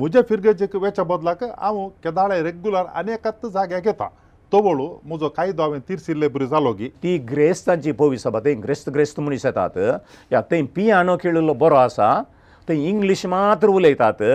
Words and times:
ಮೋಜೆ 0.00 0.20
ಫರ್ಗೆ 0.28 0.52
ಜಿಕ 0.60 0.74
ವೆಚಾ 0.84 1.02
ಬದಲಕ 1.10 1.42
ಆವು 1.66 1.82
ಕೆಡಾಳೆ 2.04 2.36
ರೆಗ್ಯುಲರ್ 2.46 2.86
ಅನೇಕತ್ 3.00 3.44
ಜಾಗ್ಯಾ 3.56 3.78
ಕೆತಾ 3.84 4.08
ತೋಬೊಳು 4.52 4.86
ಮೋಜ 5.10 5.28
ಕೈ 5.36 5.46
ದಾವೆ 5.60 5.78
ತಿರ್ಸಿಲ್ಲೆ 5.88 6.28
ಬ್ರಿಜಾಲ್ 6.36 6.66
ಹೋಗಿ 6.70 6.88
ಟೀ 7.02 7.12
ಗ್ರೇಸ್ 7.30 7.62
ತಂಜಿ 7.68 7.92
ಭವಿಸಬತೆ 8.02 8.50
ಇಂಗ್ಲಿಷ್ 8.56 8.64
ಗ್ರೇಸ್ತ್ 8.66 8.90
ಗ್ರೇಸ್ತ್ 8.96 9.20
ಮುನಿಸೇತಾತೆ 9.26 9.86
ಯಾ 10.34 10.40
ತೇಂ 10.52 10.66
ಪಿಯಾನೋ 10.78 11.14
ಕೆಳೊ 11.24 11.54
ಬೊರಾಸಾ 11.62 12.08
ತೇ 12.68 12.74
ಇಂಗ್ಲಿಷ್ 12.92 13.24
ಮಾತ್ರ 13.36 13.68
ಉಲೇತಾತೆ 13.78 14.32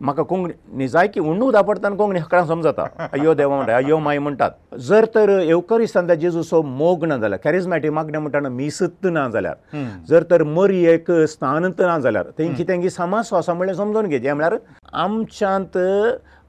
म्हाका 0.00 0.22
कोंकणी 0.22 0.86
जाय 0.88 1.06
की 1.14 1.20
उणू 1.20 1.50
दापडतान 1.52 1.94
कोंकणी 1.96 2.18
हकडां 2.20 2.44
समजता 2.46 2.84
अयो 3.12 3.32
देव 3.34 3.54
म्हणटा 3.54 3.76
अयो 3.76 3.98
माय 3.98 4.18
म्हणटात 4.18 4.76
जर 4.88 5.04
तर 5.14 5.28
एवकरिस्तांतल्या 5.38 6.16
जेजूचो 6.16 6.60
मोग 6.62 7.04
ना 7.06 7.16
जाल्यार 7.18 7.40
कॅरिजमॅटीक 7.44 7.90
मागणें 7.92 8.18
म्हणटना 8.18 8.48
मिसत्त 8.48 9.06
ना 9.12 9.26
जाल्यार 9.34 9.76
जर 10.08 10.22
तर 10.30 10.42
मरी 10.56 10.84
एक 10.92 11.10
स्नानत 11.34 11.80
ना 11.86 11.98
जाल्यार 12.00 12.30
तेंकी 12.38 12.64
तेंगे 12.68 12.90
समासो 12.90 13.36
आसा 13.36 13.54
म्हणलें 13.54 13.74
समजून 13.74 14.06
घेतलें 14.08 14.32
म्हळ्यार 14.32 14.56
आमच्यांत 15.04 15.78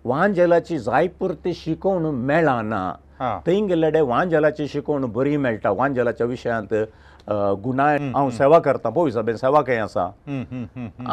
वांजेलाची 0.06 0.78
जायपुरती 0.79 1.54
शिकोवण 1.54 2.06
मेळना 2.25 2.92
थंय 3.46 3.60
गेल्ले 3.68 4.00
वांजेलाची 4.02 4.68
शिकोवण 4.68 5.06
बरी 5.14 5.38
मेळटा 5.38 5.70
वांजेलाच्या 5.78 6.28
विशयांत 6.28 6.74
गुणायन 7.64 8.11
हांव 8.15 8.29
सेवा 8.38 8.60
करतां 8.60 8.92
पोवीस 8.92 9.15
सेवा 9.42 9.61
खंय 9.68 9.78
आसा 9.79 10.06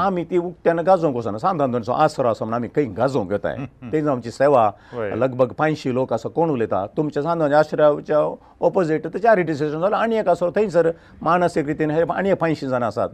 आमी 0.05 0.25
ती 0.31 0.39
उक्त 0.39 0.65
तेन्ना 0.65 0.83
गाजोवंक 0.87 1.17
वचना 1.17 1.39
सांगता 1.39 1.67
दोनचो 1.73 1.93
आसरो 1.93 2.29
आसा 2.29 2.45
म्हणून 2.45 2.57
आमी 2.59 2.69
खंय 2.77 2.85
गाजोवंक 2.97 3.33
येताय 3.33 3.57
तेजी 3.93 4.09
आमची 4.09 4.31
सेवा 4.31 4.71
लगभग 4.95 5.53
पांयशीं 5.59 5.93
लोक 5.95 6.13
आसा 6.13 6.29
कोण 6.37 6.51
उलयता 6.51 6.85
तुमच्या 6.97 7.23
सांगता 7.23 7.59
आश्रयाच्या 7.59 8.19
ऑपोजीट 8.67 9.07
ते 9.15 9.19
चारिटी 9.19 9.55
स्टेशन 9.55 9.81
जाल्यार 9.81 10.01
आनी 10.03 10.17
एक 10.19 10.29
आसरो 10.29 10.51
थंयसर 10.57 10.91
मानसीक 11.23 11.67
रितीन 11.67 11.91
हे 11.91 12.03
आनी 12.13 12.31
एक 12.31 12.39
पांयशीं 12.41 12.69
जाणां 12.69 12.87
आसात 12.89 13.09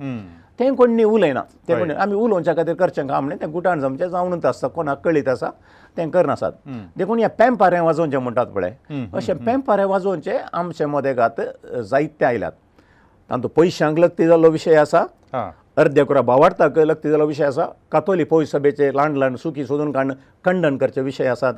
ते 0.60 0.70
कोण 0.76 0.90
न्ही 0.94 1.04
उलयना 1.04 1.42
ते 1.68 1.78
कोण 1.78 1.90
आमी 1.90 2.14
उलोवच्या 2.14 2.54
खातीर 2.56 2.74
करचें 2.78 3.06
काम 3.06 3.28
न्ही 3.28 3.38
ते 3.40 3.46
गुटाण 3.52 3.80
जमचे 3.80 4.08
जावनूच 4.08 4.44
आसता 4.46 4.68
कोणाक 4.76 5.00
कळीत 5.04 5.28
आसा 5.28 5.50
तें 5.96 6.08
करनासात 6.10 6.52
देखून 6.96 7.18
हे 7.18 7.26
पेंपारे 7.38 7.80
वाजोवचे 7.80 8.18
म्हणटात 8.18 8.46
पळय 8.54 9.04
अशें 9.14 9.34
पेंपारे 9.46 9.84
वाजोवचे 9.84 10.38
आमचे 10.52 10.86
मदेगात 10.86 11.40
जायते 11.90 12.24
आयल्यात 12.24 12.52
आनी 13.32 13.42
तो 13.42 13.48
पयशांक 13.56 13.98
लग्न 13.98 14.26
जाल्लो 14.28 14.48
विशय 14.56 14.74
आसा 14.84 15.00
अर्दे 15.82 16.02
कुरा 16.08 16.20
बावार्थाक 16.28 16.78
लग्न 16.88 17.10
जाल्लो 17.10 17.26
विशय 17.26 17.44
आसा 17.50 17.64
कातोली 17.92 18.24
पोय 18.28 18.44
सभेचे 18.52 18.88
लांड 18.96 19.16
लांड 19.18 19.36
सुखी 19.44 19.64
सोदून 19.66 19.92
काण 19.92 20.10
खंडन 20.44 20.76
करचे 20.76 21.00
विशय 21.08 21.26
आसात 21.32 21.54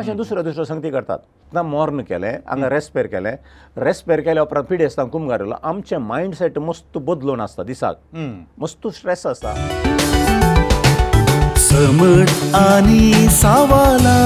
अशें 0.00 0.16
दुसऱ्यो 0.16 0.42
दुसऱ्यो 0.42 0.64
संगती 0.64 0.90
करतात 0.90 1.18
ना 1.54 1.62
मॉर्न 1.72 2.00
केलें 2.08 2.32
हांगा 2.46 2.68
रेस्पेर 2.72 3.06
केलें 3.12 3.34
रेस्पेर 3.84 4.20
केल्या 4.28 4.42
उपरांत 4.42 4.64
पिडेस्तांक 4.70 5.10
कुमघार 5.12 5.40
येयलो 5.40 5.56
आमचें 5.62 5.98
मायंडसेट 6.08 6.58
मस्त 6.58 6.98
बदलून 6.98 7.40
आसता 7.40 7.62
दिसाक 7.72 7.96
मस्त 8.60 8.88
स्ट्रेस 8.98 9.26
आसता 9.26 9.52
समट 11.68 12.56
आनी 12.62 13.28
सावाला 13.40 14.16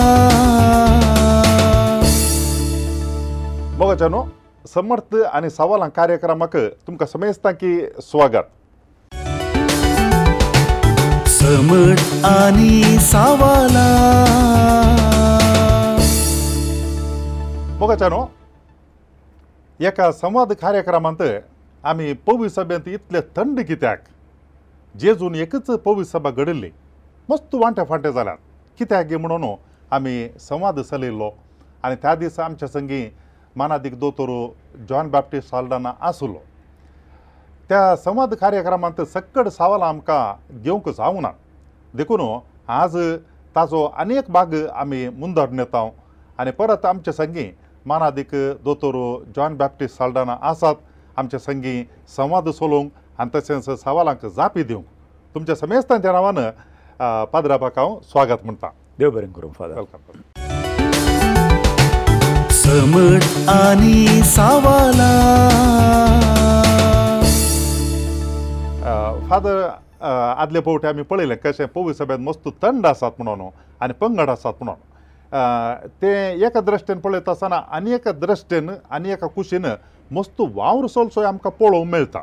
बघा 3.78 3.94
चनू 4.00 4.22
समर्थ 4.68 5.14
आनी 5.34 5.48
सवालां 5.50 5.88
कार्यक्रमाक 5.94 6.52
तुमकां 6.86 7.06
समेस्तां 7.12 7.52
की 7.62 7.70
स्वागत 8.08 8.50
समर्थ 11.36 12.10
आनी 12.26 12.98
सावला 13.06 13.86
बोगाच्या 17.78 18.08
न्हू 18.08 18.24
एका 19.88 20.10
संवाद 20.22 20.52
कार्यक्रमांत 20.62 21.22
आमी 21.92 22.12
पवी 22.26 22.48
सभेंत 22.58 22.86
इतले 22.88 23.20
थंड 23.36 23.60
कित्याक 23.68 24.04
जेजून 25.00 25.34
एकच 25.46 25.70
पवी 25.86 26.04
सभा 26.12 26.30
घडिल्ली 26.30 26.70
मस्त 27.30 27.54
वांटे 27.64 27.84
फांटे 27.88 28.12
जाल्यात 28.12 28.36
कित्याक 28.78 29.06
गे 29.06 29.16
म्हणून 29.26 29.48
आमी 29.98 30.16
संवाद 30.48 30.80
चलयल्लो 30.90 31.30
आनी 31.84 31.94
त्या 32.02 32.14
दिसा 32.14 32.44
आमच्या 32.44 32.68
संगी 32.68 33.04
मानादीक 33.58 33.98
दोतोर 34.00 34.28
जॉन 34.88 35.08
बॅप्टीस्ट 35.10 35.48
साल्डाना 35.50 35.90
आसलो 36.10 36.38
त्या 37.68 37.94
संवाद 37.96 38.34
कार्यक्रमांत 38.40 39.00
सक्कड 39.14 39.48
सावाल 39.48 39.82
आमकां 39.82 40.60
घेवंक 40.62 40.88
जावना 40.98 41.28
देखून 41.96 42.20
आज 42.80 42.96
ताजो 43.56 43.82
अनेक 44.00 44.30
भाग 44.32 44.54
आमी 44.74 45.08
मुंदर 45.16 45.50
नेता 45.50 45.88
आनी 46.40 46.50
परत 46.58 46.84
आमचे 46.86 47.12
संगी 47.12 47.48
मानादीक 47.86 48.34
दोतोर 48.64 48.94
जॉन 49.36 49.56
बॅप्टीस्ट 49.56 49.96
साल्डाना 49.98 50.36
आसात 50.50 50.74
आमचे 51.18 51.38
संगी 51.38 51.82
संवाद 52.16 52.48
सोलोवंक 52.58 52.90
आनी 53.20 53.38
तशेंच 53.38 53.70
सवालांक 53.84 54.26
जापी 54.36 54.62
दिवंक 54.62 54.86
तुमच्या 55.34 55.54
समेस्तांच्या 55.56 56.12
नांवान 56.12 56.38
पादराबाक 57.32 57.78
हांव 57.78 57.98
स्वागत 58.12 58.44
म्हणटा 58.44 58.68
देव 58.98 59.10
बरें 59.10 59.30
करूं 59.32 59.52
फादर 59.58 59.74
वेलकम 59.74 60.20
समट 62.62 63.24
आनी 63.50 64.22
सावाला 64.24 65.06
फादर 69.30 69.56
आदले 70.10 70.60
पवटे 70.66 70.88
आमी 70.88 71.02
पळयलें 71.10 71.36
कशें 71.44 71.64
पवी 71.74 71.94
सभेंत 71.94 72.20
मस्त 72.28 72.48
थंड 72.62 72.86
आसात 72.86 73.18
म्हणून 73.20 73.48
आनी 73.84 73.92
पंगड 74.00 74.30
आसात 74.36 74.62
म्हणून 74.62 75.86
ते 76.02 76.12
एका 76.46 76.60
दृश्टेन 76.68 76.98
पळयता 77.06 77.30
आसतना 77.32 77.60
आनी 77.78 77.94
एका 77.98 78.12
दृश्टेन 78.26 78.70
आनी 78.98 79.12
एका 79.12 79.26
कुशीन 79.36 79.66
मस्त 80.18 80.40
वावर 80.54 80.86
सोलसोय 80.94 81.24
आमकां 81.26 81.52
पळोवंक 81.60 81.90
मेळटा 81.92 82.20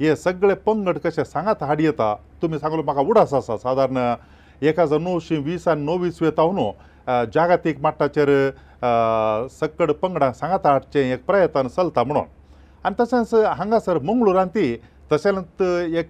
हे 0.00 0.16
सगळे 0.16 0.54
पंगड 0.66 0.98
कशे 1.04 1.24
सांगात 1.32 1.62
हाडी 1.68 1.84
येता 1.84 2.14
तुमी 2.42 2.58
सांगलो 2.58 2.82
म्हाका 2.82 3.08
उडास 3.10 3.34
आसा 3.34 3.56
सादारण 3.64 3.98
एक 4.66 4.80
हजार 4.80 4.98
णवशीं 4.98 5.42
वीस 5.44 5.68
आनी 5.68 5.84
णव्वीस 5.92 6.22
वेता 6.22 6.50
न्हू 6.52 6.70
जागतीक 7.34 7.80
माट्टाचेर 7.82 8.28
सक्कड 9.60 9.90
पंगडांक 10.02 10.34
सांगात 10.34 10.66
हाडचें 10.66 11.00
एक 11.12 11.24
प्रयत्न 11.26 11.68
चलता 11.76 12.02
म्हणून 12.02 12.22
आनी 12.86 13.02
तशेंच 13.04 13.34
हांगासर 13.58 13.98
मंगळुरांत 14.02 14.48
ती 14.54 14.74
तशेंच 15.12 15.62
एक 15.62 16.08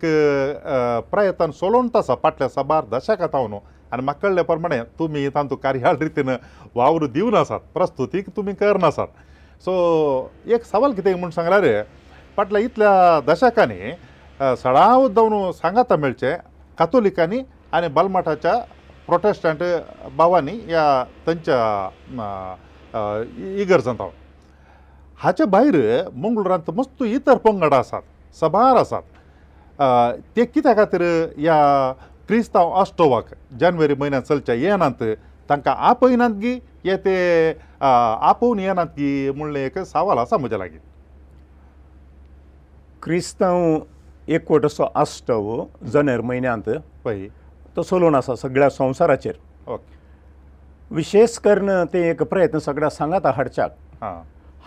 प्रयत्न 1.11 1.51
चलोवन 1.51 1.89
आसा 1.99 2.15
फाटल्या 2.23 2.49
सबार 2.49 2.85
दशकांत 2.91 3.35
हांव 3.35 3.47
न्हू 3.49 3.61
आनी 3.93 4.03
म्हाका 4.05 4.29
कळ्ळे 4.29 4.43
प्रमाणे 4.51 4.81
तुमी 4.99 5.29
तातूंत 5.35 5.59
कार्याळ 5.63 5.97
रितीन 6.01 6.29
वावर 6.75 7.07
दिवन 7.13 7.35
आसात 7.35 7.61
प्रस्तुतीक 7.75 8.29
तुमी 8.37 8.53
करनासात 8.61 9.07
सो 9.65 9.73
एक 10.55 10.65
सवाल 10.65 10.93
कितें 10.95 11.15
म्हूण 11.15 11.31
सांगल्यार 11.31 11.83
फाटल्या 12.37 12.61
इतल्या 12.63 13.21
दशकांनी 13.33 13.93
सडाव 14.63 15.09
जावन 15.17 15.51
सांगात 15.61 15.93
मेळचें 15.99 16.35
कातोलिकांनी 16.79 17.43
आनी 17.73 17.89
बलमठाच्या 17.97 18.55
प्रोटेस्टंट 19.11 19.63
बाबांनी 20.17 20.53
ह्या 20.67 20.83
तांच्या 21.27 23.17
इगर्जांत 23.63 24.01
हांव 24.01 24.11
हाचे 25.23 25.45
भायर 25.55 25.75
मंगळुरांत 26.17 26.71
मस्त 26.77 27.03
इतर 27.03 27.37
पंगड 27.45 27.75
आसात 27.75 28.03
सभार 28.41 28.77
आसात 28.81 30.23
ते 30.37 30.45
कित्या 30.45 30.75
खातीर 30.77 31.03
ह्या 31.39 31.63
क्रिस्तांव 32.29 32.71
ऑस्टोवाक 32.83 33.33
जानेवारी 33.61 33.95
म्हयन्यांत 33.99 34.25
चलच्या 34.29 34.55
येनात 34.55 35.03
तांकां 35.51 35.75
आपयनात 35.91 36.39
गी 36.43 36.55
हे 36.85 36.97
ते 37.05 37.15
आपोवन 37.81 38.59
येनात 38.59 38.87
गी 38.99 39.31
म्हणलें 39.37 39.61
एक 39.65 39.79
सावाल 39.93 40.19
आसा 40.19 40.37
म्हज्या 40.37 40.59
लागीं 40.59 40.79
क्रिस्तांव 43.03 43.79
एकवट 44.37 44.65
असो 44.67 44.89
आस्टव 45.03 45.65
जानेर 45.93 46.21
म्हयन्यांत 46.21 46.69
पळय 47.05 47.27
तसो 47.81 47.99
लोण 47.99 48.15
आसा 48.15 48.35
सगळ्या 48.37 48.69
संवसाराचेर 48.71 49.35
विशेश 50.95 51.37
करून 51.45 51.71
ते 51.93 52.09
एक 52.11 52.23
प्रयत्न 52.31 52.59
सगळ्या 52.59 52.89
सांगात 52.91 53.27
हाडच्याक 53.37 54.05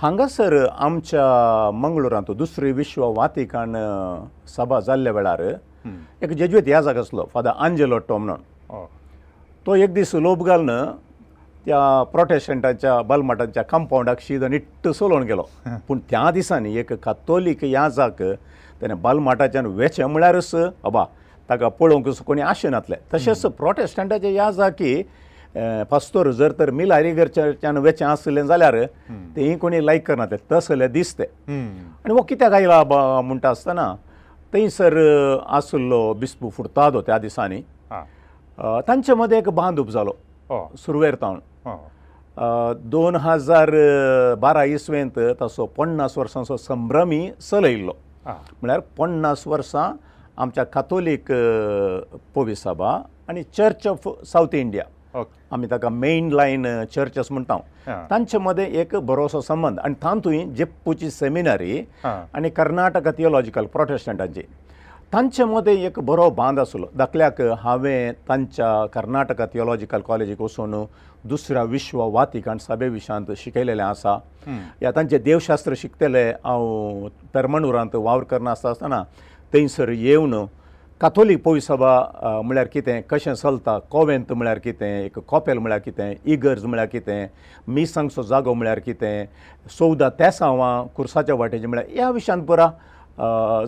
हांगासर 0.02 0.56
आमच्या 0.76 1.28
मंगळुरांत 1.80 2.32
दुसरी 2.38 2.72
विश्व 2.78 3.06
वातिकान 3.16 3.76
सभा 4.56 4.80
जाल्ल्या 4.88 5.14
वेळार 5.14 5.42
एक 6.22 6.30
जेजुएत 6.30 6.68
याजाक 6.68 6.98
आसलो 6.98 7.26
फादर 7.34 7.50
आंजेलोटो 7.66 8.18
म्हणून 8.18 8.82
तो 9.66 9.76
एक 9.76 9.94
दीस 9.94 10.16
लोप 10.16 10.44
घालून 10.46 10.70
त्या 11.66 12.02
प्रोटेस्टंटांच्या 12.12 13.02
बालमटांच्या 13.08 13.64
कंपाउंडाक 13.70 14.22
शिदन 14.22 14.54
इट्ट 14.54 14.88
सोलोवन 14.88 15.24
गेलो 15.28 15.42
पूण 15.88 16.00
त्या 16.10 16.30
दिसांनी 16.32 16.76
एक 16.80 16.92
कातोलीक 17.04 17.64
याजाक 17.64 18.22
ताणें 18.82 19.02
बालमटाच्यान 19.02 19.66
वेचें 19.76 20.04
म्हळ्यारच 20.06 20.52
अबा 20.86 21.04
ताका 21.50 21.68
पळोवंक 21.80 22.22
कोणी 22.26 22.42
आशिनासले 22.42 22.96
तशेंच 23.14 23.46
प्रोटेस्टंटाचें 23.58 24.30
हें 24.30 24.38
आसा 24.40 24.70
की 24.82 25.02
पास्तोर 25.90 26.30
जर 26.40 26.52
तर 26.60 26.70
मिल 26.72 26.92
हारीगरच्यान 26.92 27.78
वेचें 27.78 28.06
आसलें 28.06 28.46
जाल्यार 28.48 28.76
तेय 29.36 29.56
कोणी 29.62 29.86
लायक 29.86 30.08
करनासलें 30.08 30.46
तसलें 30.52 30.92
दिसतें 30.92 31.26
आनी 31.50 32.12
हो 32.14 32.22
कित्याक 32.30 32.54
आयला 32.54 32.84
म्हणटा 32.94 33.50
आसतना 33.50 33.94
थंयसर 34.54 34.98
आसलो 35.58 36.02
बिस्पू 36.20 36.50
फुटतादो 36.58 37.02
त्या 37.06 37.18
दिसांनी 37.18 37.62
तांचे 38.88 39.14
मदें 39.14 39.38
एक 39.38 39.50
बांदूप 39.56 39.90
जालो 39.92 40.12
सुरवेर 40.86 41.16
तावन 41.22 42.80
दोन 42.92 43.16
हजार 43.22 43.70
बारा 44.42 44.64
इसवेंत 44.64 45.20
तसो 45.42 45.66
पन्नास 45.78 46.18
वर्सांचो 46.18 46.58
संभ्रमी 46.58 47.30
चलयिल्लो 47.50 47.92
म्हळ्यार 48.26 48.80
पन्नास 48.98 49.46
वर्सां 49.48 49.92
आमच्या 50.38 50.64
कातोलीक 50.74 51.32
पोवी 52.36 52.56
सभा 52.56 52.98
आनी 53.30 53.44
चर्च 53.58 53.88
ऑफ 53.88 54.08
साउथ 54.28 54.56
इंडिया 54.56 54.84
आमी 55.54 55.68
ताका 55.72 55.90
मेन 55.90 56.30
लायन 56.34 56.66
चर्च 56.96 57.18
असो 57.20 57.34
म्हणटा 57.34 58.02
तांचे 58.10 58.38
मदें 58.38 58.64
एक 58.64 58.96
बरोसो 59.06 59.42
संबंद 59.42 59.80
आनी 59.80 59.94
तांतूय 60.04 60.44
जेप्पूची 60.58 61.10
सेमिनारी 61.12 61.84
आनी 62.06 62.50
कर्नाटका 62.58 63.12
थिओलॉजिकल 63.18 63.66
प्रोटेस्टंटांची 63.74 64.42
तांचे 65.14 65.44
मदें 65.46 65.72
एक 65.72 66.00
बरो 66.06 66.30
बांद 66.38 66.60
आसलो 66.60 66.86
धाकल्याक 66.98 67.42
हांवें 67.62 68.12
तांच्या 68.30 68.86
कर्नाटका 68.94 69.46
थिओलॉजिकल 69.54 70.02
कॉलेजीक 70.08 70.42
वचून 70.42 70.74
दुसऱ्या 71.30 71.64
विश्व 71.64 72.02
वातिकाण 72.14 72.58
सभे 72.62 72.88
विशांत 72.90 73.26
शिकयलेलें 73.38 73.84
आसा 73.84 74.18
या 74.82 74.92
तांचे 74.96 75.18
देवशास्त्र 75.18 75.74
शिकतले 75.78 76.28
हांव 76.44 77.08
पेरमणुरांत 77.34 77.96
वावर 77.96 78.24
करनासतना 78.30 78.70
आसतना 78.72 79.04
थंयसर 79.54 79.90
येवन 79.90 80.34
कथोलीक 81.02 81.42
पोयसभा 81.44 82.42
म्हळ्यार 82.46 82.68
कितें 82.74 83.02
कशें 83.10 83.34
चलता 83.34 83.78
कोवेंत 83.92 84.32
म्हळ्यार 84.34 84.58
कितें 84.64 84.88
एक 84.88 85.18
कॉपेल 85.28 85.58
म्हळ्यार 85.58 85.80
कितें 85.86 86.14
इगर्ज 86.34 86.66
म्हळ्यार 86.66 86.88
कितें 86.92 87.26
मिसांगचो 87.74 88.22
जागो 88.30 88.54
म्हळ्यार 88.54 88.80
कितें 88.86 89.26
चवदा 89.78 90.10
तेसांवां 90.20 90.86
कुर्साच्या 90.96 91.36
वाटेचें 91.36 91.68
म्हळ्यार 91.68 91.90
ह्या 91.96 92.10
विशयान 92.12 92.44
पुरा 92.46 92.68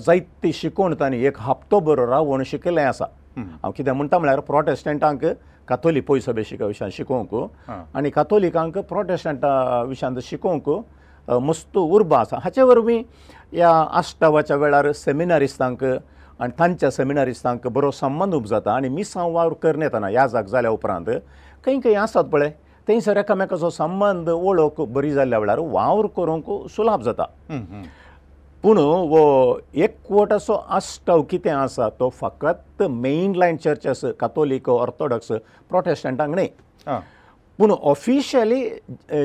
जायती 0.06 0.54
शिकोवण 0.54 0.94
तांणी 1.00 1.24
एक 1.26 1.40
हप्तो 1.40 1.80
बरो 1.90 2.06
रावण 2.12 2.44
शिकयलें 2.46 2.84
आसा 2.84 3.06
हांव 3.38 3.72
कितें 3.78 3.92
म्हणटा 3.92 4.18
म्हळ्यार 4.20 4.40
प्रोटेस्टंटांक 4.48 5.26
कथोलीक 5.68 6.06
पोयसभे 6.08 6.44
शिका 6.46 6.66
विशयान 6.66 6.92
शिकोवंक 6.94 7.36
आनी 7.96 8.10
कथोलिकांक 8.16 8.78
प्रोटेस्टंटा 8.92 9.82
विशयान 9.88 10.18
शिकोवंक 10.24 10.70
मस्त 11.42 11.78
उर्बा 11.78 12.18
आसा 12.20 12.38
हाचे 12.44 12.62
वरवीं 12.62 13.02
ह्या 13.56 13.70
आश्टावाच्या 13.98 14.56
वेळार 14.58 14.92
सेमिनारिस्तांक 14.96 15.84
आनी 15.84 16.52
तांच्या 16.60 16.90
सेमिनारिस्तांक 16.92 17.68
बरो 17.76 17.92
संबंद 18.00 18.34
उप 18.36 18.46
जाता 18.48 18.72
आनी 18.76 18.90
मिसां 18.90 19.28
वावर 19.34 19.54
करनेतना 19.62 20.08
ह्या 20.08 20.26
जाग 20.28 20.46
जाल्या 20.54 20.72
उपरांत 20.72 21.06
खंय 21.66 21.80
खंय 21.84 21.94
आसात 21.96 22.24
पळय 22.32 22.50
थंयसर 22.88 23.18
एकामेकाचो 23.18 23.70
संबंद 23.78 24.30
वळख 24.30 24.82
बरी 24.96 25.12
जाल्ल्या 25.12 25.40
वेळार 25.40 25.60
वावर 25.64 26.08
करूंक 26.18 26.50
सुलाभ 26.76 27.02
जाता 27.04 27.26
पूण 28.64 28.78
वो 28.78 29.22
एकवटाचो 29.74 30.54
आश्टाव 30.78 31.22
कितें 31.30 31.50
आसा 31.52 31.90
तो 32.00 32.10
फकत 32.22 32.84
मेन 32.90 33.36
लायन 33.36 33.58
चर्चस 33.64 34.04
कातोलीक 34.20 34.70
ऑर्थोडॉक्स 34.70 35.32
प्रोटेस्टंटांक 35.70 36.36
न्हय 36.36 36.48
पूण 37.58 37.72
ऑफिशियली 37.72 38.64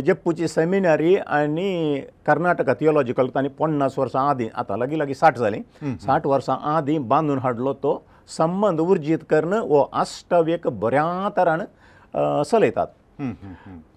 जेप्पूची 0.06 0.48
सेमिनारी 0.48 1.14
आनी 1.16 2.00
कर्नाटका 2.26 2.74
थिओलॉजिकल 2.80 3.28
तांणी 3.34 3.48
पन्नास 3.58 3.98
वर्सां 3.98 4.24
आदीं 4.30 4.48
आतां 4.62 4.78
लागीं 4.78 4.98
लागीं 4.98 5.14
साठ 5.22 5.38
जालीं 5.38 5.96
साठ 6.04 6.26
वर्सां 6.32 6.56
आदीं 6.74 6.98
बांदून 7.08 7.38
हाडलो 7.42 7.72
तो 7.82 8.02
संबंद 8.38 8.80
उर्जीत 8.80 9.18
करून 9.30 9.52
हो 9.70 9.82
आश्टवेक 10.02 10.68
बऱ्या 10.82 11.06
तरान 11.36 11.62
चलयतात 12.50 12.86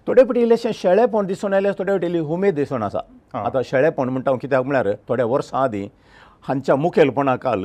थोडे 0.06 0.22
फावटी 0.22 0.40
इल्लेशें 0.42 0.70
शेळेपण 0.82 1.26
दिसून 1.26 1.54
आयलें 1.54 1.70
थोडे 1.78 1.92
फावटी 1.92 2.06
इल्ली 2.06 2.18
उमेद 2.34 2.54
दिसून 2.54 2.82
आसा 2.82 3.00
आतां 3.44 3.62
शेळेपण 3.70 4.08
म्हणटा 4.08 4.30
हांव 4.30 4.38
कित्याक 4.42 4.64
म्हळ्यार 4.64 4.92
थोड्या 5.08 5.26
वर्सां 5.26 5.62
आदीं 5.62 5.86
हांच्या 6.48 6.76
मुखेलपणा 6.76 7.36
काल 7.46 7.64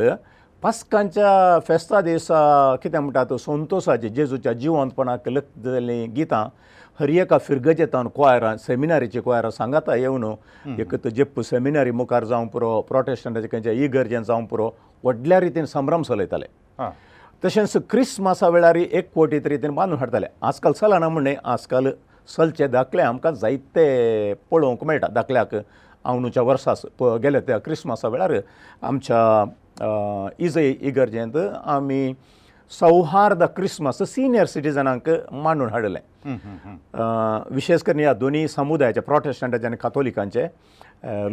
पास्कांच्या 0.64 1.60
फेस्ता 1.68 2.00
दिसा 2.02 2.76
कितें 2.84 2.98
म्हणटात 3.00 3.34
संतोशाचे 3.40 4.10
जेजूच्या 4.16 4.54
जिवंतपणाक 4.54 5.28
लग्न 5.30 5.62
जाल्लीं 5.72 6.14
गितां 6.16 6.46
हरियका 7.00 7.38
फिरगजेतान 7.42 8.08
कॉयरां 8.16 8.56
सेमिनारीचे 8.68 9.20
कॉयरां 9.26 9.52
सांगाता 9.58 9.96
येवन 9.96 10.24
एक 10.80 10.96
जेप्पू 11.08 11.42
सेमिनारी 11.50 11.92
मुखार 12.00 12.24
जावं 12.32 12.48
पुरो 12.54 12.80
प्रोटेस्टंटाचे 12.90 13.48
खंयच्या 13.52 13.74
इगर्जेन 13.86 14.24
जावं 14.24 14.46
पुरो 14.46 14.70
व्हडल्या 15.04 15.40
रितीन 15.40 15.66
संभ्रम 15.66 16.02
चलयताले 16.10 16.46
तशेंच 17.44 17.76
क्रिसमसा 17.90 18.48
वेळार 18.50 18.76
एक 18.76 19.10
कोटी 19.16 19.40
रितीन 19.46 19.76
बांदून 19.76 20.00
हाडताले 20.00 20.26
आजकाल 20.48 20.74
चलना 20.82 21.10
म्हणणें 21.10 21.36
आजकाल 21.44 21.88
चलचे 22.38 22.68
धाकले 22.68 23.02
आमकां 23.02 23.34
जायते 23.36 24.34
पळोवंक 24.52 24.84
मेळटा 24.86 25.08
धाकल्याक 25.16 25.56
अंदूच्या 25.56 26.44
वर्सा 26.44 26.74
गेले 27.24 27.40
त्या 27.48 27.58
क्रिसमसा 27.64 28.08
वेळार 28.08 28.34
आमच्या 28.90 29.18
इजय 29.82 30.70
इगर्जेंत 30.90 31.36
आमी 31.78 32.16
सौहार्द 32.80 33.44
क्रिसमस 33.56 34.02
सिनियर 34.10 34.46
सिटिजनांक 34.48 35.10
मांडून 35.44 35.70
हाडलें 35.70 36.00
विशेश 37.56 37.82
करून 37.84 38.00
ह्या 38.02 38.14
दोनी 38.14 38.48
समुदायाचे 38.48 39.00
प्रोटेस्टंटाचे 39.02 39.66
आनी 39.68 39.76
कथोलिकांचे 39.84 40.46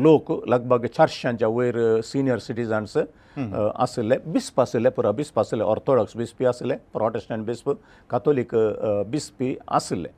लोक 0.02 0.32
लगभग 0.48 0.86
चर्चांच्या 0.96 1.48
वयर 1.48 2.00
सिनियर 2.04 2.38
सिटिजन्स 2.38 2.96
आसले 3.36 4.16
बिस्प 4.26 4.60
आसले 4.60 4.88
पुरो 4.96 5.12
बिस्प 5.12 5.38
आसले 5.40 5.62
ऑर्थोडॉक्स 5.64 6.16
बिस्पी 6.16 6.44
आसले 6.46 6.74
प्रोटेस्टंट 6.92 7.44
बिस्प 7.46 7.70
कथोलीक 8.10 8.54
बिस्पी 9.10 9.54
आसले 9.80 10.08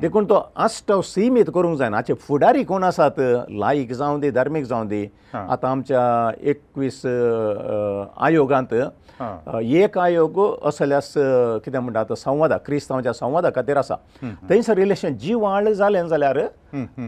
देखून 0.00 0.24
तो 0.28 0.34
अस्ट 0.64 0.92
सिमीत 1.10 1.50
करूंक 1.54 1.76
जायना 1.78 1.96
हाचे 1.96 2.14
फुडारी 2.26 2.64
कोण 2.64 2.84
आसात 2.84 3.20
लायक 3.50 3.92
जावं 3.92 4.20
दी 4.20 4.30
धर्मीक 4.30 4.64
जावं 4.64 4.88
दी 4.88 5.06
आतां 5.34 5.70
आमच्या 5.70 6.02
एकवीस 6.50 7.00
आयोगांत 7.06 8.74
एक 9.60 9.96
आयोग 9.98 10.40
असल्यास 10.68 11.12
कितें 11.64 11.78
म्हणटात 11.78 12.12
संवादा 12.18 12.56
क्रिस्तांवच्या 12.66 13.12
संवादा 13.12 13.50
खातीर 13.56 13.76
आसा 13.76 13.94
थंयसर 14.22 14.74
रिलेशन 14.76 15.16
जी 15.20 15.34
वाळ 15.34 15.72
जालें 15.72 16.06
जाल्यार 16.08 16.40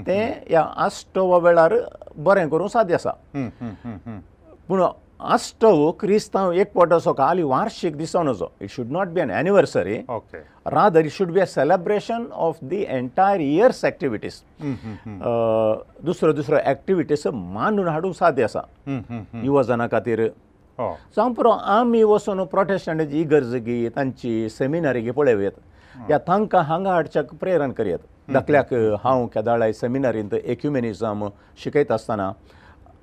तें 0.06 0.28
ह्या 0.48 0.64
अस्टवा 0.84 1.38
वेळार 1.48 1.74
बरें 2.16 2.48
करूंक 2.48 2.70
साद्य 2.72 2.94
आसा 2.94 3.10
पूण 4.68 4.82
आस्तव 5.20 5.90
क्रिस्तांव 6.00 6.52
एक 6.52 6.70
पट 6.74 6.92
असो 6.92 7.12
खाली 7.18 7.42
वार्शीक 7.42 7.96
दिसो 7.96 8.22
नजो 8.22 8.46
it 8.60 8.70
should 8.70 8.90
not 8.92 9.08
be 9.14 9.20
an 9.20 9.30
anniversary 9.38 9.94
rather 10.72 11.04
it 11.06 11.12
should 11.12 11.30
be 11.32 11.40
a 11.40 11.44
celebration 11.52 12.26
of 12.32 12.58
the 12.70 12.82
entire 12.96 13.40
years 13.40 13.84
activities 13.84 14.40
दुसरो 16.06 16.32
दुसरो 16.32 16.58
एक्टिविटीज 16.72 17.26
मानून 17.34 17.88
हाडूंक 17.88 18.14
साद्य 18.16 18.44
आसा 18.44 18.62
युवाजना 19.44 19.86
खातीर 19.92 20.22
जावं 20.80 21.32
पुरो 21.34 21.50
आमी 21.78 22.02
वचून 22.14 22.44
प्रोटेस्टंटाची 22.54 23.20
इगर्जगी 23.20 23.88
तांची 23.96 24.48
सेमिनारी 24.58 25.00
घे 25.00 25.10
पळयत 25.18 26.06
या 26.10 26.18
तांकां 26.28 26.62
हांगा 26.64 26.92
हाडच्याक 26.94 27.34
प्रेरण 27.40 27.72
करयात 27.72 27.98
धाकल्याक 28.32 28.72
hmm, 28.72 28.80
hmm, 28.80 28.88
hmm. 28.90 29.00
हांव 29.08 29.26
केदाळाय 29.34 29.72
सेमिनारींत 29.72 30.34
एक्युमेनिजम 30.44 31.26
शिकयता 31.64 31.94
आसतना 31.94 32.30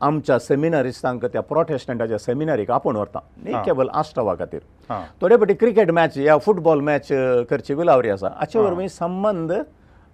आमच्या 0.04 0.38
सेमिनारिस्टांक 0.40 1.26
त्या 1.34 1.42
प्रोटेस्टंटाच्या 1.50 2.18
सेमिनारीक 2.20 2.72
आपूण 2.72 2.96
व्हरता 2.96 3.20
न्ही 3.44 3.56
केवल 3.66 3.90
आश्रवा 3.96 4.34
खातीर 4.40 4.94
थोडे 5.22 5.36
पटी 5.38 5.54
क्रिकेट 5.60 5.92
मॅच 5.92 6.18
या 6.18 6.38
फुटबॉल 6.46 6.80
मॅच 6.84 7.08
करचे 7.50 7.74
विलावरी 7.74 8.10
आसा 8.10 8.28
हाचे 8.36 8.60
वरवीं 8.60 8.88
संबंद 8.92 9.52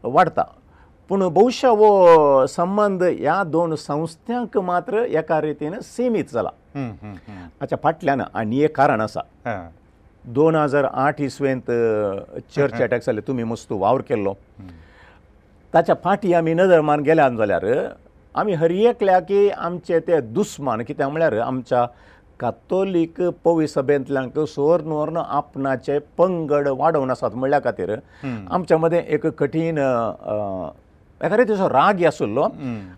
वाडता 0.03 0.43
पूण 1.09 1.27
भौशा 1.33 1.69
वो 1.77 2.45
संबंद 2.49 3.03
ह्या 3.03 3.41
दोन 3.43 3.75
संस्थांक 3.75 4.57
मात्र 4.65 5.03
एका 5.09 5.39
रितीन 5.41 5.79
सिमीत 5.83 6.31
जाला 6.33 6.49
हाच्या 6.75 7.77
फाटल्यान 7.83 8.21
आनी 8.33 8.61
एक 8.63 8.75
कारण 8.77 9.01
आसा 9.01 9.59
दोन 10.35 10.55
हजार 10.55 10.83
आठ 10.91 11.21
इसवेंत 11.21 11.71
चर्च 12.55 12.81
अटॅक 12.81 13.01
जाले 13.05 13.21
तुमी 13.27 13.43
मस्तू 13.49 13.77
वावर 13.79 14.01
केल्लो 14.09 14.33
ताच्या 15.73 15.95
फाटी 16.03 16.33
आमी 16.33 16.53
नदर 16.53 16.81
मान 16.81 17.01
गेल्यान 17.03 17.37
जाल्यार 17.37 17.63
आमी 18.37 18.53
हरयेकल्या 18.55 19.19
की 19.19 19.49
आमचे 19.49 19.99
ते 20.07 20.19
दुस्मान 20.21 20.81
कित्याक 20.87 21.09
म्हळ्यार 21.11 21.33
आमच्या 21.45 21.85
कातोलीक 22.39 23.21
पवी 23.45 23.67
सभेंतल्यान 23.67 24.29
सुवर्ण 24.53 24.91
वर्ण 24.91 25.17
आपणाचे 25.29 25.97
पंगड 26.17 26.67
वाडोवन 26.77 27.11
आसात 27.11 27.35
म्हळ्ळ्या 27.35 27.59
खातीर 27.63 27.95
आमच्या 28.51 28.77
मदें 28.77 28.99
एक 29.01 29.27
कठीण 29.41 29.77
एखादे 29.77 31.43
तसो 31.49 31.69
राग 31.69 32.03
आसुल्लो 32.07 32.47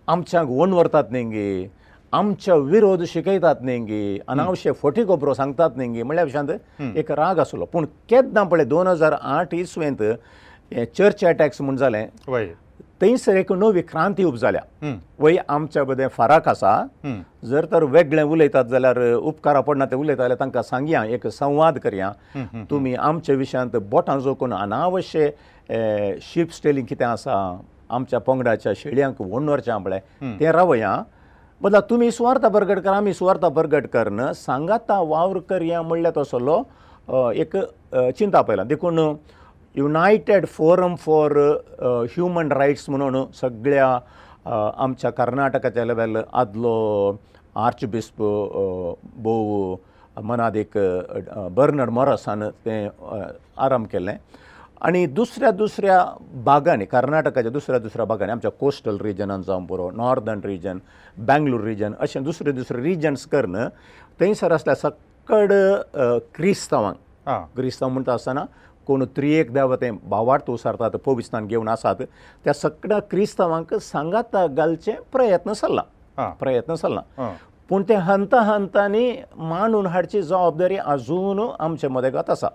आमच्याक 0.08 0.50
वन 0.50 0.74
व्हरतात 0.74 1.12
न्ही 1.12 1.24
गे 1.30 1.68
आमच्या 2.18 2.56
विरोध 2.56 3.04
शिकयतात 3.08 3.62
न्ही 3.62 3.78
गे 3.86 4.18
अनावश्य 4.30 4.72
फटी 4.82 5.04
खबरो 5.10 5.34
सांगतात 5.34 5.78
न्ही 5.78 5.88
गे 5.94 6.04
म्हळ्ळ्या 6.04 6.26
भशेन 6.26 6.96
एक 7.00 7.12
राग 7.12 7.40
आसुल्लो 7.40 7.66
पूण 7.74 7.86
केद्दां 8.10 8.46
पळय 8.50 8.64
दोन 8.66 8.88
हजार 8.88 9.16
आठ 9.22 9.54
इसवेंत 9.56 10.02
हे 10.02 10.86
चर्च 10.98 11.26
अटॅक्स 11.26 11.62
म्हूण 11.62 11.78
जालें 11.78 12.06
थंयसर 13.04 13.38
एक 13.38 13.52
नवी 13.62 13.82
क्रांती 13.84 14.24
उप 14.24 14.36
जाल्या 14.42 14.88
वय 15.22 15.38
आमच्या 15.54 15.84
मदें 15.86 16.08
फराक 16.18 16.48
आसा 16.50 16.74
जर 17.50 17.66
तर 17.72 17.84
वेगळें 17.96 18.22
उलयतात 18.24 18.66
जाल्यार 18.74 19.00
उपकारा 19.14 19.60
पडना 19.68 19.86
ते 19.92 19.96
उलयता 19.96 20.22
जाल्यार 20.24 20.40
तांकां 20.40 20.62
सांगया 20.64 21.04
एक 21.16 21.28
संवाद 21.40 21.78
करया 21.84 22.12
तुमी 22.70 22.94
आमच्या 23.08 23.36
विशयांत 23.36 23.76
बोटां 23.92 24.20
जोकून 24.28 24.54
अनावश्य 24.54 25.30
शिप 26.32 26.54
स्टेलींग 26.54 26.86
कितें 26.86 27.06
आसा 27.06 27.36
आमच्या 27.96 28.20
पंगडाच्या 28.28 28.72
शेळयांक 28.78 29.22
व्हडून 29.22 29.48
व्हरचें 29.48 29.78
म्हळें 29.78 30.38
तें 30.40 30.52
रावया 30.52 30.96
बदला 31.62 31.80
तुमी 31.90 32.10
सुवार्थ 32.12 32.46
बरगटकर 32.54 32.94
आमी 32.94 33.14
सुवार्थ 33.14 33.46
बरगटकर 33.58 34.10
न 34.12 34.32
सांगाता 34.36 35.00
वावर 35.08 35.38
करया 35.50 35.82
म्हणल्या 35.82 36.12
तसोलो 36.18 36.62
एक 37.40 37.56
चिंता 38.18 38.42
पयला 38.42 38.64
देखून 38.72 39.00
United 39.78 40.46
Forum 40.46 40.96
for 41.04 41.38
Human 42.14 42.52
Rights 42.52 42.90
म्हणून 42.90 43.24
सगळ्या 43.42 43.98
आमच्या 44.84 45.12
कर्नाटकाच्या 45.20 45.86
लेवल 45.86 46.18
आदलो 46.32 46.76
आर्च 47.66 47.84
बिस्प 47.92 48.22
भोव 49.24 49.76
मनादीक 50.24 50.78
बर्नर 51.56 51.90
मोरसान 51.90 52.44
तें 52.66 52.88
आरंभ 53.66 53.86
केलें 53.92 54.16
आनी 54.86 55.06
दुसऱ्या 55.06 55.52
दुसऱ्या 55.58 56.04
भागांनी 56.46 56.86
कर्नाटकाच्या 56.86 57.52
दुसऱ्या 57.52 57.80
दुसऱ्या 57.82 58.06
भागांनी 58.06 58.32
आमच्या 58.32 58.52
कोस्टल 58.60 58.98
रिजनान 59.02 59.42
जावं 59.42 59.66
पुरो 59.66 59.90
नॉर्दन 59.96 60.40
रिजन 60.46 60.80
बँगलोर 61.28 61.62
रिजन 61.64 61.94
अशे 62.00 62.20
दुसरे 62.24 62.52
दुसरे 62.52 62.82
रिजन्स 62.82 63.26
कर 63.32 63.46
न्हय 63.46 63.68
थंयसर 64.20 64.54
असल्या 64.54 64.76
सकड 64.76 65.54
क्रिस्तांवांक 66.36 66.98
क्रिस्तांव 67.56 67.92
म्हणटा 67.92 68.14
आसतना 68.14 68.44
कोण 68.88 69.04
त्रियेक 69.16 69.52
देव 69.54 69.76
तें 69.82 69.92
भावार्थ 70.10 70.50
उसारतात 70.50 70.92
पोविस्तान 71.06 71.48
घेवन 71.48 71.68
आसात 71.70 71.96
त्या 72.44 72.54
सगळ्या 72.54 73.00
क्रिस्तांवांक 73.12 73.74
सांगात 73.82 74.36
घालचें 74.50 74.94
प्रयत्न 75.14 75.54
चल्ला 75.62 76.32
प्रयत्न 76.40 76.76
चल्ला 76.76 77.32
पूण 77.70 77.84
तें 77.90 77.96
हंता 78.06 78.40
हंतांनी 78.42 79.12
मांडून 79.50 79.86
हाडची 79.88 80.22
जबाबदारी 80.22 80.78
आजून 80.78 81.40
आमचे 81.60 81.88
मदगत 81.88 82.30
आसा 82.30 82.48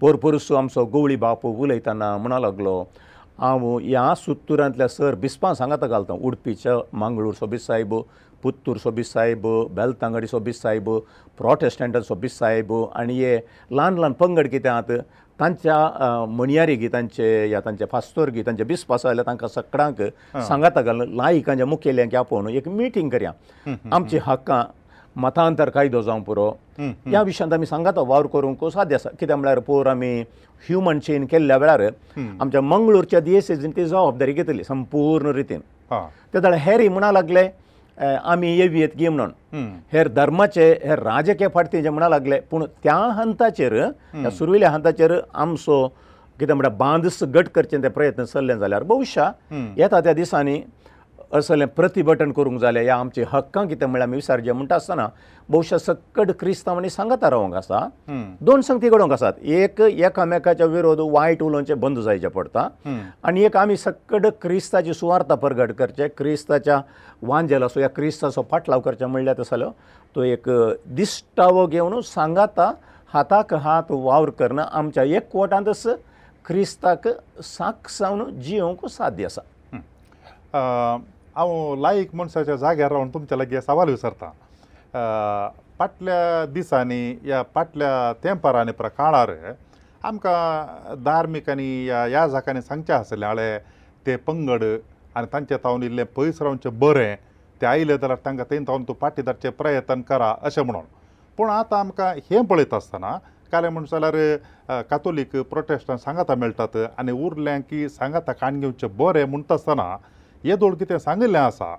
भरपूरसो 0.00 0.54
आमचो 0.56 0.84
गवळी 0.94 1.16
बापू 1.16 1.52
उलयतना 1.62 2.16
म्हणा 2.16 2.38
लागलो 2.38 2.82
हांव 3.38 3.76
ह्या 3.78 4.14
सुत्तुरांतल्या 4.24 4.88
सर 4.88 5.14
बिस्पां 5.20 5.54
सांगात 5.54 5.84
घालता 5.84 6.12
उडपीच्या 6.12 6.74
मांगळूर 6.98 7.32
सोबीत 7.34 7.58
साहेब 7.60 7.94
पुत्तूर 8.42 8.76
सोबीत 8.82 9.04
साहेब 9.04 9.46
बेलतांगडी 9.74 10.26
सोबीत 10.26 10.54
साहेब 10.54 10.90
प्रॉटेस्टंटाचो 11.38 12.04
सोबीत 12.04 12.30
साहेब 12.30 12.72
आनी 12.96 13.14
हे 13.18 13.36
ल्हान 13.70 13.98
ल्हान 13.98 14.12
पंगड 14.20 14.46
कितें 14.50 14.68
आहात 14.70 14.92
तांच्या 15.40 16.24
मणयारी 16.30 16.74
गितांचे 16.76 17.26
या 17.50 17.60
तांचे 17.66 17.84
फास्तोर 17.92 18.28
गितांचे 18.30 18.64
बीस 18.64 18.84
पासो 18.84 19.08
आयल्या 19.08 19.24
तांकां 19.26 19.48
सकळांक 19.54 20.02
सांगाता 20.48 20.80
घालून 20.82 21.14
लायकांच्या 21.16 21.66
मुखेल्यांक 21.66 22.14
आपोवन 22.14 22.48
एक 22.48 22.68
मिटींग 22.68 23.08
करया 23.12 23.32
आमची 23.96 24.18
हक्कां 24.26 24.62
मतांतर 25.20 25.68
कायदो 25.70 26.02
जावं 26.02 26.20
पुरो 26.22 26.50
ह्या 26.80 27.22
विशयांत 27.22 27.52
आमी 27.52 27.66
सांगाता 27.66 28.00
वावर 28.00 28.26
करूंक 28.32 28.64
साध्य 28.72 28.94
आसा 28.94 29.08
कित्याक 29.20 29.38
म्हळ्यार 29.38 29.58
पोर 29.68 29.86
आमी 29.90 30.18
ह्युमन 30.68 30.98
चेन 31.06 31.24
केल्ल्या 31.30 31.56
वेळार 31.56 31.82
आमच्या 32.40 32.60
मंगळूरच्या 32.60 33.20
दियेसेजीन 33.20 33.70
ती 33.76 33.84
जबाबदारी 33.84 34.32
घेतली 34.32 34.64
संपूर्ण 34.64 35.32
रितीन 35.36 35.60
ते 35.90 36.40
जाल्यार 36.40 36.60
हेरी 36.70 36.88
म्हणा 36.88 37.12
लागले 37.12 37.48
आमी 38.02 38.50
येवयेत 38.56 38.88
गी 38.98 39.08
म्हणून 39.08 39.66
हेर 39.92 40.08
धर्माचे 40.16 40.70
हे 40.84 40.94
राजकीय 40.96 41.48
फाटी 41.54 41.82
जे 41.82 41.90
म्हणा 41.90 42.08
लागले 42.08 42.38
पूण 42.50 42.64
त्या 42.84 42.94
हंताचेर 43.16 43.80
त्या 44.12 44.30
सुरविल्या 44.30 44.70
हंताचेर 44.70 45.14
आमचो 45.34 45.86
कितें 46.40 46.52
म्हणटा 46.54 46.68
बांदस 46.78 47.22
घट 47.24 47.48
करचे 47.54 47.82
ते 47.82 47.88
प्रयत्न 47.88 48.24
चल्ले 48.24 48.56
जाल्यार 48.58 48.82
भविश्या 48.82 49.30
येता 49.78 50.00
त्या 50.04 50.12
दिसांनी 50.12 50.60
असलें 51.38 51.66
प्रतिभटन 51.76 52.30
करूंक 52.36 52.60
जालें 52.60 52.82
या 52.84 52.96
आमची 53.00 53.22
हक्कां 53.32 53.66
कितें 53.68 53.86
म्हळ्यार 53.86 54.06
आमी 54.08 54.16
विसरचें 54.16 54.52
म्हणटा 54.52 54.74
आसतना 54.74 55.06
भौशा 55.50 55.78
सक्कड 55.78 56.30
क्रिस्तांवांनी 56.40 56.90
सांगता 56.90 57.30
रावंक 57.30 57.54
आसा 57.56 57.86
दोन 58.40 58.60
संगती 58.68 58.88
घडोवंक 58.88 59.12
आसात 59.12 59.32
एक 59.42 59.80
एकामेकाच्या 59.82 60.66
विरोध 60.66 61.00
वायट 61.12 61.42
उलोवचें 61.42 61.80
बंद 61.80 61.98
जायचें 61.98 62.28
पडटा 62.34 62.66
आनी 63.28 63.44
एक 63.44 63.56
आमी 63.56 63.76
सक्कड 63.76 64.26
क्रिस्ताची 64.42 64.94
सुवार्थ 64.94 65.32
प्रगट 65.44 65.72
करचें 65.78 66.06
क्रिस्ताच्या 66.18 66.80
वांजेलाचो 67.28 67.80
या 67.80 67.88
क्रिस्ताचो 67.96 68.44
फाटलाव 68.50 68.80
करचें 68.80 69.06
म्हणल्यार 69.06 69.36
तसो 69.40 69.54
जालो 69.56 69.70
तो 70.16 70.22
एक 70.22 70.48
दिश्टावो 71.00 71.66
घेवन 71.66 72.00
सांगाता 72.06 72.72
हाताक 73.12 73.54
हात 73.62 73.90
वावर 73.90 74.30
करना 74.38 74.64
आमच्या 74.80 75.04
एकवटांतच 75.16 75.86
क्रिस्ताक 76.46 77.08
साक्ष 77.44 77.98
जावन 78.00 78.40
जियोवंक 78.40 78.86
साध्य 78.90 79.24
आसा 79.24 79.48
हांव 81.36 81.74
लायक 81.80 82.14
मनशाच्या 82.14 82.54
जाग्यार 82.56 82.92
रावन 82.92 83.08
तुमच्या 83.14 83.38
लागीं 83.38 83.56
हे 83.56 83.60
सवाल 83.62 83.88
विचारतां 83.88 84.30
फाटल्या 85.78 86.44
दिसांनी 86.52 87.28
या 87.28 87.42
फाटल्या 87.54 88.12
तेंपारांनी 88.24 88.72
परा 88.78 88.88
काळार 88.88 89.30
आमकां 90.04 90.96
धार्मीक 91.04 91.50
आनी 91.50 91.68
ह्या 91.86 92.02
ह्या 92.04 92.26
जाग्यांनी 92.28 92.62
सांगचें 92.62 92.94
आसलें 92.94 93.26
आळे 93.26 93.58
ते 94.06 94.16
पंगड 94.26 94.64
आनी 95.14 95.26
तांचे 95.32 95.56
तावन 95.64 95.82
इल्लें 95.82 96.04
पयस 96.16 96.42
रावचें 96.42 96.78
बरें 96.78 97.14
ते 97.60 97.66
आयले 97.66 97.96
जाल्यार 97.98 98.18
तांकां 98.24 98.44
थंय 98.50 98.64
तावन 98.68 98.82
तूं 98.88 98.94
पाटी 99.00 99.22
धाडचे 99.22 99.50
प्रयत्न 99.62 100.00
करा 100.08 100.34
अशें 100.42 100.62
म्हणून 100.62 100.84
पूण 101.38 101.50
आतां 101.50 101.78
आमकां 101.78 102.14
हें 102.30 102.42
पळयता 102.50 102.76
आसतना 102.76 103.16
कारण 103.52 103.72
म्हणटा 103.72 103.98
जाल्यार 103.98 104.82
कातोलीक 104.90 105.36
प्रोटेस्टांत 105.50 105.98
सांगाता 105.98 106.34
मेळटात 106.40 106.76
आनी 106.98 107.12
उरल्यांक 107.12 107.62
की 107.70 107.88
सांगाता 107.88 108.32
काण 108.40 108.60
घेवचें 108.60 108.88
बरें 108.98 109.24
म्हणटा 109.24 109.54
आसतना 109.54 109.94
हे 110.44 110.56
दोळ 110.56 110.74
कितें 110.76 110.98
सांगिल्लें 110.98 111.38
आसा 111.40 111.74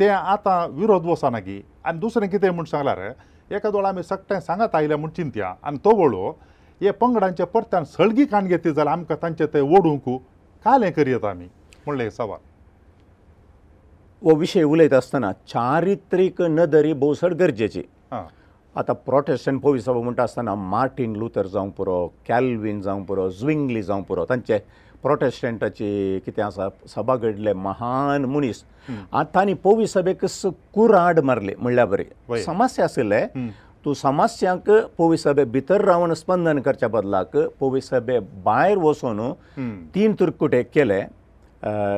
तें 0.00 0.08
आतां 0.08 0.66
विरोध 0.80 1.06
वचना 1.06 1.30
नागी 1.30 1.60
आनी 1.86 1.98
दुसरें 1.98 2.28
कितें 2.30 2.48
म्हूण 2.50 2.64
सांगल्यार 2.64 3.00
एका 3.56 3.70
दोळ 3.70 3.84
आमी 3.86 4.02
सगळें 4.02 4.38
सांगत 4.40 4.74
आयल्या 4.74 4.96
म्हूण 4.96 5.10
चिंत्या 5.16 5.52
आनी 5.66 5.76
तो 5.84 5.94
वळो 6.00 6.30
हे 6.80 6.90
पंगडांचे 7.00 7.44
परत्यान 7.54 7.84
सळगी 7.98 8.24
कान 8.32 8.46
घेतली 8.46 8.72
जाल्यार 8.72 8.92
आमकां 8.96 9.16
तांचे 9.22 9.46
ते 9.54 9.60
ओडूंक 9.60 10.08
कालें 10.64 10.90
करयत 10.92 11.24
आमी 11.24 11.46
म्हणलें 11.86 12.08
सवाल 12.10 12.38
हो 14.24 14.34
विशय 14.38 14.62
उलयत 14.64 14.92
आसतना 14.94 15.30
चारित्रीक 15.52 16.42
नदरी 16.50 16.92
भोवसड 17.02 17.34
गरजेची 17.40 17.82
आतां 18.80 18.94
प्रोटेस्टंट 19.06 19.60
पोवी 19.62 19.80
सभा 19.80 20.00
म्हणटा 20.02 20.22
आसतना 20.22 20.54
मार्टीन 20.54 21.14
लुथर 21.16 21.46
जावं 21.46 21.68
पुरो 21.76 22.06
कॅल्वीन 22.28 22.80
जावं 22.82 23.02
पुरो 23.04 23.28
झ्विंगली 23.30 23.82
जावं 23.82 24.02
पुरो 24.08 24.24
तांचे 24.30 24.58
प्रोटेस्टंटाची 25.06 25.88
कितें 26.24 26.42
आसा 26.42 26.68
सभा 26.94 27.14
घडले 27.16 27.52
महान 27.64 28.24
मनीस 28.34 28.62
आतांनी 29.20 29.52
पोवी 29.66 29.86
सभेक 29.86 30.24
कुराड 30.74 31.18
मारले 31.28 31.52
म्हणल्यार 31.58 31.86
बरें 31.88 32.42
समस्या 32.44 32.84
आसले 32.84 33.20
तूं 33.84 33.94
समस्यांक 33.94 34.70
पोवी 34.98 35.16
सभे 35.24 35.44
भितर 35.56 35.84
रावन 35.88 36.14
स्पंदन 36.22 36.58
करच्या 36.60 36.88
बदलाक 36.96 37.36
पोवी 37.60 37.80
सभे 37.80 38.18
भायर 38.44 38.78
वचून 38.84 39.72
तीन 39.94 40.14
तुरकुटे 40.20 40.62
केले 40.74 41.00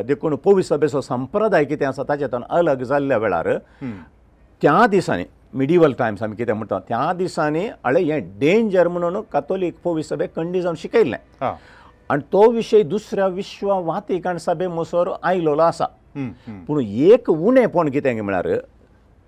देखून 0.09 0.35
पोवी 0.45 0.63
सभेचो 0.63 1.01
संप्रदाय 1.01 1.65
कितें 1.73 1.87
आसा 1.87 2.03
ताचे 2.09 2.25
हातून 2.25 2.43
अलग 2.59 2.83
जाल्ल्या 2.93 3.17
वेळार 3.25 3.53
त्या 3.83 4.87
दिसांनी 4.91 5.25
मिडिवल 5.59 5.93
टायम्स 5.99 6.23
आमी 6.23 6.37
कितें 6.37 6.53
म्हणटा 6.53 6.79
त्या 6.89 7.13
दिसांनी 7.19 7.69
अळे 7.89 8.03
हें 8.13 8.21
डेंजर 8.39 8.89
म्हणून 8.95 9.21
कातोलीक 9.33 9.77
पोवी 9.85 10.03
सभे 10.03 10.27
कंडी 10.37 10.63
जावन 10.63 10.75
शिकयल्लें 10.79 11.19
आनी 12.11 12.23
तो 12.33 12.51
विशय 12.51 12.83
दुसऱ्या 12.85 13.27
विश्व 13.39 13.73
वातीकाण 13.87 14.37
सभे 14.49 14.67
मसोर 14.77 15.13
आयलोलो 15.29 15.63
आसा 15.63 15.87
पूण 16.67 16.79
एक 16.87 17.29
उणेपण 17.31 17.89
कितें 17.93 18.21
म्हळ्यार 18.21 18.49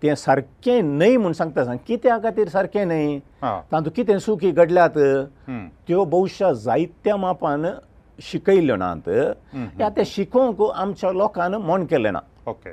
तें 0.02 0.14
सारकें 0.16 0.80
न्हय 0.82 1.16
म्हूण 1.16 1.32
सांगता 1.38 1.64
सांग 1.64 1.78
कित्या 1.87 2.16
खातीर 2.22 2.49
सारकें 2.49 2.84
न्हय 2.87 3.18
तातूंत 3.42 3.90
कितें 3.96 4.16
सुखी 4.26 4.50
घडल्यात 4.50 4.99
त्यो 5.88 6.04
भौशा 6.16 6.52
जायत्या 6.64 7.16
मापान 7.16 7.66
शिकयल्ल्यो 8.30 8.76
नात 8.76 9.08
या 9.80 9.88
तें 9.96 10.02
शिकोवंक 10.06 10.62
आमच्या 10.75 11.12
लोकान 11.12 11.54
मन 11.64 11.84
केलें 11.90 12.10
ना 12.12 12.18
ओके 12.50 12.70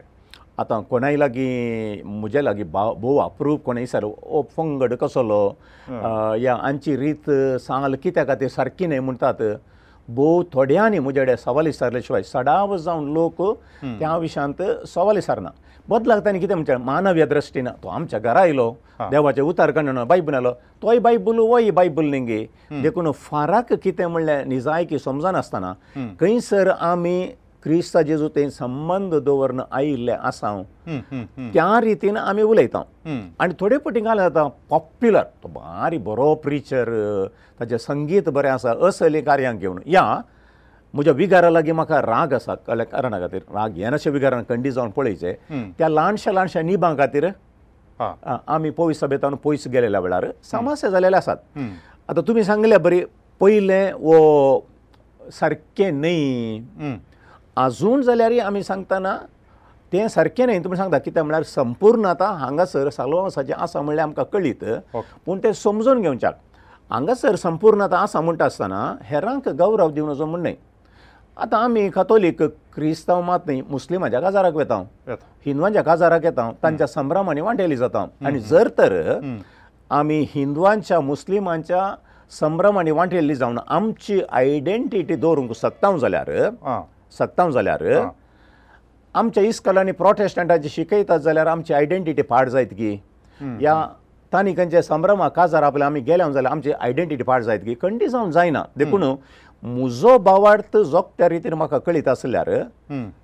आतां 0.59 0.81
कोणाय 0.89 1.15
लागीं 1.17 2.03
म्हज्या 2.19 2.41
लागीं 2.43 2.71
भोव 2.73 3.17
अप्रूव 3.23 3.57
कोणय 3.65 3.85
सर 3.85 4.03
ओ 4.05 4.41
पंगड 4.57 4.93
कसोलो 5.01 5.43
या 6.41 6.55
आमची 6.69 6.95
रीत 6.97 7.29
सांगल 7.67 7.95
कित्या 8.03 8.23
खातीर 8.27 8.47
सारकी 8.55 8.85
न्हय 8.87 8.99
म्हणटात 8.99 9.41
भोव 10.15 10.41
थोड्यांनी 10.53 10.99
म्हजे 10.99 11.21
कडेन 11.23 11.35
सवाल 11.35 11.65
विचारले 11.67 12.01
शिवाय 12.01 12.23
सडाव 12.23 12.75
जावन 12.77 13.07
लोक 13.13 13.41
त्या 13.83 14.15
विशयांत 14.17 14.61
सवाल 14.93 15.15
विचारना 15.15 15.49
बदलाक 15.89 16.19
ताणें 16.25 16.39
कितें 16.41 16.53
म्हणचें 16.55 16.75
मानवीय 16.85 17.25
दृश्टीन 17.25 17.67
तो 17.83 17.87
आमच्या 17.89 18.19
घरा 18.19 18.39
आयलो 18.39 18.71
देवाचे 19.11 19.41
उतार 19.41 19.71
खंडण 19.75 20.03
बायबून 20.07 20.33
आयलो 20.35 20.51
तोय 20.83 20.99
बायबूल 21.07 21.39
वय 21.49 21.69
बायबूल 21.71 22.09
न्ही 22.09 22.19
गे 22.25 22.45
देखून 22.83 23.11
फाराक 23.27 23.73
कितें 23.83 24.05
म्हणलें 24.05 24.45
निजायकी 24.49 24.99
समजनासतना 24.99 25.73
खंयसर 26.19 26.71
आमी 26.79 27.19
क्रिस्ता 27.67 28.01
जेजू 28.07 28.27
ते 28.35 28.43
संबंद 28.57 29.13
दवरन 29.27 29.59
आयिल्ले 29.77 30.11
आसा 30.27 30.47
हांव 30.47 30.99
त्या 31.53 31.65
रितीन 31.85 32.17
आमी 32.17 32.41
उलयता 32.51 32.81
आनी 33.43 33.53
थोडे 33.59 33.77
फटी 33.85 33.99
काल 34.03 34.17
जाता 34.19 34.43
पॉप्युलर 34.69 35.23
तो 35.43 35.47
बारी 35.55 35.97
बरो 36.07 36.33
प्रिचर 36.43 36.91
ताचें 37.59 37.77
संगीत 37.87 38.29
बरें 38.37 38.49
आसा 38.49 38.73
असले 38.87 39.21
कार्यांक 39.27 39.59
घेवन 39.59 39.79
या 39.95 40.03
म्हज्या 40.93 41.13
विगारा 41.13 41.49
लागी 41.49 41.71
म्हाका 41.79 41.99
राग 42.01 42.33
आसा 42.33 42.55
कल्या 42.67 42.85
कारणा 42.93 43.19
खातीर 43.25 43.41
राग 43.55 43.77
येनाशे 43.77 44.09
विगारान 44.09 44.43
कंडी 44.49 44.71
जावन 44.71 44.89
पळयचे 44.97 45.33
त्या 45.77 45.87
ल्हानशा 45.89 46.31
ल्हानशा 46.31 46.61
निबां 46.71 46.95
खातीर 46.97 47.27
आमी 47.99 48.69
पयस 48.77 48.99
सभेतावन 48.99 49.35
पयस 49.43 49.67
गेलेल्या 49.73 49.99
वेळार 50.07 50.25
समस्या 50.51 50.89
जालेले 50.89 51.17
आसात 51.17 51.43
आतां 52.09 52.23
तुमी 52.27 52.43
सांगल्या 52.43 52.79
बरी 52.87 53.03
पयलें 53.39 53.91
वो 53.99 54.19
सारकें 55.39 55.91
न्हय 55.99 56.95
आजून 57.63 58.01
जाल्यार 58.03 58.31
आमी 58.45 58.61
सांगतना 58.63 59.17
तें 59.93 60.07
सारकें 60.13 60.45
न्हय 60.45 60.59
तुमी 60.63 60.77
सांगता 60.77 60.97
कितें 60.99 61.21
म्हळ्यार 61.21 61.43
संपूर्ण 61.53 62.05
आतां 62.05 62.31
हांगासर 62.37 62.89
सालवासाचें 62.89 63.53
आसा 63.57 63.81
म्हणलें 63.81 64.01
आमकां 64.03 64.25
कळीत 64.33 64.63
पूण 65.25 65.39
तें 65.43 65.51
समजून 65.65 66.01
घेवच्याक 66.01 66.35
हांगासर 66.91 67.35
संपूर्ण 67.35 67.81
आतां 67.81 67.99
आसा 67.99 68.21
म्हणटा 68.21 68.45
आसतना 68.45 68.81
हेरांक 69.05 69.47
गौरव 69.59 69.89
दिवं 69.91 70.09
नजो 70.09 70.25
म्हण 70.25 70.41
न्हय 70.41 70.53
आतां 71.45 71.59
आमी 71.63 71.87
कथोलीक 71.95 72.41
क्रिस्तांव 72.73 73.21
मात 73.21 73.39
न्ही 73.47 73.61
मुस्लिमाच्या 73.69 74.19
काजाराक 74.21 74.55
वेता 74.55 74.81
हिंदूंच्या 75.45 75.81
काजाराक 75.83 76.25
येता 76.25 76.49
तांच्या 76.63 76.87
संभ्रमांनी 76.87 77.41
वांटेली 77.41 77.75
जाता 77.77 78.05
आनी 78.25 78.39
जर 78.51 78.67
तर 78.77 78.95
आमी 79.99 80.19
हिंदूंच्या 80.35 80.99
मुस्लिमांच्या 80.99 81.89
संभ्रमांनी 82.39 82.91
वांटेल्ली 82.91 83.35
जावन 83.35 83.57
आमची 83.67 84.19
आयडेंटिटी 84.29 85.15
दवरूंक 85.15 85.51
सोदता 85.55 85.95
जाल्यार 85.97 86.29
सक्तांव 87.17 87.51
जाल्यार 87.51 87.83
आमच्या 89.15 89.43
इस्कॉलांनी 89.43 89.91
प्रोटेस्टंटाचे 89.97 90.69
शिकयतात 90.69 91.19
जाल्यार 91.19 91.47
आमची 91.47 91.73
आयडेंटिटी 91.73 92.21
पाड 92.21 92.49
जायत 92.49 92.73
गी 92.77 92.97
या 93.61 93.85
तांणी 94.33 94.53
खंयच्या 94.55 94.81
संभ्रमा 94.83 95.27
काजार 95.35 95.63
आपल्या 95.63 95.87
आमी 95.87 95.99
गेल्यांव 96.07 96.31
जाल्यार 96.33 96.51
आमची 96.53 96.71
आयडेंटिटी 96.79 97.23
पाड 97.23 97.43
जायत 97.43 97.59
गी 97.65 97.75
खंडी 97.81 98.07
जावन 98.07 98.31
जायना 98.31 98.63
देखून 98.77 99.03
म्हजो 99.63 100.17
बावार्थ 100.23 100.77
जो 100.77 101.01
त्या 101.17 101.29
रितीन 101.29 101.53
म्हाका 101.57 101.77
कळीत 101.85 102.07
आसल्यार 102.07 102.49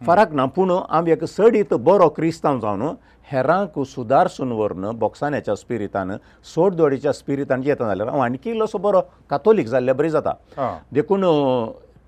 फरक 0.07 0.31
ना 0.35 0.45
पूण 0.55 0.71
आमी 0.89 1.11
एक 1.11 1.23
सडीत 1.25 1.73
बरो 1.73 2.07
क्रिस्तांव 2.15 2.59
जावन 2.59 2.83
हेरांक 3.31 3.79
सुदारसून 3.87 4.51
व्हरून 4.51 4.85
बॉक्सान्याच्या 4.99 5.55
स्पिरितान 5.55 6.11
सोडदोडीच्या 6.55 7.13
स्पिरितान 7.13 7.61
येता 7.65 7.87
जाल्यार 7.87 8.09
हांव 8.09 8.21
आनीकय 8.21 8.51
इल्लोसो 8.51 8.77
बरो 8.77 9.01
कातोलीक 9.29 9.67
जाल्ल्या 9.67 9.93
बरी 9.95 10.09
जाता 10.09 10.77
देखून 10.93 11.23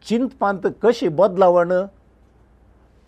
चिंतपांत 0.09 0.65
कशी 0.81 1.07
बदलावण 1.19 1.71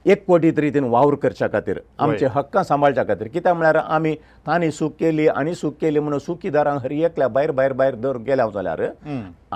एकवटीत 0.09 0.59
रितीन 0.59 0.83
वावर 0.89 1.15
करच्या 1.21 1.47
खातीर 1.53 1.79
आमची 1.99 2.25
हक्कां 2.35 2.63
सांबाळच्या 2.63 3.03
खातीर 3.07 3.27
कित्याक 3.33 3.55
म्हळ्यार 3.55 3.75
आमी 3.77 4.15
तांणी 4.47 4.71
सूख 4.71 4.91
केली 4.99 5.27
आनी 5.27 5.53
सूख 5.55 5.71
केली 5.81 5.99
म्हणून 5.99 6.19
सुखी 6.25 6.49
दारांक 6.49 6.81
हरी 6.83 7.01
एकल्या 7.03 7.27
भायर 7.35 7.51
भायर 7.51 7.73
भायर 7.81 7.95
दर 8.05 8.17
गेल्या 8.27 8.47
जाल्यार 8.53 8.81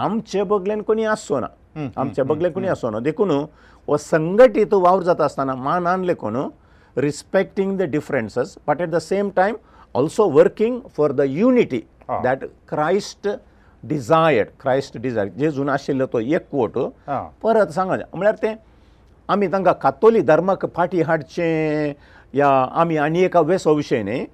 आमचे 0.06 0.44
बगलेन 0.52 0.82
कोणी 0.88 1.06
आसचो 1.06 1.40
ना 1.40 1.48
आमचे 2.02 2.24
बगलेन 2.32 2.52
कोणी 2.54 2.68
आसचो 2.68 2.90
ना 2.90 3.00
देखून 3.04 3.32
हो 3.88 3.98
संघटीत 4.00 4.74
वावर 4.74 5.04
जाता 5.04 5.24
आसतना 5.26 5.56
मान 5.56 5.88
आणले 5.88 6.14
कोण 6.14 6.38
respecting 6.98 7.78
the 7.78 7.82
differences 7.92 8.58
but 8.68 8.82
at 8.82 8.90
the 8.90 8.96
same 9.02 9.30
time 9.36 9.56
also 9.96 10.28
working 10.32 10.80
for 10.98 11.12
the 11.12 11.22
unity 11.28 11.80
that 12.24 12.46
Christ 12.70 13.28
desired 13.90 14.50
Christ 14.62 14.98
desired 15.04 15.34
जे 15.42 15.50
जुनो 15.52 15.72
आशिल्लो 15.72 16.06
तो 16.14 16.20
एक 16.22 16.48
कोट 16.52 16.74
परत 17.44 17.70
सांगचें 17.78 18.04
म्हळ्यार 18.14 18.36
तें 18.42 18.54
आमी 19.34 19.48
तांकां 19.52 19.74
कातोली 19.82 20.22
धर्माक 20.30 20.66
फाटी 20.76 21.02
हाडचें 21.10 21.92
या 22.38 22.48
आमी 22.82 22.98
आनी 23.06 23.24
एका 23.24 23.40
वेसो 23.52 23.74
विशयी 23.74 24.02
न्ही 24.04 24.26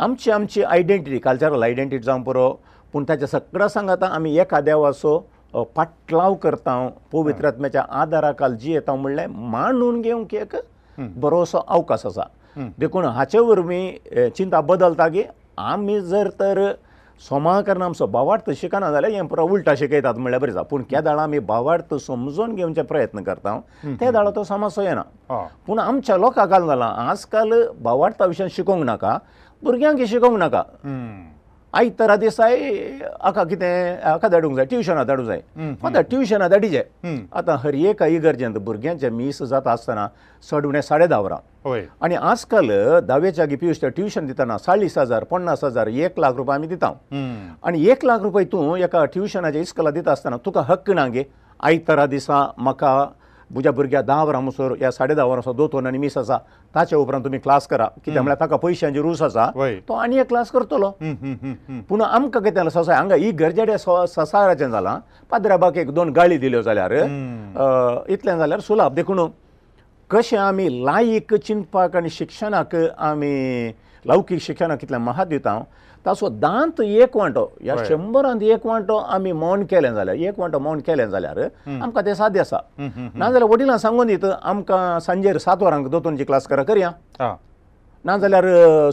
आमची 0.00 0.30
आमची 0.30 0.62
आयडेंटिटी 0.62 1.18
कल्चरल 1.18 1.62
आयडेंटिटी 1.62 2.02
जावं 2.04 2.22
बरो 2.24 2.50
पूण 2.92 3.04
ताच्या 3.08 3.28
सगळो 3.28 3.68
सांगात 3.68 4.02
आमी 4.02 4.36
एका 4.38 4.60
देवाचो 4.60 5.18
पाटलाव 5.76 6.34
करता 6.42 6.72
पवित्रात्म्याच्या 7.12 7.84
आदाराखाल 8.00 8.54
जी 8.60 8.72
येता 8.72 8.94
म्हणलें 8.94 9.26
मांडून 9.26 10.00
घेवंक 10.00 10.34
एक 10.34 10.54
बरोसो 11.20 11.60
अवकाश 11.68 12.06
आसा 12.06 12.64
देखून 12.78 13.04
हाचे 13.04 13.38
वरवीं 13.38 14.28
चिंता 14.36 14.60
बदलता 14.60 15.08
की 15.08 15.22
आमी 15.60 16.00
जर 16.00 16.28
तर 16.40 16.62
सोमाकरण 17.26 17.82
आमचो 17.82 18.06
भावार्थ 18.06 18.50
शिकना 18.60 18.90
जाल्यार 18.92 19.12
हें 19.12 19.26
पुरो 19.28 19.46
उल्टा 19.54 19.74
शिकयतात 19.78 20.18
म्हळ्यार 20.22 20.40
बरें 20.42 20.52
जाता 20.52 20.62
पूण 20.70 20.82
त्या 20.90 21.00
दाळा 21.00 21.22
आमी 21.22 21.38
भावार्थ 21.50 21.94
समजून 22.06 22.54
घेवचे 22.54 22.82
प्रयत्न 22.90 23.22
करता 23.22 23.58
त्या 24.00 24.10
दाळो 24.10 24.30
तो 24.36 24.44
समासो 24.50 24.82
येना 24.82 25.02
पूण 25.66 25.78
आमच्या 25.78 26.16
लोकांक 26.16 26.48
घालून 26.48 26.68
जाला 26.68 26.86
आजकाल 27.10 27.52
भावार्था 27.84 28.26
विशयी 28.26 28.48
शिकोवंक 28.56 28.84
नाका 28.84 29.18
भुरग्यांक 29.64 30.02
शिकोवंक 30.08 30.38
नाका 30.38 30.62
आयतारा 31.76 32.14
दिसा 32.16 32.44
हाका 33.22 33.44
कितें 33.44 34.00
हाका 34.04 34.28
धाडूंक 34.32 34.56
जाय 34.56 34.64
ट्युशनां 34.66 35.04
धाडूंक 35.06 35.26
जाय 35.26 35.42
आतां 35.84 36.02
ट्युशनां 36.10 36.48
धाडी 36.48 36.68
जाय 36.72 36.84
आतां 37.36 37.56
हर 37.64 37.74
एक 37.92 38.02
इगर्जेंत 38.02 38.56
भुरग्यांचें 38.64 39.08
मीस 39.12 39.42
जाता 39.52 39.72
आसतना 39.72 40.08
सड 40.50 40.66
उणें 40.66 40.80
साडे 40.80 41.06
धा 41.12 41.18
वरां 41.20 41.82
आनी 42.08 42.14
आजकाल 42.32 42.68
धावेच्या 43.08 43.46
पी 43.60 43.66
युश 43.66 43.84
ट्युशन 43.84 44.26
दिताना 44.26 44.56
चाळीस 44.64 44.96
हजार 44.98 45.24
पन्नास 45.28 45.64
हजार 45.64 45.86
एक 46.08 46.18
लाख 46.18 46.32
रुपया 46.40 46.54
आमी 46.54 46.66
दिता 46.72 46.92
आनी 47.68 47.86
एक 47.90 48.04
लाख 48.04 48.20
रुपया 48.28 48.44
तूं 48.52 48.76
एका 48.78 49.04
ट्युशनाच्या 49.12 49.60
इस्कला 49.62 49.90
दिता 50.00 50.12
आसतना 50.12 50.36
तुका 50.44 50.60
हक्क 50.68 50.90
ना 51.00 51.06
गे 51.12 51.24
आयतारा 51.68 52.06
दिसा 52.16 52.46
म्हाका 52.58 52.92
म्हज्या 53.54 53.72
भुरग्या 53.72 54.00
धा 54.08 54.22
वरांसर 54.24 54.72
या 54.80 54.90
साडे 54.92 55.14
धा 55.14 55.24
वरांसर 55.24 55.52
दो 55.56 55.66
तोंडांनी 55.72 55.98
मीस 55.98 56.16
आसा 56.18 56.36
ताच्या 56.74 56.98
उपरांत 56.98 57.24
तुमी 57.24 57.38
क्लास 57.38 57.66
करा 57.66 57.86
कित्याक 57.96 58.22
म्हळ्यार 58.24 58.40
ताका 58.44 58.56
पयशांची 58.62 59.00
रूस 59.02 59.22
आसा 59.22 59.46
तो 59.88 59.94
आनी 59.94 60.18
एक 60.20 60.28
क्लास 60.28 60.50
करतलो 60.50 60.90
पूण 61.88 62.00
आमकां 62.02 62.42
कितें 62.42 62.54
जालें 62.54 62.70
ससाय 62.70 62.96
हांगा 62.96 63.14
ही 63.14 63.30
गरजेडे 63.40 63.78
ससाराचें 63.78 64.70
जालां 64.70 64.98
पाद्राबाक 65.30 65.76
एक 65.78 65.90
दोन 65.94 66.10
गाळी 66.16 66.36
दिल्यो 66.38 66.62
जाल्यार 66.62 66.92
इतलें 68.08 68.36
जाल्यार 68.38 68.60
सुलाप 68.68 68.92
देखून 68.94 69.20
कशें 70.10 70.36
आमी 70.38 70.68
लायीक 70.84 71.34
चिंतपाक 71.34 71.96
आनी 71.96 72.10
शिक्षणाक 72.10 72.74
आमी 72.98 73.70
लौकीक 74.06 74.40
शिक्षणाक 74.42 74.78
कितलें 74.80 74.98
म्हत्व 74.98 75.28
दिता 75.30 75.50
हांव 75.50 75.62
ताचो 76.06 76.28
दांत 76.38 76.80
एक 76.80 77.16
वांटो 77.16 77.44
ह्या 77.62 77.74
शंबरांत 77.88 78.42
एक 78.42 78.66
वांटो 78.66 78.96
आमी 78.96 79.32
मौन 79.32 79.64
केलें 79.70 79.92
जाल्यार 79.94 80.16
एक 80.16 80.38
वांटो 80.40 80.58
मौन 80.58 80.78
केलें 80.86 81.08
जाल्यार 81.10 81.38
आमकां 81.68 82.04
तें 82.06 82.14
साद्य 82.14 82.40
आसा 82.40 82.58
नाजाल्यार 82.78 83.44
वडिलां 83.50 83.76
सांगून 83.78 84.06
दित 84.06 84.24
आमकां 84.42 84.98
सांजेर 85.06 85.38
सात 85.38 85.62
वरांक 85.62 85.88
दोतोनची 85.90 86.24
क्लास 86.24 86.46
करा 86.46 86.62
करया 86.70 86.90
नाजाल्यार 88.04 88.46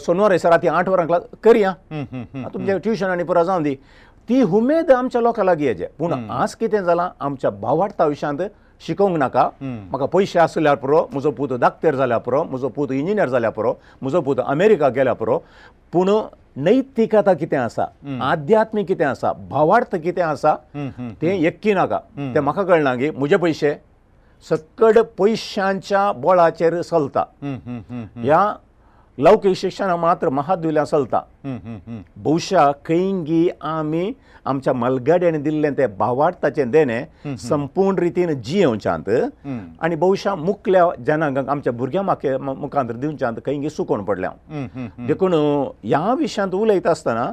सोनवार 0.06 0.32
आसा 0.34 0.50
राती 0.50 0.68
आठ 0.68 0.88
वरांक 0.88 1.06
क्लास 1.08 1.22
करया 1.44 1.72
तुमचे 2.54 2.78
ट्युशन 2.78 3.06
आनी 3.10 3.22
पुरो 3.24 3.44
जावं 3.44 3.62
दी 3.62 3.74
ती 4.28 4.42
उमेद 4.56 4.90
आमच्या 4.92 5.20
लोकां 5.20 5.44
लागीं 5.44 5.66
हेजे 5.68 5.86
पूण 5.98 6.12
आज 6.30 6.54
कितें 6.60 6.82
जालां 6.84 7.08
आमच्या 7.26 7.50
भावार्था 7.60 8.04
विशयांत 8.06 8.38
शिकोवंक 8.86 9.16
नाका 9.18 9.48
म्हाका 9.62 10.06
पयशे 10.12 10.38
आसल्यार 10.38 10.74
पुरो 10.78 11.06
म्हजो 11.12 11.30
पूत 11.36 11.52
दाकतेर 11.60 11.94
जाल्यार 11.96 12.20
पुरो 12.24 12.42
म्हजो 12.50 12.68
पूत 12.68 12.88
इंजिनियर 12.92 13.28
जाल्यार 13.34 13.52
पुरो 13.52 13.72
म्हजो 14.02 14.20
पूत 14.22 14.36
अमेरिका 14.46 14.88
गेल्या 14.96 15.12
पुरो 15.20 15.38
पूण 15.92 16.08
नैतिकता 16.64 17.32
कितें 17.34 17.56
आसा 17.58 17.82
आध्यात्मीक 18.30 18.86
कितें 18.86 19.04
आसा 19.06 19.32
भावार्थ 19.48 19.96
कितें 20.02 20.22
आसा 20.22 20.54
तें 21.20 21.32
यक्की 21.46 21.74
नाका 21.74 21.98
तें 22.18 22.38
म्हाका 22.40 22.62
कळना 22.70 22.94
की 22.96 23.10
म्हजे 23.16 23.36
पयशे 23.42 23.74
सकड 24.48 24.98
पयशांच्या 25.18 26.10
बळाचेर 26.24 26.80
चलता 26.82 27.24
ह्या 28.22 28.40
लौकीक 29.22 29.56
शिक्षणाक 29.56 29.98
मात्र 29.98 30.28
महाद्विल्या 30.38 30.84
चलता 30.84 31.20
भौशा 32.24 32.70
खंय 32.84 33.48
आमी 33.76 34.10
आमच्या 34.48 34.72
मलगड्याने 34.72 35.38
दिल्ले 35.42 35.70
ते 35.78 35.86
भावार्थाचे 35.98 36.64
देणे 36.74 37.02
संपूर्ण 37.48 37.98
रितीन 38.00 38.32
जियेवच्यांत 38.40 39.08
आनी 39.80 39.94
भौशां 40.04 40.36
मुखल्या 40.38 40.84
जनांक 41.06 41.38
आमच्या 41.48 41.72
भुरग्यां 41.72 42.04
म्हाका 42.04 42.36
मुखांतर 42.52 42.92
दिवच्यांत 42.96 43.36
खंय 43.46 43.68
सुकोवन 43.68 44.04
पडले 44.04 44.26
हांव 44.26 45.06
देखून 45.06 45.34
ह्या 45.84 46.12
विशयांत 46.18 46.54
उलयता 46.54 46.90
आसतना 46.90 47.30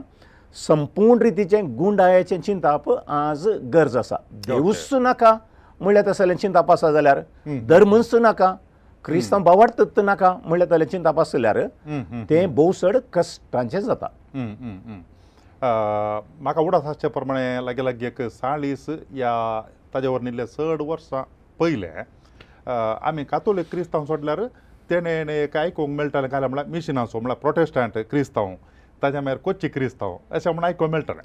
संपूर्ण 0.67 1.21
रितीचे 1.21 1.61
गुंडायाचे 1.77 2.37
चिंताप 2.37 2.89
आज 2.91 3.47
गरज 3.73 3.97
आसा 3.97 4.15
देवूच 4.47 4.87
नाका 5.01 5.33
म्हळ्यार 5.79 6.03
तशें 6.07 6.15
जाल्यार 6.23 6.37
चिंताप 6.41 6.71
आसा 6.71 6.91
जाल्यार 6.91 7.19
धर्मच 7.69 8.13
नाका 8.21 8.53
क्रिस्तांव 9.05 9.43
बावार्थ 9.43 9.99
नाका 9.99 10.35
म्हळ्यार 10.45 10.69
जाल्यार 10.69 10.89
चिंताप 10.89 11.19
आसल्यार 11.19 11.59
तें 12.29 12.53
भोवसड 12.55 12.97
कश्टांचें 13.13 13.79
जाता 13.79 14.07
म्हाका 15.63 16.61
उडास 16.61 16.85
आसचे 16.91 17.07
प्रमाणे 17.07 17.43
लागे 17.65 17.83
लागी 17.85 18.05
एक 18.05 18.21
साळीस 18.31 18.85
या 19.15 19.29
ताजे 19.93 20.07
वरन 20.07 20.27
इल्ले 20.27 20.45
चड 20.55 20.81
वर्सां 20.87 21.21
पयलें 21.59 22.03
आमी 22.67 23.23
कातोलीक 23.29 23.65
क्रिस्तांव 23.71 24.05
सोडल्यार 24.05 24.41
तेणें 24.89 25.31
एक 25.35 25.55
आयकूंक 25.57 25.89
मेळटालें 25.97 26.29
काय 26.29 26.39
म्हळ्यार 26.47 26.65
मिशिनांचो 26.71 27.19
म्हळ्यार 27.19 27.37
प्रोटेस्टंट 27.41 27.97
क्रिस्तांव 28.11 28.53
ताज्या 29.03 29.21
मागीर 29.21 29.37
कोच्ची 29.43 29.67
क्रिस्तांव 29.67 30.15
अशें 30.31 30.49
म्हूण 30.51 30.63
आयकूंक 30.65 30.91
मेळटालें 30.91 31.21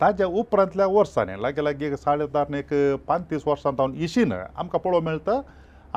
ताज्या 0.00 0.26
उपरांतल्या 0.26 0.86
वर्सांनी 0.96 1.40
लागे 1.42 1.64
लागी 1.64 1.84
एक 1.86 1.94
साडे 1.98 2.26
धारण 2.34 2.54
एक 2.54 2.72
पांतीस 3.08 3.46
वर्सां 3.46 3.72
जावन 3.78 3.94
इशीन 4.06 4.32
आमकां 4.32 4.80
पळोवंक 4.84 5.04
मेळटा 5.08 5.40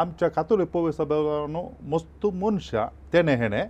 आमच्या 0.01 0.29
कातोलीक 0.29 0.67
पवेसभावान 0.71 1.55
मस्त 1.91 2.25
मनशां 2.43 2.87
तेणें 3.13 3.35
हेणें 3.37 3.63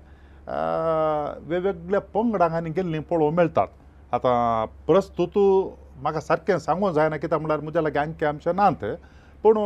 वेगवेगळ्या 1.50 2.00
पंगडांक 2.14 2.54
आनी 2.54 2.70
गेल्लीं 2.76 3.02
पळोवंक 3.10 3.38
मेळटात 3.38 3.68
आतां 4.16 4.68
प्रस्तूत 4.88 5.34
म्हाका 6.04 6.20
सारकें 6.30 6.58
सांगूंक 6.66 6.94
जायना 6.96 7.18
कित्याक 7.24 7.42
म्हळ्यार 7.42 7.60
म्हज्या 7.66 7.82
लागीं 7.82 8.00
आनकें 8.00 8.26
आमचें 8.28 8.54
नात 8.56 8.84
पूण 9.44 9.58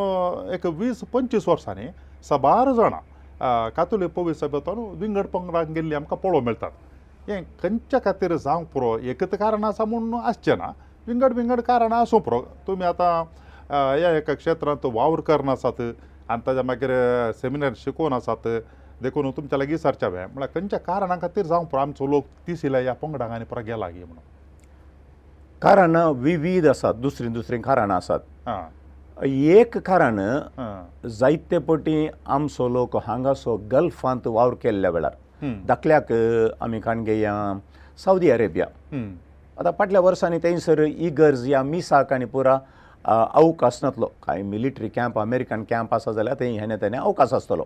एक 0.56 0.66
वीस 0.82 1.00
पंचवीस 1.14 1.48
वर्सांनी 1.50 1.88
साबार 2.30 2.72
जाणां 2.80 3.70
कातोली 3.76 4.08
पवी 4.16 4.34
सभ्यतान 4.42 4.80
विंगड 5.02 5.28
पंगडांक 5.34 5.68
गेल्ली 5.76 5.96
आमकां 5.96 6.18
पळोवंक 6.24 6.46
मेळटात 6.46 7.30
हें 7.30 7.42
खंयच्या 7.64 8.00
खातीर 8.06 8.36
जावंक 8.46 8.68
पुरो 8.74 8.98
एकच 9.12 9.36
कारण 9.40 9.64
आसा 9.64 9.86
म्हूण 9.86 10.14
आसचें 10.24 10.58
ना 10.58 10.72
विंगड 11.08 11.34
विंगड 11.34 11.62
कारणां 11.70 12.00
आसूं 12.02 12.20
पुरो 12.26 12.42
तुमी 12.68 12.86
आतां 12.86 13.12
ह्या 13.72 14.16
एका 14.18 14.34
क्षेत्रांत 14.34 14.86
वावर 14.94 15.22
करून 15.30 15.50
आसात 15.56 15.82
आनी 15.82 16.42
ताज्या 16.48 16.64
मागीर 16.64 16.92
सेमिनार 17.42 17.74
शिकोवन 17.84 18.14
आसात 18.14 18.48
देखून 19.04 19.30
तुमच्या 19.38 19.60
लागीं 19.60 19.74
विचारचें 19.74 20.06
हांवें 20.08 20.26
म्हळ्यार 20.34 20.50
खंयच्या 20.60 20.80
कारणां 20.90 21.18
खातीर 21.22 21.46
जावंक 21.54 21.68
पुरो 21.72 21.82
आमचो 21.82 22.08
लोक 22.12 22.26
तीस 22.48 22.66
इल्या 22.66 22.82
ह्या 22.82 22.94
पंगडांक 23.04 23.32
आनी 23.32 23.46
पुरो 23.54 23.62
गेला 23.68 23.88
गे 23.88 24.04
म्हणून 24.04 24.38
कारण 25.62 25.96
विविध 26.24 26.66
आसात 26.68 26.94
दुसरी 27.06 27.28
दुसरी 27.30 27.58
कारणां 27.62 27.96
आसात 27.98 29.24
एक 29.26 29.78
कारण 29.88 30.20
जायते 31.20 31.58
पटी 31.68 32.08
आमचो 32.36 32.68
लोक 32.74 32.96
हांगासो 33.08 33.56
गल्फांत 33.72 34.28
वावर 34.28 34.54
केल्ल्या 34.62 34.92
वेळार 34.92 35.46
धाकल्याक 35.68 36.14
आमी 36.62 36.80
काण 36.82 37.04
घेया 37.04 37.34
साऊदी 38.04 38.30
अरेबिया 38.32 38.66
आतां 39.60 39.72
फाटल्या 39.80 40.02
वर्सांनी 40.02 40.38
थंयसर 40.44 40.84
इगर्ज 40.88 41.48
या 41.50 41.64
मिसाक 41.64 42.14
आनी 42.14 42.26
पुरा 42.34 42.58
अवकाश 43.08 43.80
नातलो 43.84 44.06
कांय 44.26 44.42
मिलिटरी 44.44 44.88
कॅम्प 44.96 45.20
अमेरिकन 45.20 45.64
कॅम्प 45.70 45.94
आसा 45.94 46.12
जाल्यार 46.14 46.36
थंय 46.40 46.60
हेणे 46.60 46.76
तेणे 46.82 46.98
अवकाश 46.98 47.34
आसतलो 47.34 47.64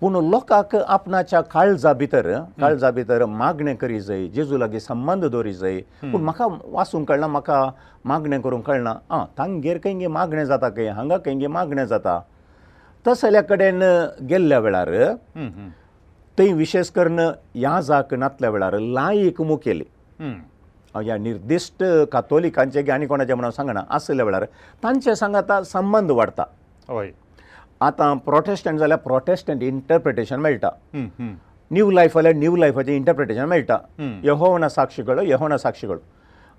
पूण 0.00 0.16
लोकांक 0.30 0.74
आपणाच्या 0.86 1.40
काळजा 1.52 1.92
भितर 1.92 2.26
काळजा 2.60 2.90
भितर 2.90 3.24
मागणें 3.26 3.74
करी 3.76 4.00
जाय 4.00 4.26
जेजू 4.34 4.58
लागीं 4.58 4.78
संबंद 4.78 5.24
दवरी 5.24 5.52
जाय 5.54 5.80
पूण 6.02 6.22
म्हाका 6.22 6.46
वाचूंक 6.72 7.08
कळना 7.08 7.26
म्हाका 7.26 7.64
मागणें 8.04 8.40
करूंक 8.40 8.64
कळना 8.66 8.94
आ 9.10 9.24
तांगेर 9.38 9.78
खंय 9.84 9.94
गे 9.98 10.06
मागणें 10.06 10.44
जाता 10.44 10.68
खंय 10.76 10.88
हांगा 10.88 11.16
खंय 11.24 11.34
गे 11.40 11.46
मागणें 11.56 11.84
जाता 11.84 12.20
तसल्या 13.06 13.42
कडेन 13.42 13.82
गेल्ल्या 14.30 14.58
वेळार 14.60 14.88
थंय 16.38 16.52
विशेश 16.52 16.90
कर 16.94 17.08
ह्या 17.18 17.80
जाक 17.80 18.14
नातल्या 18.14 18.50
वेळार 18.50 18.78
लायीक 18.78 19.40
मुखेली 19.42 19.84
ह्या 21.04 21.16
निर्दिश्ट 21.18 21.84
कातोलिकांचे 22.12 22.82
की 22.82 22.90
आनी 22.90 23.06
कोणाचे 23.06 23.34
म्हणून 23.34 23.50
सांगना 23.56 23.80
आसले 23.94 24.22
वेळार 24.22 24.44
तांचे 24.82 25.14
सांगाता 25.16 25.62
संबंद 25.72 26.10
वाडटा 26.10 26.44
हय 26.88 27.10
आतां 27.86 28.16
प्रोटेस्टंट 28.26 28.78
जाल्यार 28.78 28.98
प्रोटेस्टंट 29.00 29.62
इंटरप्रिटेशन 29.62 30.40
मेळटा 30.40 30.68
न्यू 30.94 31.90
लायफ 31.90 32.14
जाल्यार 32.14 32.34
न्यू 32.36 32.56
लायफाचें 32.56 32.94
इंटरप्रिटेशन 32.94 33.44
मेळटा 33.48 33.76
यहोवना 34.24 34.68
साक्षीगळ 34.68 35.22
यहोवना 35.26 35.58
साक्षीगळ 35.58 35.96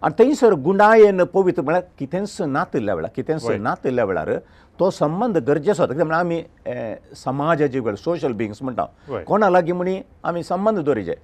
आनी 0.02 0.24
थंयसर 0.24 0.54
गुणायेन 0.64 1.24
पवित्र 1.34 1.62
म्हळ्यार 1.62 1.84
कितेंच 2.00 2.36
नातिल्ल्या 2.48 2.96
वेळार 2.96 3.12
कितेंच 3.16 3.46
नातिल्ल्या 3.60 4.04
वेळार 4.06 4.30
तो 4.80 4.90
संबंद 4.94 5.38
गरजेचो 5.48 5.74
जाता 5.86 5.94
कित्याक 5.94 6.12
आमी 6.20 6.38
समाज 7.18 7.58
जे 7.60 7.80
कडेन 7.82 7.96
सोशल 7.98 8.34
बिंग्स 8.40 8.62
म्हणटा 8.64 8.86
कोणा 9.28 9.50
लागी 9.50 9.72
म्हणी 9.72 10.02
आमी 10.30 10.44
संबंद 10.44 10.80
दवरिचे 10.80 11.16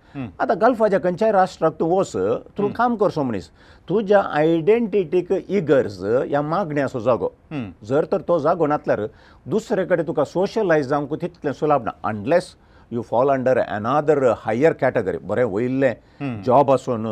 आतां 0.41 0.55
गल्फाच्या 0.61 0.99
खंयच्याय 1.03 1.31
राष्ट्राक 1.31 1.73
तूं 1.79 1.89
वस 1.97 2.15
तूं 2.57 2.69
काम 2.77 2.95
करचो 3.03 3.23
मनीस 3.23 3.49
तुज्या 3.89 4.21
आयडेंटिटीक 4.41 5.31
इगर्ज 5.33 6.03
ह्या 6.05 6.41
मागणे 6.41 6.81
असो 6.81 6.99
जागो 7.07 7.29
जर 7.89 8.05
तर 8.11 8.21
तो 8.27 8.39
जागो 8.47 8.67
नातल्यार 8.67 9.05
दुसरे 9.53 9.85
कडेन 9.85 10.07
तुका 10.07 10.23
सोशलायज 10.33 10.87
जावंक 10.89 11.13
तितलें 11.21 11.51
सुलभ 11.53 11.83
ना 11.85 11.91
unless 12.09 12.55
you 12.93 13.01
fall 13.09 13.29
under 13.31 13.59
another 13.59 14.23
higher 14.37 14.73
category 14.81 15.17
बरें 15.29 15.43
वयल्लें 15.51 15.93
जॉब 16.45 16.71
आसून 16.71 17.07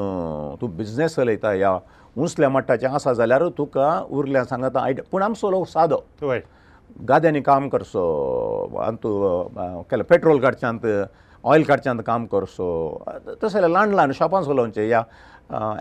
तूं 0.62 0.75
बिजनेस 0.77 1.15
चलयता 1.15 1.51
ह्या 1.51 1.77
उंचल्या 2.17 2.50
मट्टाचें 2.50 2.88
आसा 2.88 3.13
जाल्यार 3.13 3.47
तुका 3.58 3.91
उरल्या 4.10 4.43
सांगता 4.45 4.80
आयड 4.84 5.00
पूण 5.12 5.24
आमचो 5.24 5.52
लोक 5.52 5.67
सादो 5.67 6.04
गाद्यांनी 7.08 7.41
काम 7.41 7.67
करचो 7.69 8.84
तूं 9.04 9.43
केलें 9.91 10.04
पेट्रोल 10.10 10.39
काडच्यांत 10.41 10.86
ऑयल 11.43 11.63
काडच्यांत 11.67 12.00
काम 12.06 12.26
करचो 12.32 12.97
तशें 13.43 13.50
जाल्यार 13.60 13.69
ल्हान 13.71 13.93
ल्हान 13.95 14.12
शॉपां 14.15 14.43
चलोवचें 14.43 14.88
या 14.88 15.02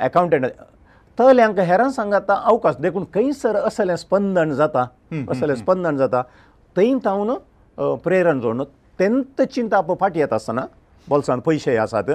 एकावंटंट 0.05 0.47
तल्यांक 1.19 1.59
हेरां 1.69 1.91
सांगता 1.93 2.35
अवकाश 2.49 2.75
देखून 2.81 3.05
खंयसर 3.15 3.57
असलें 3.65 3.97
स्पंदन 3.97 4.53
जाता 4.57 4.87
असलें 5.31 5.55
स्पंदन 5.55 5.97
जाता 5.97 6.23
थंय 6.77 6.95
थावन 7.05 7.33
प्रेरण 8.05 8.41
जोडून 8.41 8.65
तेंत 8.99 9.43
चिंता 9.55 9.81
फाटी 10.01 10.21
येता 10.21 10.35
आसतना 10.35 10.63
बोल्सांत 11.09 11.41
पयशे 11.47 11.77
आसात 11.77 12.11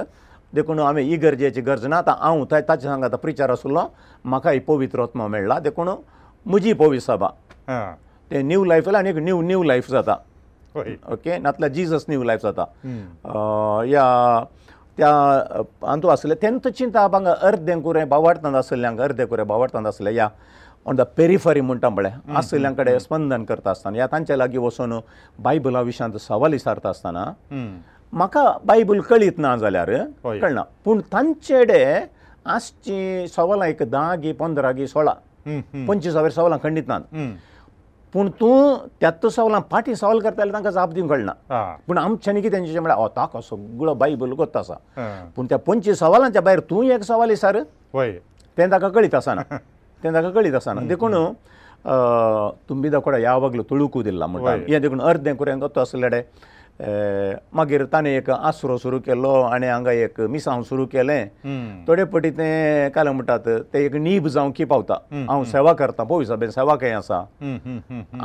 देखून 0.56 0.80
हांवें 0.80 1.02
ही 1.04 1.15
गरजेची 1.22 1.62
गरज 1.62 1.86
ना 1.91 1.98
आतां 1.98 2.13
हांव 2.20 2.44
थंय 2.52 2.62
ताचे 2.68 2.88
सांगात 2.88 3.12
प्रिचार 3.22 3.50
आसलो 3.52 3.86
म्हाका 4.26 4.50
ही 4.52 4.60
पवित्र 4.68 5.02
आत्मा 5.04 5.28
मेळ्ळा 5.28 5.60
देखून 5.68 5.89
म्हजी 6.46 6.74
पवी 6.82 7.00
सभा 7.00 7.30
ते 8.32 8.41
न्यू 8.41 8.63
लायफ 8.65 8.86
जाल्यार 8.86 9.02
आनी 9.04 9.10
एक 9.10 9.18
न्यू 9.26 9.41
न्यू 9.52 9.63
लायफ 9.63 9.89
जाता 9.91 10.15
ओके 11.13 11.38
नातल्या 11.41 11.70
जिजस 11.76 12.06
न्यू 12.10 12.24
लायफ 12.24 12.41
जाता 12.44 13.84
या 13.88 14.06
त्या 14.98 15.10
हातूंत 15.13 16.06
आसले 16.12 16.36
तेन्ना 16.41 16.70
चिंता 16.78 17.02
आपांक 17.04 17.28
अर्दें 17.28 17.82
कुरे 17.84 18.04
बावडतांत 18.13 18.56
आसल्यांक 18.56 19.00
अर्दें 19.08 19.26
कुरे 19.28 19.44
बावडतांत 19.52 19.88
आसले 19.91 20.13
या 20.15 20.28
ऑन 20.88 20.96
द 20.96 21.02
पेरिफरी 21.18 21.62
म्हणटा 21.68 21.89
म्हळ्यार 21.89 22.36
आसल्यां 22.38 22.74
कडेन 22.76 22.98
स्पंदन 23.00 23.44
करता 23.50 23.70
आसतना 23.70 23.98
या 23.98 24.08
तांच्या 24.12 24.38
लागीं 24.38 24.60
वचून 24.65 24.94
बायबला 25.48 25.82
विशयांत 25.89 26.18
सवाल 26.28 26.52
विचारता 26.52 26.89
आसतना 26.89 27.24
mm. 27.54 27.70
म्हाका 28.17 28.41
बायबल 28.65 28.99
कळीत 29.10 29.38
ना 29.39 29.56
जाल्यार 29.58 29.89
कळना 30.23 30.62
पूण 30.86 30.99
तांचेडे 31.13 31.84
आसची 32.54 33.25
सवलां 33.36 33.67
एक 33.69 33.82
धा 33.91 34.13
गी 34.23 34.32
पंदरा 34.39 34.71
गी 34.78 34.88
सोळा 34.88 35.13
पंचवीसावे 35.88 36.30
सवलां 36.32 36.58
खंडीत 36.63 36.88
नात 36.88 37.15
पूण 38.13 38.30
तूं 38.39 38.78
त्यात 39.01 39.25
सवलां 39.32 39.60
फाटी 39.71 39.95
सवाल 39.95 40.19
करता 40.19 40.36
जाल्यार 40.38 40.54
तांकां 40.54 40.71
जाप 40.73 40.93
दिवंक 40.93 41.10
कळना 41.12 41.63
पूण 41.88 41.97
आमच्यानी 41.97 42.41
कितें 42.41 42.58
तेंचे 42.60 42.80
म्हळ्यार 42.80 42.97
हो 42.99 43.08
ताका 43.15 43.41
सगळो 43.49 43.93
बायबल 44.04 44.34
कोत्ता 44.36 44.60
आसा 44.60 44.73
पूण 45.36 45.45
त्या 45.49 45.58
पंचवीस 45.67 45.99
सवालांच्या 45.99 46.41
भायर 46.41 46.60
तूं 46.69 46.84
एक 46.95 47.04
सवाल 47.12 47.30
विचार 47.30 47.58
तें 47.95 48.69
ताका 48.71 48.88
कळीत 48.89 49.15
आसना 49.15 49.41
तें 50.04 50.13
ताका 50.13 50.30
कळीत 50.30 50.56
आसना 50.56 50.82
देखून 50.88 51.13
तुमी 52.69 52.89
दाखोडा 52.89 53.17
ह्या 53.17 53.36
वागलो 53.38 53.63
तुळुकू 53.69 54.01
दिला 54.04 54.25
म्हणटा 54.28 54.54
हे 54.71 54.80
देखून 54.80 55.01
अर्दें 55.10 55.34
कुऱ्यांक 55.36 55.62
कोत्तो 55.62 55.82
आसलेडे 55.82 56.21
मागीर 56.81 57.83
ताणें 57.91 58.09
एक 58.15 58.29
आसरो 58.29 58.77
सुरू 58.77 58.99
केलो 58.99 59.33
आनी 59.47 59.67
हांगा 59.67 59.91
एक 59.91 60.19
मिसांव 60.29 60.63
सुरू 60.67 60.85
केलें 60.91 61.25
थोडे 61.88 62.03
पटी 62.11 62.29
तें 62.38 62.89
काल 62.95 63.07
म्हणटात 63.07 63.47
तें 63.73 63.79
एक 63.79 63.95
नीब 63.95 64.27
जावं 64.27 64.51
की 64.55 64.63
पावता 64.65 64.93
हांव 65.29 65.43
सेवा 65.51 65.73
करता 65.73 66.03
पोवी 66.03 66.25
साहेब 66.25 66.43
सेवा 66.55 66.75
खंय 66.81 66.91
आसा 66.93 67.19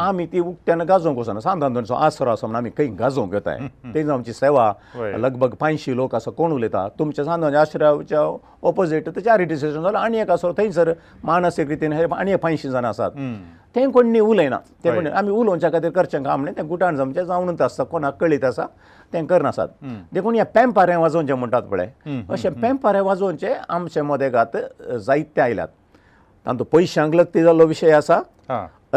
आमी 0.06 0.26
ती 0.32 0.40
उक्त्यान 0.40 0.80
गाजोवंक 0.88 1.18
वचना 1.18 1.40
सांधान 1.40 1.72
दोनचो 1.74 1.94
आसरो 1.94 2.30
आसा 2.30 2.46
म्हण 2.46 2.56
आमी 2.56 2.70
खंय 2.78 2.86
गाजोवंक 2.98 3.34
येताय 3.34 3.58
थंय 3.94 4.10
आमची 4.12 4.32
सेवा 4.32 4.72
लगभग 4.96 5.54
पांयशीं 5.60 5.94
लोक 5.96 6.14
आसा 6.14 6.30
कोण 6.30 6.52
उलयता 6.52 6.86
तुमच्या 6.98 7.24
सांधान 7.24 7.54
आश्रयाच्या 7.60 8.20
ऑपोजीट 8.68 9.08
चारिटी 9.18 9.56
स्टेशन 9.56 9.82
जालो 9.82 9.98
आनी 9.98 10.18
एक 10.20 10.30
आसरो 10.30 10.52
थंयसर 10.58 10.92
मानसीक 11.24 11.68
रितीन 11.68 11.92
आनी 12.12 12.34
पांयशीं 12.42 12.70
जाणां 12.70 12.88
आसात 12.90 13.10
तें 13.74 13.90
कोण 13.92 14.06
न्ही 14.10 14.20
उलयना 14.30 14.56
तें 14.84 14.94
कोण 14.94 15.06
आमी 15.08 15.30
उलोवच्या 15.40 15.70
खातीर 15.72 15.90
करचें 15.98 16.22
काम 16.22 16.42
न्ही 16.44 16.54
तें 16.56 16.66
गुटाण 16.68 16.96
जमचें 16.96 17.24
जावनूच 17.26 17.60
आसता 17.62 17.84
कोणाक 17.90 18.16
कळीत 18.20 18.44
आसा 18.44 18.66
तें 19.12 19.24
करनासात 19.26 19.68
देखून 20.14 20.34
हें 20.34 20.44
पेंपारें 20.54 20.96
वाजोवचें 20.96 21.34
म्हणटात 21.34 21.62
पळय 21.70 21.88
अशें 22.32 22.50
पेंपारें 22.62 23.00
वाजोवचें 23.10 23.54
आमचे 23.76 24.02
मदेगात 24.10 24.56
जायते 25.06 25.40
आयल्यात 25.40 25.68
तातूंत 26.46 26.66
पयशांक 26.72 27.14
लग्ती 27.14 27.42
जाल्लो 27.42 27.66
विशय 27.66 27.90
आसा 27.94 28.20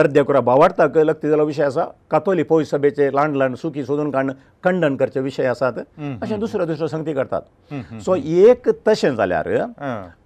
अर्दे 0.01 0.21
कुरा 0.27 0.39
बावार्थाक 0.41 0.97
लग्ती 0.97 1.29
जाल्लो 1.29 1.45
विशय 1.45 1.63
आसा 1.63 1.83
कातोली 2.11 2.43
पोय 2.51 2.63
सभेचे 2.65 3.09
लांड 3.15 3.35
लांड 3.37 3.55
सुखी 3.55 3.83
सोदून 3.85 4.09
काण 4.11 4.31
खंडन 4.63 4.95
करचे 4.97 5.19
विशय 5.21 5.45
आसात 5.47 5.73
अशें 6.21 6.39
दुसऱ्यो 6.39 6.65
दुसऱ्यो 6.65 6.87
संगती 6.87 7.13
करतात 7.13 8.01
सो 8.05 8.15
एक 8.23 8.69
तशें 8.87 9.11
जाल्यार 9.15 9.49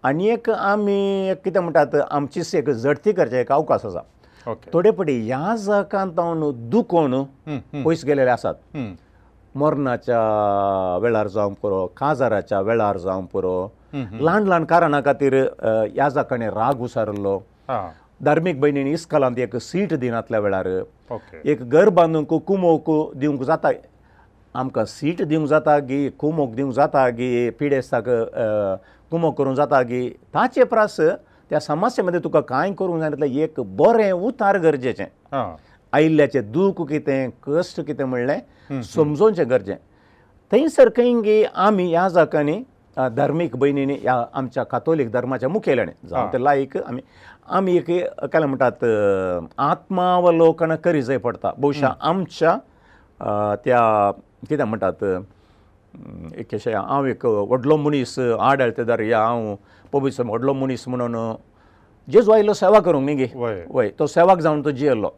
आनी 0.09 0.29
एक 0.33 0.49
आमी 0.49 1.33
कितें 1.45 1.59
म्हणटात 1.59 1.95
आमची 2.09 2.41
एक 2.57 2.69
जडती 2.69 3.11
करचे 3.19 3.39
एक 3.41 3.51
अवकाश 3.51 3.85
आसा 3.85 3.99
थोडे 4.73 4.91
फाटी 4.97 5.19
ह्या 5.25 5.55
जगांत 5.65 6.19
हांव 6.19 6.33
न्हू 6.39 6.51
दुखोवन 6.71 7.23
पयस 7.85 8.03
गेलेले 8.05 8.29
आसात 8.31 8.77
मरणाच्या 9.57 10.19
वेळार 11.01 11.27
जावं 11.27 11.53
पुरो 11.61 11.85
काजाराच्या 11.97 12.59
वेळार 12.61 12.97
जावं 12.97 13.25
पुरो 13.31 13.57
ल्हान 14.19 14.47
ल्हान 14.47 14.65
कारणा 14.69 14.99
खातीर 15.05 15.33
ह्या 15.63 16.09
जाकाणे 16.15 16.47
राग 16.55 16.81
उसारल्लो 16.83 17.37
धार्मीक 18.25 18.59
भयणीन 18.61 18.87
इस्कॉलांत 18.87 19.37
एक 19.39 19.55
सीट 19.61 19.93
दिनातल्या 19.99 20.39
वेळार 20.39 20.67
एक 21.45 21.63
घर 21.69 21.89
बांदूंक 21.99 22.33
कुमोक 22.47 22.89
दिवंक 23.17 23.41
जाता 23.43 23.69
आमकां 24.59 24.85
सीट 24.87 25.21
दिवंक 25.21 25.47
जाता 25.49 25.77
गी 25.89 26.07
कुमोक 26.19 26.53
दिवंक 26.55 26.73
जाता 26.73 27.07
गी 27.17 27.49
पिडेस्ताक 27.59 28.03
कुमो 29.11 29.31
करूंक 29.31 29.55
जाता 29.57 29.81
गी 29.89 30.09
ताचे 30.33 30.63
परस 30.71 30.99
त्या 31.49 31.59
समस्ये 31.61 32.03
मध्ये 32.05 32.19
तुका 32.23 32.39
कांय 32.47 32.73
करूंक 32.79 32.99
जाय 33.01 33.09
जाल्यार 33.09 33.37
एक 33.43 33.59
बरें 33.77 34.11
उतार 34.11 34.57
गरजेचें 34.61 35.05
आयिल्ल्याचें 35.97 36.51
दूख 36.51 36.81
कितें 36.87 37.29
कश्ट 37.47 37.81
कितें 37.87 38.03
म्हणलें 38.05 38.81
समजोवचें 38.93 39.49
गरजें 39.49 39.75
थंयसर 40.51 40.89
खंय 40.97 41.43
आमी 41.67 41.85
ह्या 41.87 42.07
जाग्यांनी 42.09 42.61
धर्मीक 43.15 43.55
भयणींनी 43.61 43.93
ह्या 44.01 44.23
आमच्या 44.39 44.63
कातोलीक 44.71 45.11
धर्माच्या 45.11 45.49
मुखेल्यांनी 45.49 46.07
जावं 46.09 46.31
ते 46.33 46.43
लायक 46.43 46.77
आमी 46.83 47.01
आमी 47.57 47.75
एक 47.77 47.89
काय 48.33 48.45
म्हणटात 48.45 48.83
आत्मावलोकन 49.71 50.75
करी 50.83 51.01
जंय 51.01 51.17
पडटा 51.25 51.51
भौशा 51.61 51.93
आमच्या 52.09 52.57
त्या 53.65 54.11
कितें 54.49 54.63
म्हणटात 54.63 55.03
एक 56.39 56.53
अशें 56.53 56.73
हांव 56.75 57.07
एक 57.07 57.25
व्हडलो 57.25 57.77
मनीस 57.77 58.17
आड 58.47 58.61
हेल्थेदार 58.61 58.99
या 59.01 59.19
हांव 59.25 59.55
पबीस 59.93 60.19
व्हडलो 60.19 60.53
मनीस 60.53 60.87
म्हणून 60.87 61.15
जेजू 62.11 62.31
आयलो 62.31 62.53
सेवा 62.53 62.79
करूंक 62.79 63.03
न्ही 63.05 63.15
गे 63.15 63.57
वय 63.73 63.89
तो 63.99 64.05
सेवाक 64.07 64.39
जावन 64.41 64.61
तो 64.65 64.71
जियेल्लो 64.71 65.09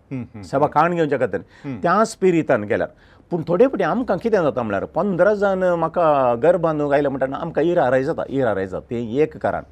सेवा 0.52 0.68
खाण 0.74 0.94
घेवच्या 0.96 1.20
खातीर 1.20 1.42
त्या 1.84 2.04
स्पिरितान 2.12 2.64
गेल्यार 2.70 2.90
पूण 3.32 3.42
थोडे 3.48 3.66
फावटी 3.68 3.84
आमकां 3.84 4.18
कितें 4.18 4.42
जाता 4.44 4.62
म्हळ्यार 4.62 4.86
पंदरा 4.94 5.34
जाण 5.42 5.64
म्हाका 5.80 6.36
घर 6.44 6.58
बांदूंक 6.62 6.94
आयले 6.94 7.10
म्हणटना 7.10 7.38
आमकां 7.42 7.64
इरा 7.66 7.86
आराय 7.86 8.04
जाता 8.04 8.24
इरा 8.30 8.50
आराय 8.52 8.66
जाता 8.68 8.86
तें 8.90 9.18
एक 9.22 9.38
कारण 9.44 9.64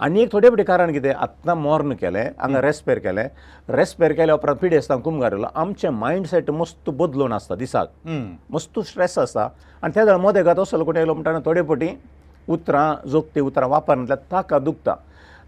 आनी 0.00 0.22
एक 0.22 0.32
थोडे 0.32 0.48
फुडें 0.50 0.64
कारण 0.64 0.92
कितें 0.92 1.10
आत्तां 1.12 1.56
मॉर्न 1.58 1.92
केलें 2.00 2.22
हांगा 2.40 2.60
रेस्पेर 2.62 2.98
केलें 3.04 3.26
रेस्पेर 3.76 4.12
केल्या 4.16 4.34
उपरांत 4.34 4.56
पिडेस्तांक 4.62 5.02
कुंभकार 5.04 5.32
येयलो 5.32 5.46
आमचें 5.60 5.88
मायंडसेट 5.90 6.50
मस्त 6.50 6.90
बदलून 6.98 7.32
आसता 7.32 7.54
दिसाक 7.54 8.08
मस्त 8.52 8.78
स्ट्रेस 8.86 9.18
आसता 9.18 9.48
आनी 9.82 9.94
त्या 9.94 10.04
धर्मो 10.06 10.32
देगात 10.32 10.58
असलो 10.64 10.84
कोण 10.84 10.96
येयलो 10.96 11.14
म्हणटा 11.14 11.38
थोडे 11.44 11.62
फावटी 11.62 11.88
उतरां 12.52 12.94
जोगती 13.10 13.40
उतरां 13.40 13.68
वापरनातल्या 13.70 14.16
ताका 14.32 14.58
दुखता 14.58 14.94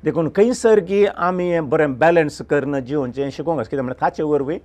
देखून 0.04 0.28
खंयसर 0.36 0.78
की 0.88 1.04
आमी 1.14 1.48
हें 1.50 1.68
बरें 1.68 1.98
बॅलन्स 1.98 2.40
करन 2.50 2.78
जिवनचें 2.84 3.28
शिकोंक 3.32 3.56
जाय 3.58 3.64
कित्याक 3.64 3.84
म्हणल्यार 3.84 4.00
ताचे 4.02 4.22
वरवीं 4.22 4.58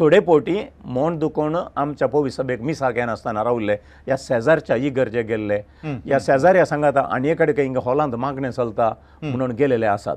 थोडे 0.00 0.18
पावटी 0.26 0.56
मोण 0.96 1.16
दुखोवन 1.18 1.56
आम 1.78 1.92
चपो 2.00 2.22
विसबेक 2.22 2.60
मी 2.66 2.74
सारक्यान 2.74 3.08
आसतना 3.14 3.42
रावल्ले 3.44 3.72
ह्या 4.06 4.16
शेजारच्या 4.18 4.76
ही 4.76 4.90
गरजेक 4.96 5.26
गेल्ले 5.26 5.58
ह्या 5.84 6.18
शेजारी 6.26 6.58
आसांक 6.58 6.84
आतां 6.84 7.02
आनी 7.14 7.28
एक 7.30 7.38
कडेन 7.42 7.76
हॉलांत 7.84 8.14
मागणें 8.24 8.50
चलता 8.50 8.88
म्हणून 9.22 9.50
गेलेले 9.58 9.86
आसात 9.86 10.16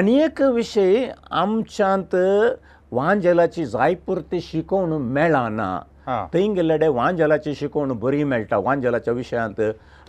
आनी 0.00 0.16
एक 0.24 0.42
विशय 0.56 1.04
आमच्यांत 1.42 2.16
वांजेलाची 2.92 3.66
जायपुरती 3.76 4.40
शिकोवण 4.40 4.92
मेळना 5.12 5.78
थंय 6.32 6.46
गेल्ले 6.54 6.88
वांजेलाची 6.88 7.54
शिकोवण 7.54 7.92
बरी 8.02 8.24
मेळटा 8.32 8.56
वांजेलाच्या 8.64 9.14
विशयांत 9.14 9.60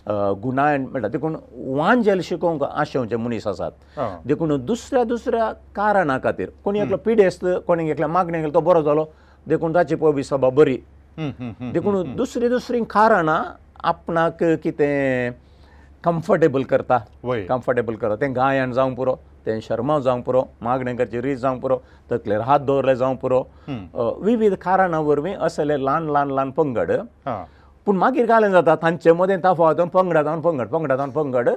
गुणायण 0.08 0.84
म्हणटा 0.86 1.08
देखून 1.08 1.36
वांजेल 1.76 2.20
शिकोवंक 2.24 2.62
आशेवचे 2.64 3.16
मनीस 3.16 3.46
आसात 3.46 3.98
देखून 4.26 4.56
दुसऱ्या 4.66 5.04
दुसऱ्या 5.04 5.50
कारणा 5.76 6.18
खातीर 6.24 6.50
कोणी 6.64 6.80
एकलो 6.80 6.96
पिडेस्त 7.04 7.46
कोणी 7.66 7.88
एकल्या 7.90 8.08
मागणें 8.08 8.38
केलें 8.40 8.54
तो 8.54 8.60
बरो 8.60 8.82
जालो 8.82 9.04
देखून 9.48 9.74
ताची 9.74 9.94
पवी 9.94 10.22
सभा 10.24 10.48
बरी 10.56 10.76
देखून 11.18 12.14
दुसरी 12.16 12.48
दुसरी 12.48 12.82
कारणां 12.90 13.42
आपणाक 13.88 14.42
कितें 14.62 15.32
कम्फर्टेबल 16.04 16.62
करता 16.68 16.98
कम्फर्टेबल 17.48 17.94
करता 17.96 18.20
तें 18.20 18.34
गायन 18.36 18.72
जावं 18.72 18.94
पुरो 18.94 19.14
तें 19.46 19.58
शर्मा 19.62 19.98
जावं 20.00 20.20
पुरो 20.22 20.42
मागणें 20.62 20.94
करचें 20.96 21.20
रीत 21.22 21.36
जावं 21.36 21.58
पुरो 21.60 21.78
तकलेर 22.12 22.40
हात 22.46 22.60
दवरले 22.66 22.94
जावं 22.96 23.14
पुरो 23.22 23.42
विविध 24.24 24.54
कारणां 24.62 25.02
वरवीं 25.04 25.34
असले 25.46 25.76
ल्हान 25.84 26.08
ल्हान 26.10 26.30
ल्हान 26.32 26.50
पंगड 26.58 26.92
पूण 27.86 27.96
मागीर 27.98 28.26
कितें 28.26 28.50
जाता 28.50 28.74
तांचे 28.82 29.12
मदें 29.12 29.36
तफावत 29.44 29.80
पंगडा 29.94 30.22
जावन 30.24 30.40
पंगड 30.40 30.68
पंगडा 30.72 30.94
जावन 30.96 31.10
पंगड 31.16 31.48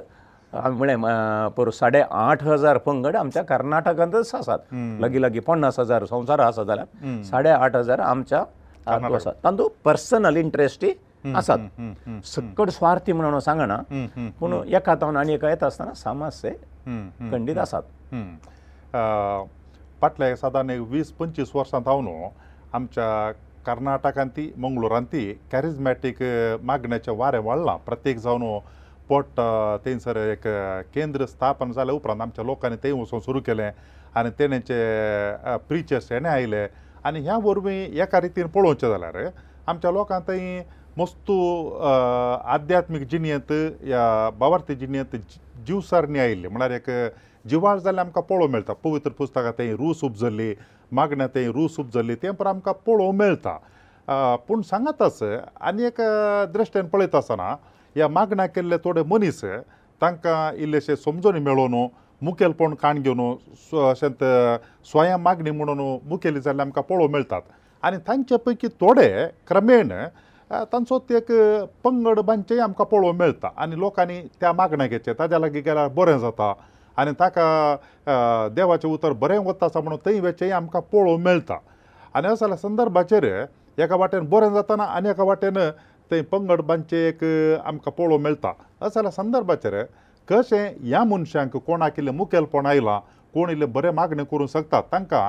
म्हळें 0.52 1.52
पर 1.56 1.70
साडे 1.72 2.00
आठ 2.12 2.42
हजार 2.42 2.78
पंगड 2.86 3.16
आमच्या 3.16 3.42
कर्नाटकांत 3.44 4.14
आसात 4.34 4.58
लागीं 5.00 5.20
लागीं 5.20 5.40
पन्नास 5.46 5.78
हजार 5.80 6.04
संवसार 6.10 6.40
आसा 6.40 6.64
जाल्यार 6.64 7.22
साडे 7.30 7.48
आठ 7.50 7.76
हजार 7.76 8.00
आमच्या 8.00 8.42
आसात 9.14 9.32
तांतूं 9.44 9.68
पर्सनल 9.84 10.36
इंट्रेस्टी 10.36 10.92
आसात 11.36 11.80
सकट 12.26 12.70
स्वार्थी 12.70 13.12
म्हणून 13.12 13.38
सांगना 13.40 13.78
पूण 14.40 14.52
एका 14.74 14.94
तावन 15.00 15.16
आनी 15.16 15.34
एका 15.34 15.48
येता 15.50 15.66
आसतना 15.66 15.92
समाजशे 16.04 16.50
खंडीत 17.30 17.58
आसात 17.58 18.16
फाटले 20.00 20.34
सादारण 20.36 20.70
एक 20.70 20.80
वीस 20.90 21.12
पंचवीस 21.12 21.50
वर्सां 21.54 21.80
धांवन 21.84 22.08
आमच्या 22.74 23.04
कर्नाटकांत 23.68 24.28
ती 24.36 24.50
मंगळुरांत 24.64 25.06
ती 25.12 25.22
कॅरिजमॅटीक 25.52 26.22
मागण्याचें 26.66 27.12
वारें 27.16 27.38
वाडलां 27.44 27.76
प्रत्येक 27.86 28.18
जावन 28.18 28.42
पोट 29.08 29.36
थंयसर 29.84 30.16
एक 30.26 30.46
केंद्र 30.94 31.26
स्थापन 31.26 31.72
जाले 31.72 31.92
उपरांत 31.98 32.20
आमच्या 32.20 32.44
लोकांनी 32.44 32.76
थंय 32.82 32.92
वचून 33.00 33.20
सुरू 33.20 33.40
केलें 33.46 33.70
आनी 34.16 34.30
तेणेचे 34.38 34.76
प्रिचर्स 35.68 36.10
हेणें 36.12 36.28
आयले 36.30 36.66
आनी 37.08 37.20
ह्या 37.26 37.36
वरवीं 37.42 37.98
एका 38.02 38.20
रितीन 38.20 38.46
पळोवचें 38.56 38.88
जाल्यार 38.90 39.20
आमच्या 39.66 39.90
लोकांक 39.92 40.26
थंय 40.28 40.62
मस्तू 40.98 41.38
आध्यात्मीक 42.54 43.08
जिणेंत 43.10 43.52
या 43.88 44.08
बवार्थ 44.38 44.72
जिणेंत 44.80 45.16
जिवसारणी 45.66 46.18
आयिल्ली 46.18 46.48
म्हळ्यार 46.48 46.80
एक 46.80 46.90
जिवाळ 47.50 47.78
जाल्लें 47.84 48.00
आमकां 48.02 48.22
पळोवंक 48.28 48.52
मेळटा 48.52 48.72
पवित्र 48.84 49.10
पुस्तकां 49.18 49.52
थंय 49.58 49.72
रूस 49.80 50.04
उपजल्ली 50.04 50.52
मागण्या 50.94 51.26
थंय 51.34 51.50
रूस 51.52 51.78
उपजल्ली 51.80 52.14
तें 52.22 52.30
पर 52.34 52.46
आमकां 52.46 52.72
पळोवंक 52.86 53.18
मेळटा 53.20 54.36
पूण 54.48 54.60
सांगातच 54.70 55.22
आनी 55.60 55.84
एक 55.86 56.00
दृश्टेन 56.52 56.86
पळयता 56.88 57.18
आसतना 57.18 57.54
ह्या 57.96 58.08
मागण्या 58.08 58.46
केल्ले 58.46 58.76
थोडे 58.84 59.02
मनीस 59.10 59.40
तांकां 60.02 60.54
इल्लेशे 60.62 60.96
समजोनी 60.96 61.40
मेळोवन 61.44 61.86
मुखेलपण 62.24 62.74
काण 62.74 63.02
घेवन 63.02 63.20
अशें 63.90 64.08
स्वयं 64.90 65.16
मागणी 65.22 65.50
म्हणून 65.50 65.78
मुखेली 66.08 66.40
जाल्ले 66.44 66.62
आमकां 66.62 66.82
पळोवंक 66.84 67.12
मेळटात 67.12 67.42
आनी 67.86 67.96
तांचे 68.06 68.36
पैकी 68.46 68.68
थोडे 68.80 69.08
क्रमेण 69.48 69.92
तांचो 70.72 70.98
एक 71.16 71.32
पंगड 71.84 72.18
बांदचेय 72.26 72.60
आमकां 72.60 72.86
पळोवंक 72.90 73.18
मेळटा 73.20 73.48
आनी 73.62 73.78
लोकांनी 73.80 74.20
त्या 74.40 74.52
मागण्याकेचे 74.52 75.12
ताज्या 75.18 75.38
लागीं 75.38 75.62
गेल्यार 75.64 75.88
बरें 75.96 76.18
जाता 76.18 76.52
आनी 76.98 77.12
ताका 77.20 77.46
देवाचें 78.58 78.88
उतर 78.88 79.12
बरें 79.22 79.38
वता 79.46 79.66
आसा 79.66 79.80
म्हणून 79.80 79.98
थंय 80.06 80.18
वेचेंय 80.20 80.50
आमकां 80.52 80.80
पळोवंक 80.92 81.22
मेळटा 81.24 81.56
आनी 82.16 82.26
असो 82.28 82.36
जाल्यार 82.40 82.58
संदर्भाचेर 82.58 83.24
एका 83.84 83.96
वाटेन 83.96 84.24
बरें 84.30 84.48
जाताना 84.54 84.84
आनी 84.96 85.08
एका 85.08 85.24
वाटेन 85.24 85.58
थंय 86.10 86.20
पंगड 86.32 86.60
बांदचें 86.70 86.96
एक 86.98 87.22
आमकां 87.66 87.92
पळोवंक 87.98 88.22
मेळटा 88.24 88.52
असो 88.80 88.88
जाल्यार 88.94 89.12
संदर्भाचेर 89.14 89.82
कशें 90.28 90.68
ह्या 90.82 91.04
मनशांक 91.12 91.56
कोणाक 91.66 91.98
इल्लें 91.98 92.12
मुखेलपण 92.14 92.66
आयलां 92.66 92.98
कोण 93.34 93.50
इल्लें 93.50 93.72
बरें 93.72 93.90
मागणें 94.00 94.24
करूंक 94.30 94.50
शकता 94.54 94.80
तांकां 94.92 95.22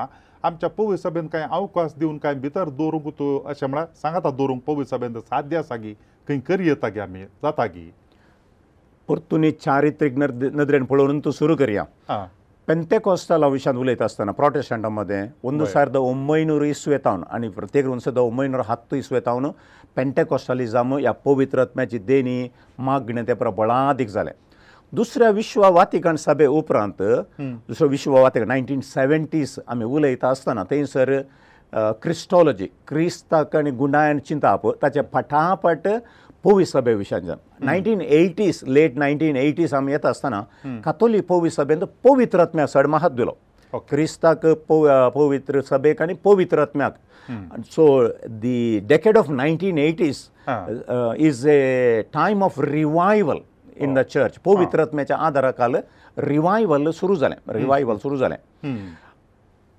आमच्या 0.44 0.68
पवी 0.76 0.96
सभेन 0.98 1.26
कांय 1.32 1.46
अवकाश 1.50 1.94
दिवन 1.98 2.18
कांय 2.18 2.34
भितर 2.44 2.68
दवरूंक 2.68 3.08
तूं 3.18 3.38
अशें 3.50 3.66
म्हळ्यार 3.66 3.86
सांगता 4.02 4.30
दवरूंक 4.30 4.62
पवी 4.66 4.84
सभेन 4.90 5.18
साद्य 5.20 5.56
आसा 5.58 5.76
गी 5.82 5.94
खंय 6.28 6.38
करी 6.48 6.68
येता 6.68 6.88
गे 6.94 7.00
आमी 7.00 7.22
जाता 7.42 7.66
गी 7.74 7.90
परतुनी 9.10 9.50
चारित्रीक 9.52 10.14
नदरेन 10.56 10.84
पळोवन 10.90 11.18
तूं 11.24 11.30
सुरू 11.38 11.54
करया 11.60 11.82
पेंते 12.66 12.98
कोस्ताला 13.06 13.46
विशयांत 13.54 13.78
उलयता 13.80 14.04
आसतना 14.04 14.32
प्रोटेस्टंटा 14.40 14.88
मदे 14.96 15.20
ओंदू 15.50 15.64
सार 15.72 15.88
द 15.88 15.96
ओंबयनूर 16.10 16.62
इसू 16.64 16.90
येतावन 16.90 17.22
आनी 17.34 17.48
प्रत्येक 17.58 17.84
रुंसर 17.84 18.10
द 18.10 18.18
ओंबयनूर 18.30 18.60
हात्तू 18.68 18.96
इसू 18.96 19.14
येतावन 19.14 19.46
पेंटे 19.96 20.24
कोस्टालिजम 20.32 20.94
ह्या 20.94 21.12
पवित्रत्म्याची 21.26 21.98
देणी 22.10 22.36
मागणें 22.88 23.22
ते 23.28 23.32
परत 23.40 23.52
बळादीक 23.56 24.08
जालें 24.08 24.32
दुसऱ्या 24.98 25.30
विश्व 25.30 25.64
वातिकण 25.74 26.16
सभे 26.28 26.46
उपरांत 26.60 27.02
दुसरो 27.68 27.88
विश्व 27.88 28.16
वातिकण 28.20 28.48
नायन्टीन 28.48 28.80
सेव्हन्टीज 28.94 29.58
आमी 29.74 29.84
उलयता 29.84 30.28
आसतना 30.28 30.64
थंयसर 30.70 31.16
क्रिस्टॉलॉजी 32.02 32.66
क्रिस्ताक 32.88 33.54
आनी 33.56 33.70
गुंडायन 33.82 34.18
चिंताप 34.28 34.66
ताचे 34.82 35.00
फटाफट 35.12 35.86
पोविसभे 36.44 36.94
विशयांच्यान 36.94 37.38
nineteen 37.66 38.00
eighties 38.00 38.62
late 38.66 38.96
nineteen 38.98 39.36
eighties 39.36 39.74
आमी 39.74 39.92
येता 39.92 40.08
आसतना 40.08 40.40
कातोली 40.84 41.20
पोविसभेन 41.32 41.84
पवित्रत्म्या 42.04 42.66
चड 42.66 42.86
महत्व 42.94 43.16
दिलो 43.16 43.36
क्रिस्ताक 43.90 44.46
पवित्र 45.14 45.60
सभेक 45.70 46.02
आनी 46.02 46.12
पवित्रत्म्याक 46.24 46.94
so 47.74 47.86
the 48.44 48.78
decade 48.88 49.18
of 49.18 49.30
nineteen 49.30 49.78
eighties 49.78 50.28
is 51.28 51.46
a 51.50 52.02
time 52.14 52.42
of 52.44 52.58
revival 52.64 53.38
in 53.76 53.94
the 53.94 53.98
church 54.12 54.36
पवित्रत्म्याच्या 54.44 55.16
आदारा 55.26 55.50
काल 55.60 55.76
रिवायवल 56.26 56.90
सुरू 57.00 57.14
जालें 57.16 57.34
रिवायवल 57.58 57.96
सुरू 58.02 58.16
जालें 58.16 58.36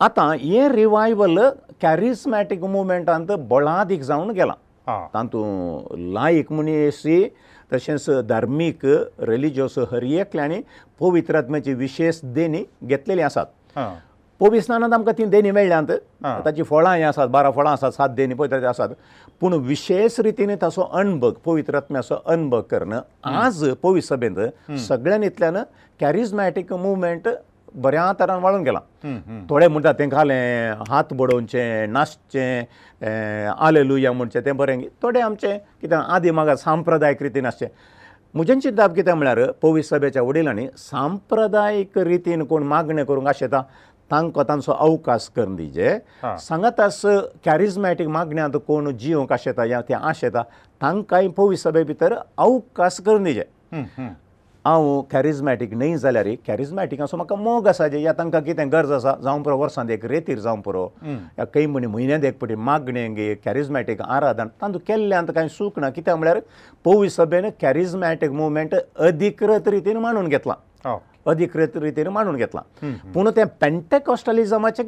आतां 0.06 0.32
हें 0.40 0.70
रिवायवल 0.74 1.40
कॅरिजमॅटीक 1.82 2.62
मुवमेंटांत 2.64 3.32
बळादीक 3.50 4.02
जावन 4.04 4.30
गेलां 4.36 4.56
तातूंत 4.90 5.96
लायक 6.14 6.52
मनीसी 6.58 7.18
तशेंच 7.74 8.10
धार्मीक 8.30 8.82
रिलिजियस 9.32 9.76
हर 9.92 10.04
एकल्यांनी 10.06 10.60
पवित्रात्म्याची 11.00 11.74
विशेश 11.82 12.20
देणी 12.36 12.64
घेतलेली 12.88 13.22
आसात 13.28 13.78
पोविस्नानांत 14.40 14.94
आमकां 14.94 15.14
ती 15.18 15.26
देणी 15.34 15.52
मेळ्ळ्यांत 15.52 15.88
ताची 16.46 16.64
फळां 16.70 16.96
हीं 16.98 17.04
आसात 17.06 17.28
बारा 17.32 17.50
फळां 17.56 17.74
आसात 17.74 17.92
सात 17.98 18.10
देणी 18.18 18.34
पवित्रात 18.36 18.64
आसात 18.70 18.90
पूण 19.42 19.54
विशेश 19.66 20.20
रितीन 20.20 20.52
ताचो 20.62 20.84
अणभग 20.94 21.34
पवित्रात्म्याचो 21.46 22.16
अणभग 22.34 22.62
करन 22.72 22.98
आज 23.34 23.64
पवीस 23.84 24.08
सभेंत 24.10 24.40
सगळ्यांनी 24.90 25.26
इतल्यान 25.28 25.58
कॅरिजमॅटीक 26.00 26.74
मुवमेंट 26.74 27.28
बऱ्या 27.76 28.12
तरान 28.20 28.40
वाळून 28.44 28.64
गेला 28.64 28.80
थोडे 29.50 29.68
म्हणटा 29.68 29.92
तें 30.00 30.10
खालें 30.12 30.74
हात 30.90 31.14
बडोवचें 31.20 31.92
नाचचें 31.92 33.50
आलेलू 33.66 33.98
या 33.98 34.12
म्हणचें 34.14 34.42
तें 34.46 34.56
बरें 34.58 34.80
थोडें 35.02 35.22
आमचें 35.22 35.58
कितें 35.82 35.96
आदी 35.98 36.32
म्हाका 36.32 36.56
सांप्रदायीक 36.56 37.24
रितीन 37.24 37.46
आसचें 37.46 37.66
म्हजें 38.34 38.60
चिंताप 38.60 38.94
कितें 38.96 39.12
म्हळ्यार 39.14 39.44
पवीस 39.62 39.90
सभेच्या 39.90 40.22
वडिलांनी 40.24 40.68
सांप्रदायीक 40.78 41.98
रितीन 41.98 42.44
कोण 42.48 42.64
मागण्यो 42.68 43.06
करूंक 43.06 43.28
आशेता 43.28 43.62
तांकां 44.12 44.44
तांचो 44.48 44.72
अवकाश 44.72 45.28
करून 45.36 45.56
दिजे 45.56 45.98
सांगातास 46.48 47.00
कॅरिजमॅटीक 47.46 48.08
मागण्यांत 48.16 48.54
कोण 48.68 48.90
जियोंक 48.98 49.32
आशेता 49.34 49.66
या 49.66 49.82
तें 49.90 49.96
आशेता 49.96 50.44
तांकांय 50.82 51.28
पवीस 51.38 51.64
सभे 51.64 51.84
भितर 51.84 52.14
अवकाश 52.38 53.00
करून 53.06 53.24
दिजे 53.24 53.44
हांव 54.66 55.02
कॅरिजमॅटीक 55.12 55.74
न्हय 55.74 55.96
जाल्यार 55.98 56.26
एक 56.28 56.40
कॅरिजमॅटीक 56.48 57.02
असो 57.02 57.18
म्हाका 57.18 57.36
मोग 57.36 57.68
आसा 57.68 57.88
जे 57.88 58.02
या 58.02 58.12
तांकां 58.18 58.42
कितें 58.44 58.72
गरज 58.72 58.92
आसा 58.92 59.14
जावं 59.24 59.42
पुरो 59.44 59.58
वर्सांत 59.58 59.90
एक 59.92 60.06
रेतीर 60.06 60.40
जावं 60.40 60.60
पुरो 60.62 60.88
या 61.38 61.46
कै 61.54 61.66
म्हणी 61.66 61.88
म्हयन्यांत 61.88 62.24
एक 62.26 62.38
पटी 62.42 62.56
मागणेंक 62.56 63.18
एक 63.20 63.42
कॅरिजमॅटीक 63.46 64.02
आराधन 64.08 64.48
तांतूं 64.62 64.80
केल्ल्यांत 64.88 65.32
कांय 65.36 65.48
सूख 65.58 65.80
ना 65.80 65.90
कित्याक 65.90 66.18
म्हळ्यार 66.18 66.40
पोवी 66.84 67.10
सभेन 67.10 67.46
कॅरिजमॅटीक 67.62 68.32
मुवमेंट 68.32 68.76
अधिकृत 68.76 69.68
रितीन 69.72 69.98
मानून 69.98 70.28
घेतला 70.28 70.56
अधिकृत 71.32 71.76
रितीन 71.82 72.08
मानून 72.14 72.36
घेतला 72.36 72.62
पूण 73.14 73.30
तें 73.36 73.44
पेंटेकॉस्टलिजमाचें 73.62 74.84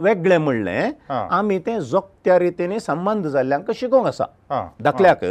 वेगळें 0.00 0.38
म्हणलें 0.38 0.90
आमी 1.14 1.58
तें 1.66 1.78
जोगत्या 1.90 2.38
रितीन 2.38 2.78
संबंद 2.86 3.26
जाल्ल्यांक 3.26 3.70
शिकोंक 3.76 4.06
आसा 4.06 4.24
धाकल्याक 4.50 5.24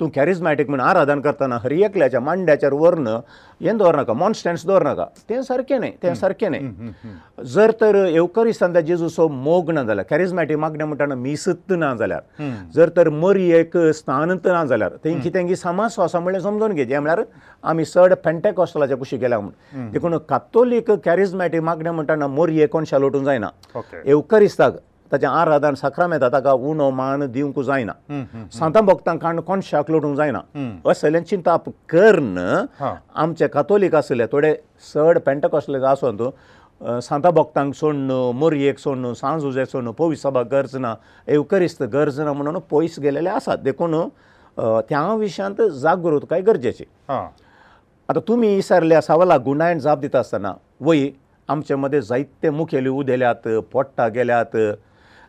तूं 0.00 0.08
कॅरिजमॅटीक 0.14 0.68
म्हण 0.70 0.80
आराधन 0.80 1.20
करतना 1.20 1.56
हरी 1.62 1.82
एकल्याच्या 1.84 2.20
मांड्याचेर 2.20 2.72
वर्ण 2.72 3.16
हें 3.60 3.76
दवरनाका 3.78 4.12
मॉन्स्टेंट्स 4.12 4.64
दवरनाका 4.66 5.04
तें 5.30 5.40
सारकें 5.42 5.78
न्हय 5.78 5.90
तें 6.02 6.14
सारकें 6.14 6.48
न्हय 6.50 7.44
जर 7.54 7.70
तर 7.80 7.94
येवकरिस्तान 8.12 8.72
त्या 8.72 8.80
जेजूचो 8.80 9.26
मोग 9.28 9.70
ना 9.72 9.82
जाल्यार 9.84 10.06
कॅरिजमॅटीक 10.10 10.56
मागणें 10.58 10.84
म्हणटना 10.84 11.14
मिसत 11.14 11.72
ना 11.76 11.94
जाल्यार 11.98 12.42
जर 12.74 12.88
तर 12.96 13.08
मरी 13.22 13.50
एक 13.58 13.76
स्नानत 14.00 14.46
ना 14.46 14.64
जाल्यार 14.64 14.96
तें 15.04 15.18
कितें 15.20 15.54
समास 15.56 15.98
आसा 16.00 16.20
म्हणलें 16.20 16.40
समजून 16.42 16.74
घे 16.74 16.84
म्हळ्यार 16.98 17.22
आमी 17.72 17.84
चड 17.84 18.14
फेंटेकॉस्टलाच्या 18.24 18.96
कुशी 18.96 19.16
गेल्या 19.16 19.40
म्हूण 19.40 19.90
देखून 19.90 20.16
कातोलीक 20.28 20.90
कॅरिजमॅटीक 21.04 21.60
मागणें 21.62 21.90
म्हणटना 21.90 22.26
मोरी 22.26 22.60
एकोणशे 22.62 23.00
लोटूंक 23.00 23.24
जायना 23.24 23.48
येवकरिस्ताक 24.06 24.72
okay. 24.72 24.82
ताचें 25.12 25.28
आराधन 25.28 25.74
सक्रामेंता 25.76 26.28
ताका 26.32 26.52
उणो 26.68 26.88
मान 27.00 27.20
दिवंक 27.32 27.58
जायना 27.68 27.92
सांता 28.58 28.80
भक्तांक 28.88 29.20
काण 29.22 29.40
कोणशाक 29.48 29.90
लोटूंक 29.90 30.16
जायना 30.16 30.38
असलें 30.90 31.22
चिंता 31.28 31.56
कर्न 31.92 32.38
आमचे 33.20 33.46
कातोलीक 33.52 33.94
आसले 33.94 34.26
थोडे 34.32 34.54
चड 34.92 35.18
पेंट 35.26 35.46
कसले 35.52 35.84
आसून 35.86 36.18
सांता 37.04 37.30
भक्तांक 37.30 37.74
सोडणं 37.76 38.30
मोरयेक 38.38 38.78
सोडणं 38.78 39.12
सांज 39.14 39.44
उजेक 39.44 39.68
सोडणं 39.70 39.90
पोवी 39.98 40.16
सभा 40.16 40.42
गरज 40.52 40.76
ना 40.76 40.94
एवकरिस्त 41.28 41.82
गरज 41.92 42.20
ना 42.20 42.32
म्हणून 42.32 42.58
पयस 42.70 42.98
गेलेले 43.02 43.30
आसात 43.30 43.58
देखून 43.64 43.94
त्या 44.88 45.02
विशयांत 45.18 45.60
जागृतकाय 45.82 46.40
गरजेची 46.46 46.84
आतां 47.10 48.20
तुमी 48.28 48.54
इसारल्या 48.58 49.00
सावला 49.02 49.36
गुणायण 49.44 49.78
जाप 49.80 49.98
दिता 50.00 50.18
आसतना 50.18 50.52
वय 50.86 51.08
आमचे 51.48 51.74
मदें 51.74 52.00
जायते 52.00 52.50
मुखेली 52.50 52.88
उदेल्यात 52.88 53.48
पोट्टा 53.72 54.08
गेल्यात 54.14 54.56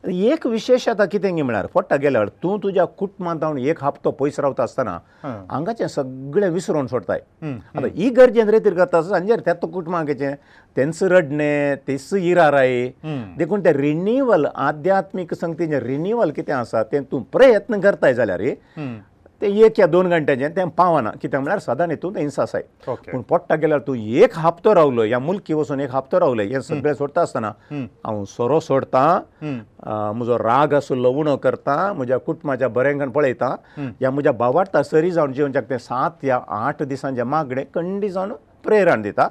एक 0.09 0.45
विशेश 0.47 0.87
आतां 0.89 1.05
कितें 1.07 1.29
म्हळ्यार 1.43 1.67
फक्त 1.73 1.93
गेल्यार 2.01 2.27
तूं 2.43 2.57
तुज्या 2.63 2.85
कुटुंबांत 2.85 3.39
जावन 3.39 3.57
एक 3.57 3.83
हप्तो 3.83 4.11
पयस 4.19 4.39
रावता 4.39 4.63
आसतना 4.63 4.97
हांगाचें 5.23 5.87
सगळें 5.87 6.47
विसरून 6.49 6.87
सोडटाय 6.87 7.19
आतां 7.51 7.87
ही 7.95 8.09
गरजेन 8.17 8.49
रेतीर 8.49 8.73
करता 8.77 8.97
आसता 8.97 9.15
आनी 9.15 9.27
जर 9.27 9.39
तेतो 9.45 9.67
कुटुंबांकचें 9.73 10.33
तेंचं 10.77 11.07
रडणें 11.11 11.75
तेंचं 11.87 12.17
इराराय 12.17 12.85
देखून 13.37 13.65
तें 13.65 13.71
रिन्युवल 13.77 14.45
आध्यात्मीक 14.55 15.33
संगतीचें 15.33 15.79
रिन्युवल 15.85 16.31
कितें 16.35 16.53
आसा 16.53 16.83
तें 16.91 17.01
तूं 17.11 17.21
प्रयत्न 17.33 17.79
करताय 17.81 18.13
जाल्यार 18.13 18.41
तें 19.43 19.49
एक 19.65 19.79
या 19.79 19.85
दोन 19.93 20.09
घंट्याचें 20.09 20.53
तें 20.55 20.69
पावना 20.79 21.11
कित्याक 21.21 21.41
म्हळ्यार 21.43 21.59
सदां 21.59 21.89
हितून 21.89 22.15
हिंसा 22.17 22.41
आसाय 22.41 22.61
पूण 22.87 23.21
पडटा 23.29 23.55
गेल्यार 23.61 23.79
तूं 23.87 23.95
एक 23.97 24.37
हप्तो 24.39 24.75
रावलो 24.75 25.03
ह्या 25.03 25.19
मुल्की 25.19 25.53
वचून 25.53 25.79
एक 25.81 25.89
हप्तो 25.95 26.19
रावलो 26.19 26.41
हें 26.51 26.59
सगळें 26.67 26.93
सोडता 26.93 27.21
आसतना 27.21 27.51
हांव 27.71 28.23
सोरो 28.35 28.59
सोडटा 28.67 29.03
म्हजो 29.83 30.37
राग 30.39 30.73
आसलो 30.73 31.11
उणो 31.19 31.35
करता 31.43 31.77
म्हज्या 31.95 32.17
कुटुंबाच्या 32.25 32.67
बरेंकान 32.77 33.09
पळयता 33.11 33.55
ह्या 33.77 34.11
म्हज्या 34.11 34.31
बावार्थ 34.39 34.77
सरी 34.91 35.11
जावन 35.11 35.33
जेवनच्या 35.33 35.61
तें 35.69 35.77
सात 35.77 36.23
या 36.25 36.39
आठ 36.61 36.83
दिसांचे 36.93 37.23
मागणें 37.35 37.63
कंडी 37.75 38.09
जावन 38.09 38.33
प्रेरण 38.67 39.01
दिता 39.01 39.27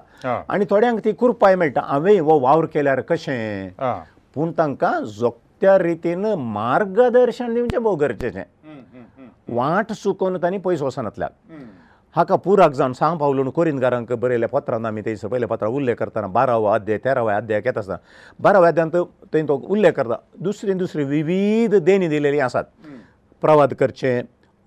आनी 0.48 0.64
थोड्यांक 0.70 1.00
ती 1.04 1.12
कुरपाय 1.24 1.54
मेळटा 1.56 1.80
हांवें 1.86 2.18
हो 2.20 2.38
वावर 2.40 2.66
केल्यार 2.74 3.00
कशें 3.08 3.68
पूण 4.34 4.50
तांकां 4.58 4.98
जोगत्या 5.18 5.78
रितीन 5.78 6.26
मार्गदर्शन 6.52 7.54
दिवचें 7.54 7.82
भोव 7.82 7.94
गरजेचें 8.00 8.42
वाट 9.48 9.92
चुकोवन 9.92 10.36
तांणी 10.42 10.58
पयस 10.64 10.82
वचनांतल्यान 10.82 11.62
हाका 12.16 12.36
पुराक 12.44 12.72
जावन 12.74 12.92
सांग 12.92 13.16
पावलो 13.18 13.42
न्हू 13.42 13.52
कोरिंदगारांक 13.52 14.12
बरयल्ल्या 14.22 14.48
पत्रान 14.48 14.86
आमी 14.86 15.00
तेजे 15.04 15.28
पयले 15.28 15.46
पत्रां 15.46 15.70
उल्लेख 15.74 15.94
करताना 15.98 16.26
बारावो 16.32 16.66
अध्याय 16.72 16.98
तेरावो 17.04 17.28
अध्याय 17.30 17.60
येता 17.64 17.80
आसतना 17.80 17.96
बारावो 18.42 18.64
अध्यायांत 18.64 18.96
थंय 19.32 19.42
तो 19.48 19.56
उल्लेख 19.68 19.92
करता 19.96 20.14
दुसरी 20.42 20.72
दुसरी 20.82 21.04
विविध 21.04 21.74
देणी 21.84 22.08
दिलेली 22.08 22.38
आसात 22.46 22.64
प्रवाद 23.42 23.72
करचे 23.80 24.20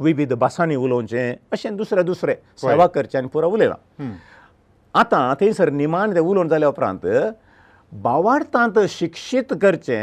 विविध 0.06 0.34
भासांनी 0.34 0.76
उलोवचे 0.76 1.32
अशें 1.52 1.76
दुसरें 1.78 2.06
दुसरें 2.06 2.36
सेवा 2.62 2.88
करचें 2.96 3.18
आनी 3.20 3.28
पुरो 3.34 3.50
उलयलां 3.52 4.08
आतां 5.00 5.34
थंयसर 5.42 5.70
निमाण 5.70 6.14
तें 6.16 6.20
उलोवन 6.20 6.48
जाल्या 6.48 6.68
उपरांत 6.70 7.06
भावार्थांत 8.04 8.80
शिक्षीत 8.90 9.54
करचे 9.62 9.98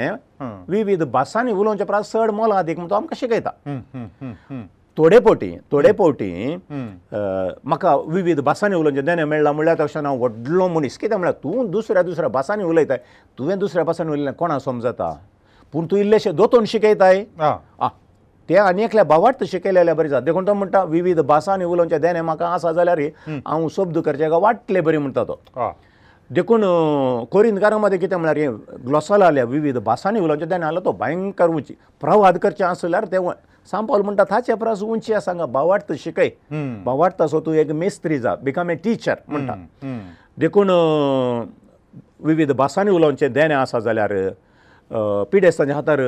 विविध 0.69 1.03
भासांनी 1.13 1.53
उलोवचे 1.53 1.85
प्रा 1.85 2.01
चड 2.03 2.31
मोल 2.35 2.53
अदीक 2.53 2.79
म्हणून 2.79 2.97
आमकां 2.97 3.17
शिकयता 3.21 3.51
थोडे 4.97 5.19
पोटी 5.19 5.53
थोडे 5.73 5.93
पोटी 5.99 6.57
म्हाका 7.13 7.95
विविध 8.15 8.41
भासांनी 8.45 8.77
उलोवचें 8.77 9.01
ज्ञान 9.01 9.21
मेळ्ळां 9.29 9.55
म्हणल्यार 9.55 9.77
तशें 9.81 10.01
हांव 10.01 10.19
व्हडलो 10.19 10.69
मनीस 10.69 10.99
कितें 10.99 11.15
म्हळ्यार 11.17 11.35
तूं 11.45 11.71
दुसऱ्या 11.71 12.03
दुसऱ्या 12.03 12.29
भासांनी 12.31 12.65
उलयताय 12.65 12.99
तुवें 13.39 13.59
दुसऱ्या 13.59 13.85
भासांनी 13.85 14.13
उलयलें 14.13 14.33
कोणाक 14.39 14.61
समजता 14.63 15.13
पूण 15.73 15.87
तूं 15.91 15.99
इल्लेशें 15.99 16.35
दोतोन 16.37 16.65
शिकयताय 16.69 17.25
ते 18.49 18.57
आनी 18.59 18.83
एकल्या 18.85 19.03
भावार्थ 19.05 19.43
शिकयलेल्या 19.51 19.95
बरें 19.95 20.09
जाता 20.09 20.25
देखून 20.25 20.47
तो 20.47 20.55
म्हणटा 20.55 20.83
विविध 20.85 21.21
भासांनी 21.27 21.65
उलोवचें 21.65 21.99
ज्ञान 21.99 22.17
म्हाका 22.25 22.49
आसा 22.55 22.73
जाल्यार 22.73 23.01
हांव 23.29 23.69
शब्द 23.77 23.99
करचें 24.05 24.29
काय 24.29 24.39
वाटलें 24.41 24.83
बरें 24.85 24.99
म्हणटा 24.99 25.25
तो 25.29 25.41
देखून 26.35 26.63
कोरिंदकारां 27.33 27.79
मदें 27.81 27.99
कितें 28.01 28.15
म्हळ्यार 28.17 28.37
हें 28.37 28.85
ग्लॉसल 28.87 29.23
आलें 29.23 29.43
विविध 29.53 29.77
भासांनी 29.85 30.21
उलोवचें 30.21 30.51
तेन्ना 30.51 30.67
आलो 30.69 30.81
तो 30.85 30.93
भयंकर 31.01 31.49
उंची 31.51 31.75
प्रवाद 32.01 32.39
करचें 32.43 32.65
आसल्यार 32.65 33.05
तें 33.13 33.19
सांग 33.71 33.87
पावलो 33.87 34.03
म्हणटा 34.05 34.25
ताचे 34.31 34.55
परस 34.63 34.83
उंची 34.83 35.13
आसा 35.15 35.31
हांगा 35.31 35.47
बावार्थ 35.57 35.93
शिकय 36.05 36.29
बावार्थ 36.85 37.21
असो 37.23 37.41
तूं 37.47 37.55
एक 37.65 37.71
मेस्त्री 37.83 38.19
जा 38.19 38.35
बिकम 38.43 38.71
ए 38.71 38.75
टिचर 38.85 39.15
म्हणटा 39.29 39.55
देखून 40.41 40.71
विविध 42.27 42.53
भासांनी 42.57 42.91
उलोवचें 42.95 43.33
देणें 43.33 43.55
आसा 43.55 43.79
जाल्यार 43.81 44.13
पिडेस्तांच्या 45.33 45.77
हातार 45.77 45.99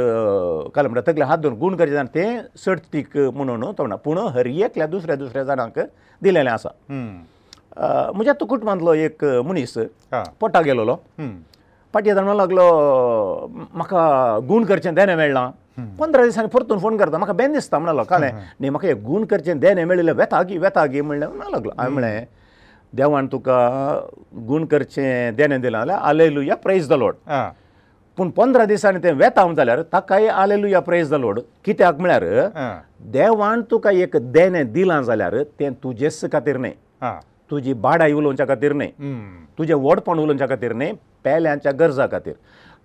काल 0.74 0.86
म्हणटा 0.86 1.10
तकले 1.10 1.24
हात 1.24 1.38
धरून 1.42 1.58
गूण 1.58 1.76
करचें 1.76 1.92
जाणा 1.92 2.14
तें 2.14 2.40
सर्तीक 2.64 3.16
म्हणून 3.16 3.62
तो 3.64 3.74
म्हणटा 3.84 3.96
पूण 4.04 4.18
हर 4.34 4.46
एकल्या 4.46 4.86
दुसऱ्या 4.86 5.16
दुसऱ्या 5.16 5.44
जाणांक 5.44 5.78
दिलेलें 6.22 6.50
आसा 6.50 6.68
hmm. 6.92 7.12
म्हज्या 7.80 8.34
कुटुंबांतलो 8.44 8.92
एक 8.94 9.24
मनीस 9.46 9.74
पोटा 10.40 10.60
गेलोलो 10.64 10.96
पाटी 11.94 12.12
जाणवा 12.14 12.34
लागलो 12.34 12.66
म्हाका 13.74 14.38
गूण 14.48 14.64
करचें 14.66 14.94
देणें 14.94 15.14
मेळना 15.16 15.48
पंदरा 15.98 16.24
दिसांनी 16.24 16.48
परतून 16.52 16.78
फोन 16.78 16.96
करता 16.96 17.18
म्हाका 17.18 17.32
बेन 17.36 17.52
दिसता 17.52 17.78
म्हणलो 17.78 18.02
कालें 18.08 18.30
न्ही 18.34 18.70
म्हाका 18.70 18.88
हें 18.88 19.02
गूण 19.06 19.24
करचें 19.30 19.58
देणें 19.60 19.84
मेळिल्लें 19.84 20.12
वेता 20.16 20.42
गी 20.48 20.58
वेता 20.58 20.84
गी 20.92 21.00
म्हणलें 21.00 21.26
म्हणू 21.26 21.50
लागलो 21.50 21.70
हांवें 21.78 21.92
म्हळें 21.94 22.24
देवान 22.96 23.26
तुका 23.32 23.58
गूण 24.48 24.64
करचें 24.72 25.34
देणें 25.36 25.60
दिलां 25.60 25.80
जाल्यार 25.84 25.98
आलेलू 26.08 26.42
या 26.42 26.56
प्रेज 26.64 26.88
द 26.88 26.92
लोड 26.98 27.14
पूण 28.16 28.30
पंदरा 28.36 28.64
दिसांनी 28.64 29.02
तें 29.04 29.12
वेता 29.20 29.50
जाल्यार 29.56 29.82
ताकाय 29.92 30.26
आलेलू 30.28 30.66
या 30.68 30.80
प्रेज 30.80 31.10
द 31.10 31.14
लोड 31.24 31.40
कित्याक 31.64 31.98
म्हळ्यार 32.00 32.24
देवान 33.12 33.62
तुका 33.70 33.90
एक 34.02 34.16
देणें 34.32 34.72
दिलां 34.72 35.02
जाल्यार 35.04 35.36
तें 35.60 35.72
तुजेच 35.82 36.20
खातीर 36.32 36.56
न्ही 36.56 36.72
तुजी 37.50 37.72
बाडाय 37.84 38.12
उलोवच्या 38.12 38.46
खातीर 38.48 38.72
न्हय 38.72 38.90
तुजें 39.58 39.74
वडपण 39.82 40.18
उलोवच्या 40.18 40.48
खातीर 40.48 40.72
न्हय 40.72 40.92
पेल्यांच्या 41.24 41.72
गरजा 41.80 42.06
खातीर 42.12 42.32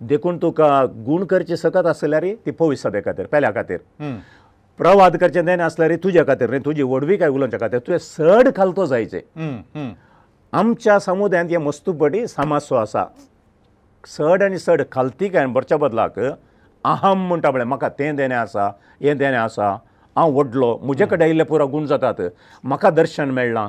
देखून 0.08 0.36
तुका 0.42 0.68
गूण 1.06 1.24
करचे 1.30 1.56
सकत 1.56 1.86
आसल्यार 1.86 2.24
ती 2.46 2.50
भविश्या 2.60 3.00
खातीर 3.04 3.26
पेल्या 3.32 3.50
खातीर 3.54 3.78
प्रवाद 4.78 5.16
करचे 5.20 5.40
न्हय 5.42 5.56
आसल्यार 5.62 5.94
तुज्या 6.04 6.24
खातीर 6.28 6.50
न्हय 6.50 6.60
तुजी 6.64 6.82
वडवी 6.82 7.16
काय 7.16 7.28
उलोवच्या 7.28 7.60
खातीर 7.60 7.78
तुवें 7.86 7.98
सड 8.02 8.48
खालतो 8.56 8.86
जायचें 8.92 9.90
आमच्या 10.58 10.98
समुदायांत 11.00 11.50
हे 11.50 11.56
मस्तुपटी 11.56 12.26
समासो 12.28 12.74
आसा 12.74 13.04
सड 14.16 14.42
आनी 14.42 14.58
सड 14.58 14.82
खालती 14.92 15.28
काय 15.28 15.46
भरच्या 15.54 15.78
बदलाक 15.78 16.18
अहम 16.20 17.26
म्हणटा 17.28 17.50
म्हळ्यार 17.50 17.66
म्हाका 17.68 17.88
तें 17.98 18.16
देणें 18.16 18.34
आसा 18.36 18.66
हें 19.02 19.16
देणें 19.18 19.36
आसा 19.38 19.68
हांव 20.16 20.30
व्हडलो 20.34 20.76
म्हजे 20.82 21.06
कडेन 21.06 21.22
आयिल्ले 21.22 21.42
पुरो 21.50 21.66
गूण 21.72 21.86
जातात 21.86 22.20
म्हाका 22.64 22.90
दर्शन 22.90 23.30
मेळ्ळां 23.30 23.68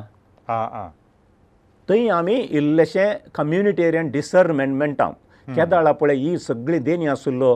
थंय 1.90 2.08
आमी 2.20 2.36
इल्लेशें 2.58 3.32
कम्युनिटेरियन 3.36 4.10
डिसर्मेंटमेंटाक 4.12 5.14
केदाळा 5.56 5.92
पळय 6.02 6.16
ही 6.24 6.38
सगळी 6.40 6.80
देणी 6.88 7.08
आसुल्लो 7.16 7.56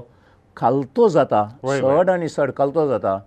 खालतो 0.58 1.08
जाता 1.16 1.48
सड 1.68 2.10
आनी 2.10 2.30
सड 2.30 2.52
खालतो 2.58 2.88
जाता 2.88 3.18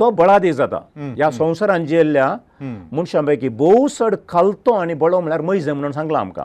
तो 0.00 0.10
बळादी 0.18 0.52
जाता 0.58 0.78
ह्या 1.16 1.30
संवसारांत 1.30 1.86
जियेल्ल्या 1.86 2.34
मनशां 2.60 3.24
पैकी 3.26 3.48
भोव 3.60 3.86
सड 3.98 4.14
खालतो 4.28 4.72
आनी 4.80 4.94
बळो 5.02 5.20
म्हळ्यार 5.20 5.40
मैज 5.50 5.68
म्हणून 5.68 5.92
सांगला 5.92 6.18
आमकां 6.18 6.44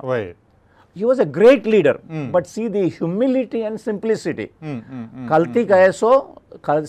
ही 0.98 1.04
was 1.06 1.22
a 1.22 1.26
great 1.38 1.68
leader 1.68 1.98
but 2.34 2.45
see 2.56 2.68
the 2.70 2.82
humility 2.98 3.62
and 3.64 3.78
simplicity 3.80 4.45
कालतिकायेचो 5.30 6.12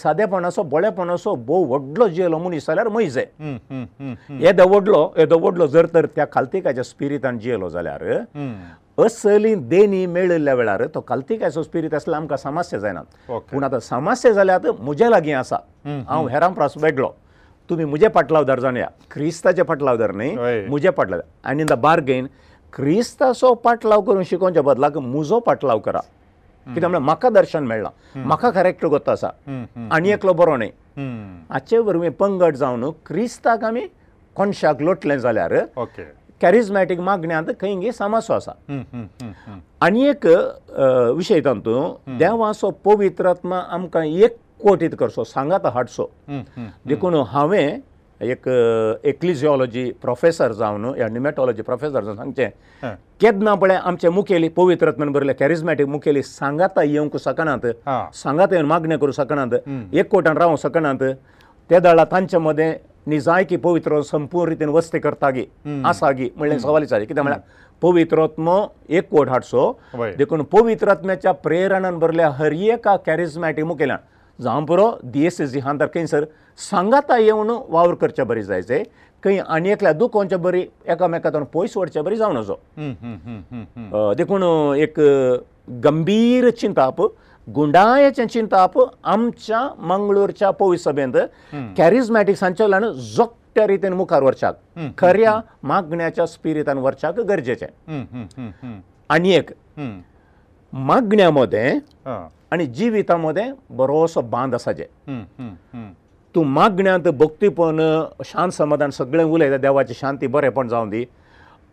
सादेपणाचो 0.03 0.63
बळेपणाचो 0.75 1.35
भोव 1.47 1.65
व्हडलो 1.75 2.09
जेलो 2.19 2.39
मनीस 2.39 2.67
जाल्यार 2.67 2.89
मैजे 2.89 3.21
येदो 3.21 3.53
hmm, 3.53 3.87
hmm, 4.01 4.43
hmm, 4.43 4.69
व्हडलो 4.75 5.03
येदो 5.19 5.39
व्हडलो 5.39 5.67
जर 5.77 5.87
तर 5.95 6.07
त्या 6.17 6.25
कालतिकाच्या 6.37 6.85
स्पिरितान 6.85 7.39
जियेलो 7.39 7.69
जाल्यार 7.69 8.05
असली 9.05 9.55
देणी 9.73 10.05
मेळिल्ल्या 10.19 10.55
वेळार 10.55 10.85
तो 10.95 11.01
कालतिकायचो 11.09 11.63
स्पिरीत 11.63 11.95
आसल्यार 11.95 12.21
आमकां 12.21 12.37
समस्या 12.43 12.79
जायना 12.81 13.01
पूण 13.29 13.65
आतां 13.65 13.79
समस्या 13.89 14.33
जाल्यात 14.33 14.67
म्हजे 14.79 15.11
लागीं 15.11 15.35
आसा 15.35 15.57
हांव 16.09 16.27
हेरां 16.29 16.53
प्रास 16.55 16.73
वेगळो 16.83 17.09
तुमी 17.71 17.85
म्हजे 17.85 18.09
पाटलावदार 18.09 18.61
जाणया 18.61 18.87
क्रिस्ताचे 19.11 19.63
पाटलावदार 19.71 20.13
न्ही 20.15 20.31
म्हजे 20.69 20.91
पाटलावदार 20.91 21.49
आनी 21.51 21.63
इन 21.63 21.67
द 21.71 21.75
बार्गेन 21.83 22.27
क्रिस्ताचो 22.75 23.53
पाटलाव 23.65 24.01
करून 24.09 24.23
शिकोवच्या 24.31 24.63
बदलाक 24.63 24.97
म्हजो 24.99 25.39
पाटलाव 25.47 25.79
करा 25.79 25.99
कित्याक 26.01 26.85
म्हळ्यार 26.85 27.03
म्हाका 27.03 27.29
दर्शन 27.31 27.65
मेळ्ळां 27.67 28.19
म्हाका 28.25 28.51
कॅरेक्टर 28.51 28.89
कोत्ता 28.89 29.13
आसा 29.13 29.29
आनी 29.93 30.11
एकलो 30.13 30.33
बरो 30.41 30.57
न्ही 30.57 30.69
हाचे 31.51 31.79
वरवीं 31.79 32.11
पंगड 32.19 32.57
जावन 32.57 32.85
क्रिस्ताक 33.07 33.65
आमी 33.65 33.87
कोनशाक 34.37 34.83
लोटलें 34.83 35.17
जाल्यार 35.19 35.55
कॅरिजमॅटीक 36.43 37.01
मागण्यांत 37.01 37.45
खंय 37.61 37.91
समासो 37.93 38.33
आसा 38.35 38.53
आनी 39.85 40.07
एक 40.09 40.27
विशय 41.17 41.41
तातूंत 41.45 42.19
देवाचो 42.19 42.71
पवित्रात्मा 42.85 43.59
आमकां 43.71 44.05
एक 44.07 44.37
कोटीत 44.63 44.91
करचो 44.99 45.25
सांगात 45.25 45.67
हाडचो 45.75 46.09
देखून 46.89 47.15
हांवें 47.33 47.79
एक 48.23 48.47
एक्लिजियोलॉजी 49.07 49.85
प्रोफेसर 50.03 50.53
जावन 50.59 50.85
या 50.99 51.09
निमेटॉलॉजी 51.09 51.63
प्रोफेसर 51.63 52.03
जावन 52.05 52.17
सांगचें 52.17 52.49
केदना 53.21 53.55
पळय 53.55 53.77
आमचे 53.83 54.09
मुखेली 54.09 54.49
पवित्रत्न 54.57 55.09
बरले 55.13 55.33
कॅरिजमॅटीक 55.39 55.87
मुखेली 55.89 56.23
सांगाता 56.23 56.83
येवंक 56.83 57.17
शकनात 57.25 57.67
सांगाता 58.17 58.55
येवन 58.57 58.67
मागण्यो 58.69 58.99
करूंक 58.99 59.15
शकनात 59.17 59.55
एक 59.95 60.09
कोटान 60.11 60.37
रावंक 60.39 60.59
शकनात 60.63 61.03
ते 61.71 61.79
दळा 61.79 62.05
तांचे 62.13 62.39
मदें 62.39 62.73
निजायकी 63.07 63.57
पवित्र 63.57 64.01
संपूर्ण 64.11 64.51
रितीन 64.51 64.69
वस्ती 64.69 64.99
करता 64.99 65.31
गी 65.37 65.45
आसा 65.87 66.11
गी 66.19 66.29
म्हणलें 66.37 66.59
सवाल 66.59 66.83
विचारले 66.83 67.05
कितें 67.07 67.21
म्हळ्यार 67.23 67.43
पवित्रत्म 67.83 68.59
एक 68.89 69.09
कोट 69.11 69.29
हाडचो 69.29 69.73
देखून 70.19 70.43
पवित्रत्म्याच्या 70.53 71.33
प्रेरणान 71.45 71.99
भरल्या 71.99 72.31
हरियेका 72.39 72.97
कॅरिजमॅटीक 73.07 73.65
मुखेल्यान 73.65 74.43
जावं 74.43 74.65
पुरो 74.67 74.91
दिएसी 75.13 75.47
जी 75.47 75.59
हांतर 75.61 75.87
खंयसर 75.95 76.25
सांगाता 76.71 77.17
येवन 77.19 77.51
वावर 77.69 77.95
करचे 77.95 78.23
बरी 78.29 78.43
जायचे 78.43 78.83
खंय 79.25 79.39
आनी 79.49 79.71
एकल्या 79.73 79.93
दुखोवचे 79.93 80.37
बरी 80.43 80.65
एकामेका 80.91 81.31
तर 81.35 81.43
पयस 81.55 81.77
वडचे 81.77 82.01
बरी 82.03 82.17
जावं 82.17 82.35
नजो 82.35 84.13
देखून 84.19 84.43
एक 84.81 85.01
गंभीर 85.85 86.49
चिंताप 86.61 87.01
गुंडायेचें 87.55 88.27
चिंताप 88.33 88.79
आमच्या 89.09 89.61
मंगळूरच्या 89.87 90.51
पोवीस 90.59 90.83
सभेंत 90.85 91.17
कॅरिजमॅटीक 91.77 92.37
संचलन 92.37 92.89
जोगट्या 93.15 93.67
रितीन 93.67 93.93
मुखार 93.93 94.23
व्हरच्याक 94.23 94.57
खऱ्या 94.99 95.41
मागण्याच्या 95.63 96.27
स्पिरितान 96.27 96.79
व्हरच्याक 96.79 97.21
गरजेचें 97.29 98.37
आनी 99.11 99.35
एक 99.35 99.51
मागण्या 100.73 101.31
मदें 101.31 101.79
आनी 102.51 102.67
जिविता 102.67 103.17
मदें 103.17 103.51
बरोसो 103.77 104.21
बांद 104.31 104.55
आसा 104.55 104.73
जे 104.73 104.87
तूं 106.35 106.45
मागण्यांत 106.45 107.09
भक्तीपण 107.19 107.81
शांत 108.25 108.51
समाधान 108.53 108.91
सगळें 108.91 109.25
उलयता 109.25 109.57
देवाची 109.57 109.95
शांती 110.01 110.27
बरेंपण 110.37 110.69
जावं 110.69 110.89
दी 110.91 111.05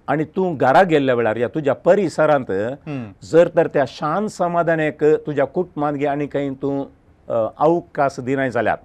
आनी 0.10 0.24
तूं 0.36 0.56
घरा 0.58 0.82
गेल्ल्या 0.90 1.16
वेळार 1.16 1.36
या 1.38 1.48
तुज्या 1.56 1.74
परिसरांत 1.86 2.52
जर 3.32 3.48
तर 3.56 3.68
त्या 3.74 3.84
शांत 3.90 4.28
समाधान 4.30 4.80
एक 4.80 5.04
तुज्या 5.26 5.46
कुटुंबांत 5.46 5.98
घे 5.98 6.06
आनी 6.08 6.28
खंय 6.34 6.50
तूं 6.62 6.84
अवकास 7.28 8.20
दिनाय 8.26 8.52
जाल्यार 8.52 8.78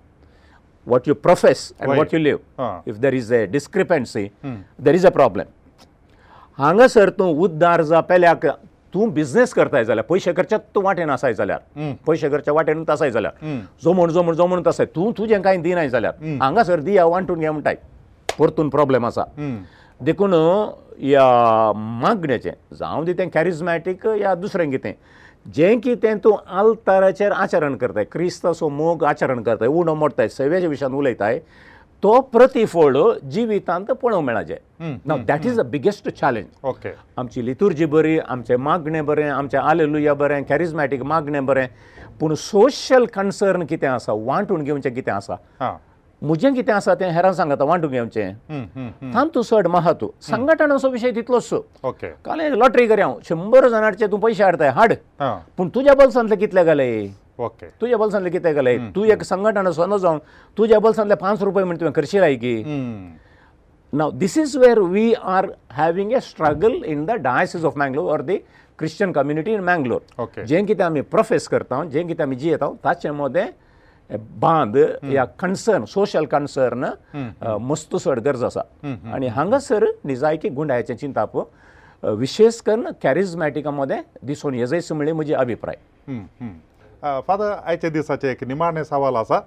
what 0.86 1.02
you 1.08 1.14
profess 1.22 1.70
and 1.80 1.96
what 1.96 2.14
you 2.14 2.18
live 2.20 2.36
if 2.86 2.96
there 2.98 3.12
is 3.14 3.32
a 3.34 3.44
discrepancy 3.52 4.26
there 4.84 4.94
is 4.94 5.06
a 5.06 5.10
problem 5.10 5.58
हांगासर 6.62 7.10
तूं 7.18 7.32
उद्दार 7.44 7.82
जावप्याक 7.82 8.46
तूं 8.94 9.08
बिजनेस 9.14 9.52
करताय 9.54 9.84
जाल्यार 9.84 10.04
पयशे 10.08 10.32
करच्या 10.32 10.58
तूं 10.74 10.82
वाटेन 10.84 11.10
आसाय 11.10 11.34
जाल्यार 11.34 11.92
पयशे 12.06 12.28
करच्या 12.28 12.54
वाटेन 12.54 12.84
आसाय 12.90 13.10
जाल्यार 13.10 13.54
जो 13.84 13.92
म्हण 13.92 14.10
जो 14.10 14.22
म्हण 14.22 14.34
जो 14.34 14.46
म्हण 14.46 14.62
आसाय 14.68 14.86
तूं 14.96 15.10
तुजें 15.18 15.40
कांय 15.42 15.56
दिनाय 15.62 15.88
जाल्यार 15.90 16.24
हांगासर 16.40 16.80
दी 16.88 16.96
हांव 16.96 17.10
वांटून 17.10 17.38
घे 17.40 17.50
म्हणटाय 17.50 17.76
परतून 18.38 18.68
प्रोब्लेम 18.70 19.06
आसा 19.06 19.24
देखून 20.04 20.34
या 21.06 21.20
मागणेचें 22.02 22.50
जावं 22.78 23.04
दितें 23.04 23.28
कॅरिजमॅटीक 23.34 24.06
या 24.20 24.34
दुसरें 24.34 24.70
कितें 24.70 24.92
जें 25.54 25.78
कितें 25.80 26.16
तूं 26.24 26.36
आलतराचेर 26.58 27.32
आचरण 27.32 27.76
करताय 27.76 28.04
क्रिस्तांचो 28.12 28.68
मोग 28.68 29.04
आचरण 29.04 29.42
करताय 29.42 29.68
उणो 29.68 29.94
मोडताय 29.94 30.28
सेवेच्या 30.28 30.68
विशयान 30.70 30.94
उलयताय 30.94 31.38
तो 32.02 32.20
प्रतिफळ 32.34 32.96
जिवितांत 33.32 33.84
पळोवंक 34.02 34.26
मेळाचे 34.26 34.56
that 35.26 35.46
is 35.46 35.58
the 35.60 35.64
biggest 35.70 36.08
challenge 36.20 36.46
okay 36.68 36.92
आमची 37.18 37.44
लितुर्जी 37.46 37.84
बरी 37.94 38.18
आमचें 38.18 38.56
मागणें 38.68 39.04
बरें 39.06 39.28
आमचें 39.30 39.58
आलेलुया 39.58 40.14
बरें 40.22 40.42
कॅरिजमॅटीक 40.48 41.02
मागणें 41.12 41.44
बरें 41.46 41.66
पूण 42.20 42.34
सोशल 42.38 43.04
कन्सर्न 43.14 43.64
कितें 43.66 43.86
आसा 43.88 44.12
वांटून 44.24 44.62
घेवचें 44.62 44.92
कितें 44.94 45.12
आसा 45.12 45.36
म्हजें 46.22 46.54
कितें 46.54 46.72
आसा 46.72 46.94
तें 47.00 47.10
हेरां 47.12 47.32
सांगता 47.32 47.64
वांटून 47.64 47.90
घेवचें 47.90 48.30
थांबतू 49.14 49.42
चड 49.42 49.66
महा 49.70 49.92
तूं 50.00 50.08
संघटनाचो 50.30 50.88
विशय 50.90 51.10
तितलोच 51.16 51.48
ओके 51.84 52.08
काल 52.24 52.40
लॉटरी 52.54 52.86
करया 52.86 53.06
हांव 53.06 53.18
शंबर 53.28 53.68
जाणांचे 53.68 54.06
तूं 54.12 54.18
पयशे 54.20 54.44
हाडटाय 54.44 54.70
हाड 54.76 54.92
पूण 55.58 55.68
तुज्या 55.74 55.94
बोल्सांतले 56.00 56.36
कितले 56.44 56.64
घाले 56.64 56.90
ओके 57.44 57.66
तुजे 57.80 57.96
बोल्सांतले 57.96 58.30
कितें 58.30 58.54
केलें 58.54 58.90
तूं 58.94 59.04
एक 59.14 59.22
संघटना 59.24 59.70
सोनो 59.76 59.98
जावन 59.98 60.18
तुजे 60.58 60.78
बोल्सांतले 60.84 61.14
पांच 61.22 61.42
रुपया 61.42 61.64
म्हणून 61.64 61.80
तुवें 61.80 61.92
करशी 61.98 62.18
लाय 62.20 62.34
की 62.42 62.54
नाव 63.98 64.10
this 64.20 64.36
is 64.38 64.56
where 64.64 64.78
we 64.92 65.12
are 65.34 65.46
having 65.76 66.12
a 66.14 66.18
struggle 66.30 66.74
in 66.92 67.04
the 67.06 67.10
diocese 67.26 67.64
of 67.64 67.76
Mangalore 67.78 68.12
or 68.12 68.20
the 68.30 68.36
Christian 68.78 69.12
community 69.12 69.52
in 69.52 69.60
Mangalore 69.70 70.22
okay 70.22 70.44
जें 70.46 70.64
कितें 70.66 70.84
आमी 70.84 71.00
प्रोफेस 71.16 71.48
करता 71.48 71.82
जें 71.94 72.06
कितें 72.08 72.22
आमी 72.24 72.36
जियेता 72.42 72.68
ताचे 72.84 73.10
मदें 73.22 73.46
बांद 74.42 74.76
या 75.12 75.24
कन्सर्न 75.40 75.84
सोशल 75.90 76.24
कन्सर्न 76.30 76.88
मस्त 77.70 77.96
चड 77.96 78.18
गरज 78.28 78.44
आसा 78.44 78.62
आनी 79.14 79.26
हांगासर 79.40 79.86
निजायकी 80.12 80.48
गुंडायचें 80.60 80.94
चिंताप 81.02 81.36
विशेश 82.22 82.60
करून 82.66 82.86
कॅरिजमॅटिका 83.02 83.70
मदें 83.70 84.00
दिसून 84.26 84.54
येजायचें 84.54 84.94
म्हणजे 84.94 85.12
म्हजी 85.12 85.34
अभिप्राय 85.44 85.76
फादर 87.02 87.50
आयच्या 87.64 87.90
दिसाचे 87.90 88.30
एक 88.30 88.42
निमाणे 88.44 88.84
सवाल 88.84 89.16
आसा 89.16 89.40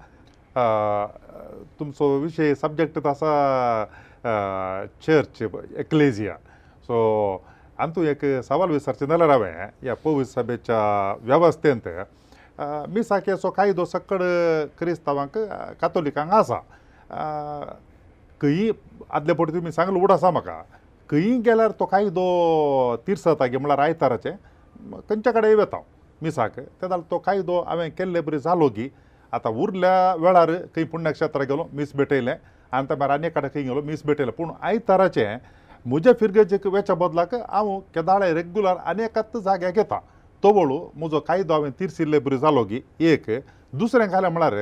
तुमचो 1.79 2.07
विशय 2.19 2.53
सब्जेक्ट 2.61 3.05
आसा 3.07 3.85
चर्च 5.05 5.41
एक्लेजिया 5.79 6.35
सो 6.87 7.41
आनी 7.83 7.91
तूं 7.95 8.03
एक 8.07 8.25
सवाल 8.47 8.69
विचारचें 8.69 9.05
जाल्यार 9.05 9.29
हांवें 9.29 9.51
ह्या 9.83 9.93
पवीस 10.03 10.33
सभेच्या 10.33 10.81
वेवस्थेंत 11.27 11.87
मी 12.93 13.03
सारकेचो 13.03 13.49
कायदो 13.51 13.85
सकड 13.93 14.21
क्रिस्तांवांक 14.79 15.37
कातोलिकांक 15.81 16.31
आसा 16.39 16.59
खंय 18.41 18.69
आदले 19.17 19.33
पटी 19.39 19.53
तुमी 19.53 19.71
सांगलें 19.71 19.99
उठ 20.01 20.11
आसा 20.11 20.29
म्हाका 20.31 20.61
खंय 21.09 21.37
गेल्यार 21.45 21.71
तो 21.79 21.85
कायदो 21.91 22.25
तिरसता 23.07 23.45
म्हळ्यार 23.59 23.79
आयतारचें 23.79 24.31
खंयच्या 25.09 25.33
कडेन 25.33 25.55
वेता 25.57 25.75
हांव 25.75 25.91
मिसाक 26.23 26.51
ते 26.59 26.87
जाल्यार 26.87 27.01
तो 27.11 27.17
कायदो 27.27 27.59
हांवें 27.67 27.89
केल्ले 27.99 28.21
बरी 28.27 28.37
जालो 28.47 28.67
की 28.77 28.87
आतां 29.37 29.51
उरल्या 29.63 29.95
वेळार 30.25 30.51
खंय 30.75 30.83
पुण्यक्षेत्रा 30.91 31.43
गेलो 31.51 31.63
मीस 31.77 31.91
भेटयलें 32.01 32.35
आनी 32.77 32.87
ते 32.89 32.95
मागीर 32.99 33.11
आनी 33.15 33.27
एक 33.27 33.33
कडेन 33.37 33.49
खंय 33.55 33.63
गेलो 33.69 33.81
मीस 33.89 34.05
भेटयलें 34.05 34.31
पूण 34.37 34.51
आयताराचे 34.69 35.25
म्हजे 35.85 36.13
फिरगेजेक 36.19 36.67
वेच्या 36.75 36.95
बदलाक 37.03 37.33
हांव 37.53 37.77
केदाळे 37.95 38.33
रेगुलर 38.33 38.77
आनी 38.93 39.03
एकाच 39.03 39.35
जाग्यार 39.47 39.71
घेता 39.83 39.99
तवळू 40.43 40.77
म्हजो 41.01 41.19
कायदो 41.27 41.53
हांवें 41.53 41.71
तिरसिल्ले 41.79 42.19
बरी 42.27 42.37
जालो 42.45 42.63
की 42.71 42.81
एक 43.11 43.29
दुसरें 43.81 44.07
घालें 44.07 44.29
म्हळ्यार 44.29 44.55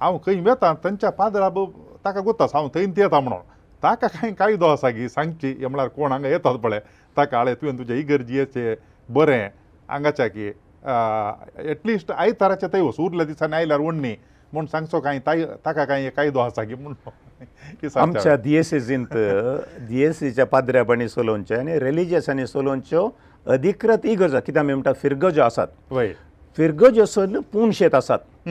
हांव 0.00 0.18
खंय 0.26 0.40
वेता 0.50 0.72
तांच्या 0.84 1.10
पादराब 1.20 1.58
ताका 2.04 2.20
गोत्तास 2.28 2.54
हांव 2.54 2.68
थंय 2.74 2.86
येता 2.96 3.20
म्हणून 3.20 3.52
ताका 3.84 4.06
कांय 4.16 4.32
कायदो 4.42 4.66
आसा 4.72 4.90
की 4.98 5.08
सांगची 5.08 5.48
हे 5.60 5.66
म्हळ्यार 5.66 5.88
कोण 5.96 6.12
हांगा 6.12 6.28
येतात 6.28 6.58
पळय 6.64 6.80
ताका 7.16 7.40
आळे 7.40 7.54
तुवें 7.60 7.78
तुजे 7.78 7.98
इगर्जेचे 8.00 8.74
बरें 9.18 9.48
हांगाच्या 9.88 10.28
की 10.36 10.50
एटलिस्ट 10.86 12.10
आयज 12.12 12.34
तराचे 12.40 12.66
थंय 12.72 12.80
वस 12.86 12.96
उरले 13.00 13.24
दिसांनी 13.24 13.56
आयल्यार 13.56 13.80
वण्णी 13.80 14.14
म्हूण 14.52 14.66
सांगचो 14.72 15.00
कांय 15.00 15.18
ताका 15.66 15.84
कांय 15.84 16.08
कायदो 16.16 16.38
आसा 16.40 16.62
की 16.64 16.74
म्हूण 16.80 16.94
आमच्या 18.00 18.34
दिएसिजींत 18.42 19.14
दिएसिच्या 19.88 20.44
पाद्र्यापणी 20.52 21.08
सोलोवचें 21.08 21.56
आनी 21.56 21.78
रिलिजियसांनी 21.80 22.46
सोलोवच्यो 22.46 23.08
अधिकृत 23.52 24.06
इगर्जो 24.06 24.38
कितें 24.46 24.60
आमी 24.60 24.72
म्हणटा 24.72 24.92
फिरगजो 25.02 25.42
आसात 25.42 25.92
फिरगजोसून 26.56 27.40
पुणशेत 27.52 27.94
आसात 27.94 28.48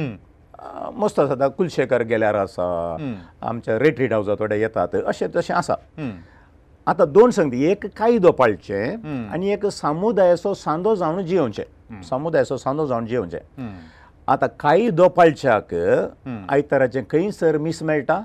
मस्त 0.96 1.20
आसात 1.20 1.50
कुलशेकर 1.58 2.02
गेल्यार 2.08 2.36
आसा 2.36 2.66
आमच्या 3.48 3.78
रेट्रीट 3.80 4.14
हावजा 4.14 4.34
थोडे 4.40 4.60
येतात 4.60 4.96
अशें 5.06 5.28
तशें 5.36 5.54
आसा 5.54 5.76
आतां 6.88 7.12
दोन 7.14 7.30
सांगता 7.32 7.58
एक 7.72 7.86
कायदो 7.98 8.32
पाळचें 8.40 9.08
आनी 9.34 9.52
एक 9.54 9.66
समुदायाचो 9.72 10.54
सांदो 10.54 10.96
जावन 10.96 11.26
जियोवचें 11.26 11.64
समुदायाचो 12.10 12.58
सांदो 12.58 12.86
जावन 12.88 13.06
जेवचें 13.08 13.64
आतां 14.32 14.48
काही 14.60 14.90
दोपाळच्याक 14.90 15.74
आयतारचे 16.50 17.02
खंयसर 17.12 17.58
मीस 17.58 17.82
मेळटा 17.84 18.20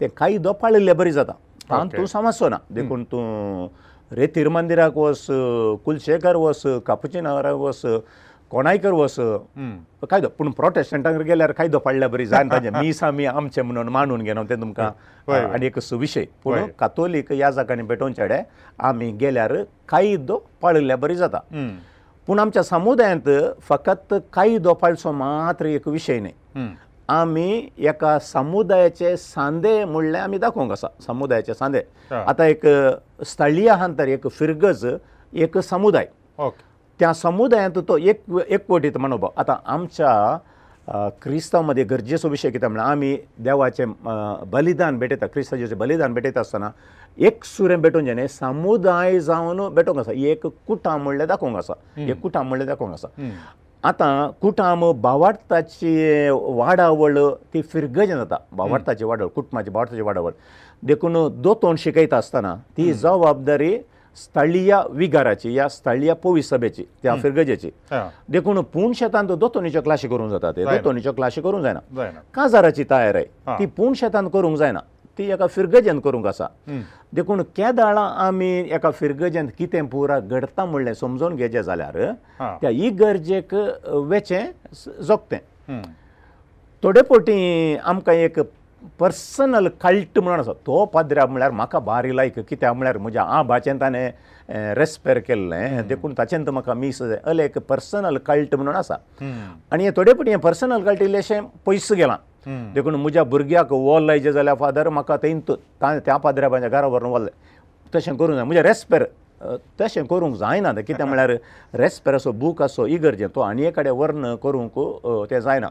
ते 0.00 0.08
काही 0.16 0.38
दोपाळ 0.38 0.92
बरी 0.98 1.12
जाता 1.12 1.32
कारण 1.70 1.88
तूं 1.96 2.04
समजचो 2.06 2.48
ना 2.48 2.56
देखून 2.74 3.04
तूं 3.12 3.66
रेतीर 4.16 4.48
मंदिराक 4.48 4.96
वस 4.98 5.26
कुलशेकर 5.84 6.36
वस 6.36 6.62
कापुची 6.86 7.20
नगराक 7.20 7.56
वस 7.60 7.82
कोणायकर 8.50 8.92
वस 8.92 9.14
कायदो 10.10 10.28
पूण 10.38 10.50
प्रोटेस्टंटांक 10.52 11.20
गेल्यार 11.26 11.52
कायदो 11.58 11.78
पाडल्यार 11.78 12.10
बरी 12.10 12.24
जायना 12.26 12.50
ताजे 12.54 12.70
मीस 12.78 13.02
आमी 13.04 13.24
आमचे 13.26 13.62
म्हणून 13.62 13.88
मानून 13.94 14.22
घेना 14.22 14.42
ते 14.48 14.54
तुमकां 14.60 15.34
आनी 15.52 15.66
एक 15.66 15.78
सुविशय 15.78 16.24
पूण 16.44 16.64
कातोलीक 16.78 17.30
ह्या 17.32 17.50
जागांनी 17.50 17.82
भेटोवन 17.88 18.12
चेडे 18.12 18.40
आमी 18.88 19.10
गेल्यार 19.20 19.52
कायदो 19.88 20.42
पाळल्यार 20.62 20.98
बरी 20.98 21.16
जाता 21.16 21.40
पूण 22.26 22.38
आमच्या 22.40 22.62
समुदायांत 22.62 23.28
फकत 23.68 24.14
कायदो 24.32 24.74
पाळचो 24.80 25.12
मात्र 25.12 25.66
एक 25.66 25.88
विशय 25.88 26.18
न्ही 26.20 26.68
आमी 27.12 27.68
एका 27.88 28.18
समुदायाचे 28.22 29.16
सांदे 29.16 29.84
म्हणलें 29.84 30.18
आमी 30.18 30.38
दाखोवंक 30.38 30.72
आसा 30.72 30.86
समुदायाचे 31.06 31.54
सांदे 31.54 31.80
आतां 32.16 32.46
एक 32.46 32.66
स्थळीय 33.26 33.68
आहा 33.70 33.86
तर 33.98 34.08
एक 34.08 34.26
फिरगज 34.38 34.86
एक 35.46 35.58
समुदाय 35.58 36.06
त्या 36.40 37.12
समुदायांत 37.14 37.78
तो 37.88 37.96
एक 37.98 38.22
एकवटीत 38.48 38.96
मनोभाव 39.00 39.30
आतां 39.40 39.54
आमच्या 39.74 41.08
क्रिस्तांव 41.22 41.64
मदीं 41.64 41.84
गरजेचो 41.90 42.28
विशय 42.28 42.50
कितें 42.50 42.66
म्हणल्यार 42.66 42.90
आमी 42.92 43.16
देवाचें 43.44 43.92
बलिदान 44.52 44.98
भेटयता 44.98 45.26
क्रिस्तांचें 45.26 45.78
बलिदान 45.78 46.14
भेटयता 46.14 46.40
आसतना 46.40 46.70
एक 47.18 47.44
सुरें 47.44 47.80
भेटून 47.82 48.04
जेणे 48.04 48.26
समुदाय 48.28 49.18
जावन 49.20 49.68
भेटूंक 49.74 49.98
आसा 49.98 50.12
ही 50.12 50.26
एक 50.30 50.46
कुटाम 50.68 51.02
म्हणलें 51.02 51.26
दाखोवंक 51.28 51.56
आसा 51.56 51.74
एक 52.02 52.20
कुटाम 52.22 52.48
म्हणलें 52.48 52.66
दाखोवंक 52.66 52.94
आसा 52.94 53.08
आतां 53.88 54.30
कुटाम 54.40 54.84
बावार्थाची 55.02 55.94
वाडावळ 56.32 57.18
ती 57.54 57.62
फिरगज 57.70 58.08
जाता 58.12 58.36
बावार्थाची 58.56 59.04
वाडावळ 59.04 59.28
कुटुंबाची 59.34 59.70
बावार्थाची 59.70 60.00
वाडावळ 60.02 60.30
देखून 60.88 61.16
दोतोन 61.42 61.76
शिकयता 61.78 62.16
आसतना 62.16 62.54
ती 62.76 62.92
जबाबदारी 62.92 63.76
स्थळीय 64.16 64.74
विगाराची 64.92 65.52
या 65.54 65.68
स्थळीय 65.68 66.12
पोवी 66.22 66.42
सभेची 66.42 66.82
त्या 67.02 67.14
फिरगजेची 67.22 67.70
देखून 68.32 68.60
पूण 68.72 68.92
शेतांत 68.96 69.28
दोतोनीच्यो 69.40 69.82
क्लासी 69.82 70.08
करूंक 70.08 70.30
जाता 70.30 70.50
ते 70.56 70.64
दोतोनीच्यो 70.64 71.12
क्लासी 71.12 71.40
करूंक 71.40 71.62
जायना 71.64 72.10
काजाराची 72.34 72.84
तयारी 72.90 73.24
ती 73.58 73.66
पूण 73.76 73.92
शेतांत 73.96 74.28
करूंक 74.32 74.56
जायना 74.58 74.80
ती 75.16 75.24
एका 75.34 75.46
फिरगजन 75.54 75.98
करूंक 76.00 76.26
आसा 76.26 76.46
देखून 77.14 77.42
केदाळां 77.56 78.06
आमी 78.26 78.50
एका 78.74 78.90
फिरगजन 78.98 79.46
कितें 79.58 79.86
पुराय 79.90 80.20
घडता 80.20 80.64
म्हणलें 80.64 80.94
समजून 80.94 81.36
घेचें 81.36 81.60
जाल्यार 81.62 81.98
त्या 82.40 82.70
इगर्जेक 82.70 83.54
वेचें 84.08 84.46
जगतें 85.08 85.80
थोडे 86.82 87.02
पोटी 87.08 87.76
आमकां 87.84 88.14
एक 88.14 88.38
पर्सनल 88.98 89.68
कल्ट 89.80 90.18
म्हणून 90.18 90.40
आसा 90.40 90.52
तो 90.66 90.84
पाद्र्या 90.92 91.26
म्हळ्यार 91.26 91.50
म्हाका 91.50 91.78
बारी 91.88 92.16
लायक 92.16 92.38
कित्याक 92.48 92.74
म्हळ्यार 92.74 92.98
म्हज्या 92.98 93.22
आबाचें 93.38 93.80
ताणें 93.80 94.10
रेस्पेर 94.76 95.18
केल्लें 95.26 95.86
देखून 95.88 96.14
ताच्यान 96.18 96.48
म्हाका 96.48 96.74
मीस 96.74 97.02
अले 97.02 97.44
एक 97.44 97.58
पर्सनल 97.68 98.16
कल्ट 98.26 98.54
म्हणून 98.54 98.76
आसा 98.76 98.94
आनी 99.70 99.84
हे 99.84 99.90
थोडे 99.96 100.12
पटी 100.18 100.30
हें 100.30 100.38
पर्सनल 100.40 100.84
कल्ट 100.84 101.02
इल्लेशें 101.02 101.42
पयस 101.66 101.92
गेलां 101.98 102.16
देखून 102.46 102.94
म्हज्या 102.94 103.22
भुरग्याक 103.24 103.72
वॉल 103.72 104.04
लायचें 104.06 104.30
जाल्यार 104.32 104.56
फादर 104.60 104.88
म्हाका 104.88 105.16
थंय 105.22 105.38
ताणें 105.80 105.98
त्या 106.06 106.16
पाद्र्या 106.16 106.48
म्हज्या 106.50 106.68
घरा 106.68 106.86
व्हरून 106.86 107.10
वल्लें 107.12 107.30
तशें 107.94 108.14
करूंक 108.16 108.34
जाय 108.36 108.44
म्हज्या 108.44 108.62
रेस्पेर 108.62 109.04
तशें 109.80 110.04
करूंक 110.06 110.36
जायना 110.36 110.72
तें 110.76 110.82
कितें 110.84 111.04
म्हळ्यार 111.04 111.30
रेस्पेर 111.78 112.14
असो 112.14 112.32
बूक 112.38 112.62
असो 112.62 112.86
इगर्जें 112.86 113.26
तो 113.34 113.40
आनी 113.40 113.64
एकडे 113.66 113.90
वर्ण 114.00 114.34
करूंक 114.42 114.78
तें 115.30 115.38
जायना 115.40 115.68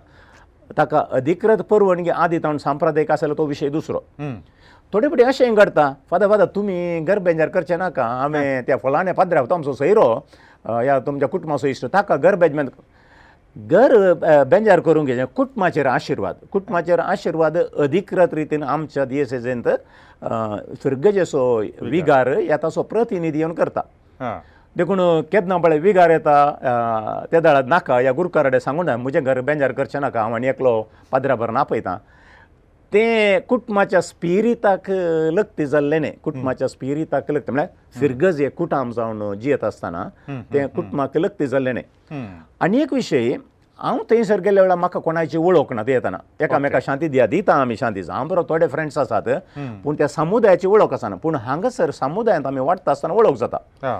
ताका 0.77 0.99
अधिकृत 1.17 1.57
परवणगी 1.69 2.09
आदी 2.09 2.39
ताणें 2.43 2.57
सांप्रदायीक 2.63 3.11
आसा 3.11 3.21
जाल्यार 3.25 3.37
तो 3.37 3.45
विशय 3.47 3.69
दुसरो 3.69 3.99
थोडे 4.93 5.07
फुडें 5.09 5.23
अशें 5.25 5.53
घडटा 5.55 5.91
फादर 6.11 6.27
फादर 6.29 6.45
तुमी 6.55 6.99
गर्बेजार 7.07 7.47
करचें 7.53 7.77
नाका 7.77 8.05
हांवें 8.19 8.61
त्या 8.67 8.77
फुलाण्या 8.83 9.13
पाद्र्या 9.13 9.43
तो 9.49 9.53
आमचो 9.55 9.73
सयरो 9.73 10.05
ह्या 10.67 10.99
तुमच्या 11.05 11.27
कुटुंबाचो 11.29 11.67
इश्ट 11.67 11.85
ताका 11.93 12.15
गर्बेज 12.23 12.53
म्हणून 12.53 12.69
घर 13.67 14.43
बेंजार 14.51 14.79
करूंक 14.85 15.07
घेवचें 15.07 15.27
कुटुंबाचेर 15.35 15.87
आशिर्वाद 15.87 16.35
कुटुंबाचेर 16.51 16.99
आशिर्वाद 16.99 17.57
अधिकृत 17.83 18.33
रितीन 18.33 18.63
आमच्या 18.63 19.05
दियेसेजेंत 19.05 19.67
सुर्गजेचो 20.83 21.41
विगार 21.91 22.27
येताचो 22.47 22.81
प्रतिनिधी 22.93 23.39
येवन 23.39 23.53
करता 23.55 24.31
देखून 24.77 24.99
केदना 25.31 25.57
पळय 25.57 25.77
विगार 25.79 26.09
येता 26.09 26.35
त्या 27.31 27.39
दाळांत 27.39 27.67
नाका 27.69 27.97
ह्या 27.99 28.11
गुरुकाराडे 28.17 28.59
सांगूंक 28.59 28.85
ना 28.89 28.97
म्हजें 28.97 29.23
घर 29.23 29.41
बेंजार 29.41 29.71
करचें 29.71 29.99
नाका 30.01 30.21
हांव 30.21 30.35
आनी 30.35 30.47
एकलो 30.47 30.81
पादराभर 31.11 31.49
नापयतां 31.51 31.97
तें 32.93 33.39
कुटमाच्या 33.49 33.99
स्पिरिताक 34.01 34.89
लक्त 35.33 35.61
जाल्लें 35.71 35.99
न्ही 36.01 36.11
कुटमाच्या 36.23 36.67
स्पिरिताक 36.67 37.29
लक्त 37.31 37.49
म्हळ्यार 37.51 37.99
फिरगज 37.99 38.41
हे 38.41 38.49
कुटाम 38.49 38.91
जावन 38.91 39.39
जियेत 39.41 39.63
आसतना 39.63 40.07
तें 40.53 40.65
कुटमाक 40.75 41.17
लक्त 41.17 41.43
जाल्लें 41.43 41.73
न्ही 41.73 42.25
आनी 42.61 42.81
एक 42.81 42.93
विशय 42.93 43.35
हांव 43.81 43.97
थंयसर 44.09 44.39
गेल्ल्या 44.43 44.63
वेळार 44.63 44.77
म्हाका 44.77 44.99
कोणाची 44.99 45.37
वळख 45.37 45.71
ना 45.73 45.81
येताना 45.87 46.17
एकामेकाक 46.43 46.83
शांती 46.85 47.07
दिया 47.07 47.25
दिता 47.27 47.53
आमी 47.61 47.77
शांती 47.79 48.01
हांव 48.09 48.27
बरो 48.27 48.43
थोडे 48.49 48.67
फ्रेंड्स 48.71 48.97
आसात 48.97 49.27
पूण 49.83 49.95
त्या 49.97 50.07
समुदायाची 50.07 50.67
वळख 50.67 50.93
आसना 50.93 51.15
पूण 51.23 51.35
हांगासर 51.45 51.91
समुदायांत 51.99 52.47
आमी 52.47 52.59
वाडटा 52.59 52.91
आसतना 52.91 53.13
वळख 53.13 53.37
जाता 53.39 53.97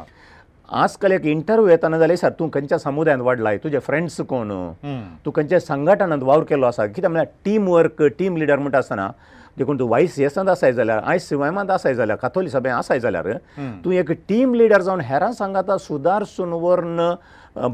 आजकाल 0.72 1.12
एक 1.12 1.26
इंटरव्यू 1.26 1.70
येता 1.70 1.88
ना 1.90 1.98
जाल्यार 2.00 2.32
तूं 2.40 2.48
खंयच्या 2.54 2.78
समुदायांत 2.80 3.22
वाडलाय 3.24 3.58
तुजे 3.64 3.80
फ्रेंड्स 3.86 4.20
कोण 4.30 4.52
तूं 5.26 5.32
खंयच्या 5.36 5.60
संघटनांत 5.60 6.24
वावर 6.24 6.44
केल्लो 6.50 6.66
आसा 6.66 6.86
कित्याक 6.86 7.12
म्हळ्यार 7.12 7.34
टीम 7.46 7.68
वर्क 7.70 8.04
टीम 8.20 8.38
लिडर 8.38 8.60
म्हणटा 8.60 8.78
आसतना 8.78 9.10
देखून 9.58 9.80
तूं 9.80 9.88
वायस 9.90 10.20
येसांत 10.20 10.50
आसाय 10.50 10.74
जाल्यार 10.74 11.00
आयस 11.04 11.28
सिवायमांत 11.30 11.70
आसाय 11.72 11.94
जाल्यार 11.96 12.18
कातोली 12.22 12.50
सभेंत 12.50 12.76
आसाय 12.76 13.00
जाल्यार 13.00 13.28
तूं 13.86 13.94
एक 13.94 14.12
टीम 14.30 14.54
लिडर 14.56 14.82
जावन 14.82 15.02
हेरां 15.06 15.32
सांगाता 15.34 15.78
सुदारसून 15.78 16.54
वर्ण 16.62 17.14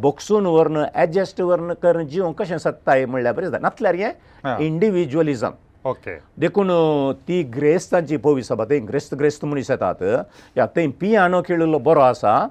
बोक्सून 0.01 0.45
वर्ण 0.45 0.83
एडजस्ट 0.95 1.41
वर्ण 1.41 1.73
करून 1.83 2.07
जीव 2.07 2.31
कशें 2.39 2.57
सत्ताय 2.57 3.05
म्हणल्यार 3.05 3.33
बरें 3.35 3.49
जाता 3.49 3.59
नातल्यार 3.61 3.95
हें 3.95 4.65
इंडिविज्युअलिजम 4.67 5.51
ओके 5.89 6.17
देखून 6.39 6.69
ती 7.27 7.41
ग्रेस्तांची 7.55 8.17
पोवी 8.17 8.43
सभा 8.43 8.63
थंय 8.69 8.79
ग्रेस्त 8.87 9.13
ग्रेस्त 9.15 9.43
मनीस 9.45 9.69
येतात 9.71 10.03
या 10.57 10.65
थंय 10.75 10.87
पियानो 11.01 11.41
खेळिल्लो 11.47 11.77
बरो 11.85 11.99
आसा 12.01 12.45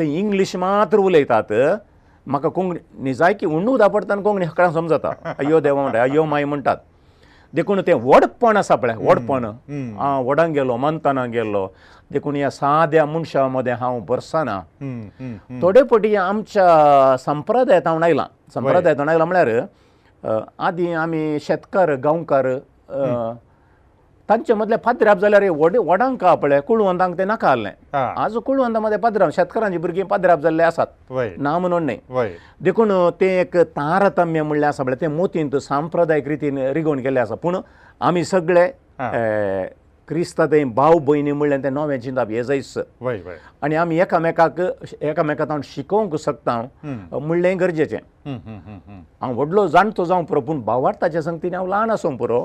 थंय 0.00 0.18
इंग्लीश 0.18 0.54
मात्र 0.64 0.96
उलयतात 1.06 1.52
म्हाका 2.32 2.48
कोंकणी 2.56 3.12
जायकी 3.20 3.46
उंडू 3.56 3.76
दापडटा 3.80 4.12
आनी 4.14 4.22
कोंकणी 4.22 4.44
हकडांक 4.46 4.72
समजता 4.74 5.10
अयो 5.38 5.60
देवा 5.64 5.82
म्हणटा 5.82 6.02
अयो 6.02 6.24
माय 6.32 6.44
म्हणटात 6.50 6.76
देखून 7.54 7.80
तें 7.86 7.92
वडपण 8.02 8.56
आसा 8.56 8.74
पळय 8.82 8.94
वडपण 9.06 9.44
हांव 9.98 10.28
वडांक 10.28 10.54
गेलो 10.54 10.76
मानताना 10.84 11.24
गेल्लो 11.32 11.66
देखून 12.12 12.34
ह्या 12.36 12.50
साद्या 12.50 13.04
मनशा 13.06 13.46
मदें 13.48 13.72
हांव 13.80 13.98
बरसना 14.08 14.60
थोडे 15.62 15.82
पटी 15.90 16.14
आमच्या 16.16 17.16
संप्रदायांतावन 17.24 18.02
आयलां 18.02 18.26
संप्रदायांतावन 18.54 19.08
आयलां 19.08 19.26
म्हळ्यार 19.28 20.40
आदी 20.68 20.92
आमी 21.02 21.24
शेतकार 21.46 21.94
गांवकार 22.04 22.46
तांचे 24.30 24.54
मदले 24.54 24.76
पाद्राप 24.84 25.18
जाल्यार 25.18 25.44
वडांक 25.86 26.20
का 26.20 26.34
पळय 26.42 26.60
कुळवंतांक 26.66 27.16
ते 27.18 27.24
नाका 27.24 27.48
आसलें 27.50 27.70
आज 28.24 28.36
कुळवंता 28.46 28.80
मध्ये 28.80 28.98
पाद्राप 29.02 29.30
शेतकारांची 29.36 29.78
भुरगीं 29.78 30.04
पाद्राप 30.12 30.40
जाल्ले 30.40 30.62
आसात 30.62 30.86
ना 31.38 31.56
म्हणून 31.58 31.84
न्ही 31.90 31.96
देखून 32.64 32.92
ते 33.20 33.34
एक 33.40 33.56
तारतम्य 33.76 34.42
म्हणलें 34.42 34.66
आसा 34.66 34.82
पळय 34.82 34.96
ते 35.00 35.06
मोतीन 35.16 35.50
सांप्रदायीक 35.60 36.28
रितीन 36.28 36.58
रिगोवन 36.74 37.02
केल्ले 37.02 37.20
आसा 37.20 37.34
पूण 37.42 37.56
आमी 38.10 38.24
सगळे 38.24 38.68
क्रिस्तां 40.10 40.46
तें 40.50 40.74
भाव 40.74 40.98
भयणी 41.06 41.32
म्हणलें 41.38 41.62
तें 41.64 41.70
नवें 41.70 41.98
जिंदप 42.00 42.30
हें 42.30 42.42
जायच 42.44 43.22
आनी 43.64 43.74
आमी 43.82 43.98
एकामेकाक 44.02 44.58
एकामेकां 45.10 45.46
हांव 45.48 45.60
शिकोवंक 45.64 46.14
सक्ता 46.26 46.54
म्हणलें 47.12 47.60
गरजेचें 47.60 48.04
हांव 48.26 49.34
व्हडलो 49.34 49.66
जाणटो 49.74 50.04
जावं 50.04 50.24
पुरो 50.30 50.40
पूण 50.50 50.60
भावार्थाच्या 50.70 51.22
संगतीन 51.22 51.54
हांव 51.54 51.66
ल्हान 51.66 51.90
आसूं 51.94 52.16
पुरो 52.16 52.44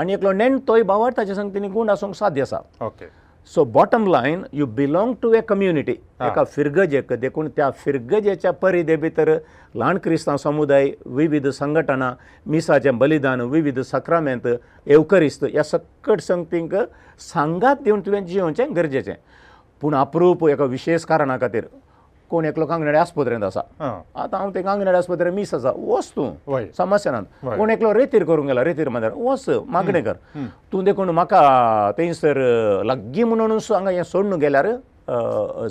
आनी 0.00 0.12
एकलो 0.14 0.32
नेण 0.40 0.58
तोय 0.68 0.82
भावार्थाच्या 0.92 1.34
संगतीन 1.34 1.64
गूण 1.72 1.90
आसूंक 1.90 2.14
साध्य 2.14 2.42
आसा 2.42 2.56
okay 2.80 2.84
okay. 3.04 3.12
So 3.54 3.64
bottom 3.64 4.06
line 4.12 4.44
you 4.54 4.66
belong 4.74 5.14
to 5.22 5.32
a 5.34 5.40
community 5.48 5.92
एका 5.92 6.42
फिरगजेक 6.50 7.12
देखून 7.20 7.48
त्या 7.56 7.70
फिरगजेच्या 7.78 8.50
परिदे 8.62 8.96
भितर 9.04 9.36
ल्हान 9.74 9.98
क्रिस्तांव 10.04 10.36
समुदाय 10.42 10.90
विविध 11.20 11.46
संघटना 11.60 12.12
मिसाचें 12.54 12.96
बलिदान 12.98 13.40
विविध 13.56 13.78
सक्रामेंत 13.90 14.46
एवकरिस्त 14.86 15.44
ह्या 15.52 15.62
सकट 15.64 16.20
संगतींक 16.28 16.74
सांगात 17.32 17.82
दिवन 17.84 18.00
तुवें 18.06 18.24
जिवचें 18.26 18.76
गरजेचें 18.76 19.14
पूण 19.80 19.94
अप्रूप 19.96 20.48
एका 20.48 20.64
विशेश 20.76 21.04
कारणा 21.08 21.36
खातीर 21.40 21.64
कोण 22.32 22.44
एकलो 22.46 22.66
कांगणे 22.66 22.96
आस्पत्रेंत 22.98 23.42
आसा 23.44 23.60
आतां 24.22 24.38
हांव 24.40 24.50
तें 24.54 24.62
कांगणे 24.64 24.90
आस्पत्रे 24.96 25.30
मीस 25.30 25.52
आसा 25.54 25.70
वच 25.76 26.08
तूं 26.14 26.64
समस्या 26.78 27.12
ना 27.12 27.20
कोण 27.56 27.70
एकलो 27.70 27.92
रेतीर 27.94 28.24
करूंक 28.24 28.46
गेला 28.48 28.64
रेतीर 28.64 28.88
म्हणल्यार 28.88 29.12
वच 29.16 29.48
मागणी 29.74 30.00
कर 30.02 30.40
तूं 30.72 30.82
देखून 30.84 31.10
म्हाका 31.10 31.42
थंयसर 31.98 32.38
लग्गी 32.86 33.24
म्हणून 33.24 33.58
हांगा 33.70 33.90
हें 33.90 34.02
सोडून 34.12 34.32
गेल्यार 34.46 34.68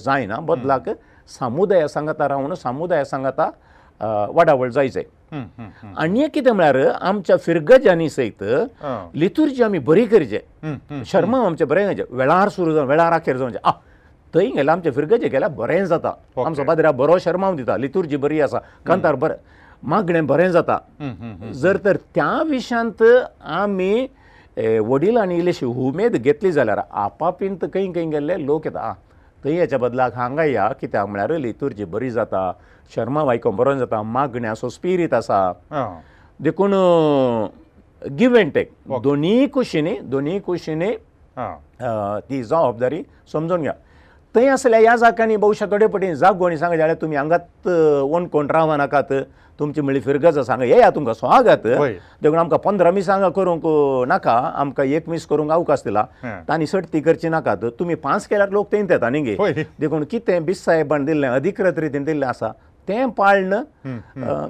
जायना 0.05 0.39
बदलाक 0.51 0.89
सामुदाय 1.39 1.87
सांगता 1.95 2.27
रावून 2.27 2.53
सामुदाय 2.53 3.03
सांगता 3.05 3.49
वाडावळ 4.35 4.69
जायचे 4.75 5.03
आनी 5.95 6.23
एक 6.23 6.31
कितें 6.33 6.51
म्हळ्यार 6.51 6.87
आमच्या 7.01 7.37
फिरगजांनी 7.45 8.09
सयत 8.09 8.43
लितुर्जी 9.23 9.63
आमी 9.63 9.79
बरी 9.89 10.05
करचे 10.13 11.03
शर्मा 11.11 11.45
आमचे 11.45 11.65
बरें 11.71 11.85
जायचे 11.85 12.03
वेळार 12.21 12.49
सुरू 12.57 12.73
जावन 12.73 12.87
वेळार 12.89 13.13
अखेर 13.13 13.37
जावचे 13.37 13.57
आ 13.63 13.71
थंय 14.35 14.47
गेल्यार 14.55 14.73
आमचे 14.75 14.91
फिरगजे 14.95 15.27
गेल्यार 15.29 15.51
बरें 15.59 15.83
जाता 15.87 16.09
आम 16.45 16.53
सोबादिराक 16.59 16.93
बरो 16.95 17.17
शर्माव 17.19 17.55
दिता 17.55 17.75
लितुरजी 17.83 18.17
बरी 18.23 18.39
आसा 18.47 18.59
कांतार 18.87 19.15
बरें 19.23 19.35
मागणें 19.91 20.25
बरें 20.27 20.47
जाता 20.51 20.77
जर 21.61 21.77
तर 21.85 21.95
त्या 22.15 22.31
विशांत 22.49 23.01
आमी 23.59 24.07
वडिलांनी 24.87 25.37
इल्लीशी 25.37 25.65
उमेद 25.65 26.15
घेतली 26.15 26.51
जाल्यार 26.51 26.81
आपापींत 27.05 27.63
खंय 27.73 27.87
खंय 27.95 28.05
गेल्ले 28.11 28.45
लोक 28.45 28.67
येता 28.67 28.79
आं 28.89 28.93
थंय 29.43 29.59
हेच्या 29.59 29.79
बदलाक 29.79 30.13
हांगा 30.15 30.43
या 30.45 30.67
कित्याक 30.81 31.07
म्हळ्यार 31.07 31.31
लितुरजी 31.41 31.85
बरी 31.95 32.09
जाता 32.11 32.51
शर्मा 32.95 33.23
वायको 33.23 33.51
बरो 33.59 33.73
जाता 33.77 34.01
मागण्या 34.17 34.51
असो 34.51 34.69
स्पिरीत 34.69 35.13
आसा 35.13 35.93
देखून 36.43 36.73
गिव्ह 38.19 38.39
एन 38.39 38.49
टेक 38.49 38.71
दोनीय 39.03 39.45
कुशीनी 39.53 39.95
दोनीय 40.13 40.39
कुशीनी 40.45 40.91
ती 41.37 42.43
जबाबदारी 42.43 43.01
समजून 43.33 43.61
घ्या 43.61 43.73
थंय 44.35 44.47
आसल्या 44.49 44.79
ह्या 44.79 44.95
जाग्यांनी 44.95 45.35
भविश्या 45.37 45.67
थोडे 45.71 45.87
पटी 45.93 46.13
जाग 46.15 46.37
कोणी 46.39 46.57
सांगत 46.57 46.75
जाल्यार 46.77 46.97
तुमी 47.01 47.15
हांगात 47.15 47.67
ओन 48.11 48.27
कोण 48.31 48.49
रावं 48.51 48.77
नाकात 48.77 49.13
तुमची 49.59 49.81
म्हळ्ळी 49.81 50.01
फिरगत 50.01 50.37
आसा 50.37 50.51
हांगा 50.51 50.65
येया 50.65 50.89
तुमकां 50.95 51.13
स्वागत 51.13 51.67
देखून 52.21 52.37
आमकां 52.37 52.59
पंदरा 52.59 52.91
मिसांक 52.91 53.25
करूंक 53.35 53.63
नाका 54.09 54.33
आमकां 54.59 54.85
एकवीस 54.95 55.25
करूंक 55.27 55.51
अवकाश 55.51 55.81
दिला 55.85 56.03
तांणी 56.47 56.67
सट 56.67 56.85
ती 56.93 57.01
करची 57.01 57.29
नाकात 57.29 57.65
तुमी 57.79 57.95
पांच 58.05 58.27
केल्यार 58.27 58.49
लोक 58.51 58.71
थंय 58.71 58.85
येता 58.89 59.09
न्ही 59.09 59.21
गे 59.35 59.63
देखून 59.79 60.03
कितें 60.11 60.43
बिस्त 60.45 60.65
सायबान 60.65 61.05
दिल्लें 61.05 61.27
अधिकृत 61.29 61.79
रितीन 61.79 62.03
दिल्लें 62.03 62.27
आसा 62.27 62.51
तें 62.89 63.09
पाळणं 63.17 63.97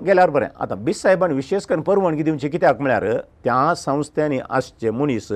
गेल्यार 0.05 0.29
बरें 0.29 0.45
आतां 0.61 0.83
बिस 0.85 1.01
सायबान 1.01 1.31
विशेश 1.35 1.65
करून 1.65 1.81
परवानगी 1.83 2.23
दिवची 2.23 2.49
कित्याक 2.49 2.79
म्हळ्यार 2.81 3.03
त्या 3.43 3.73
संस्थेनी 3.77 4.39
आसचे 4.49 4.89
मनीस 4.89 5.31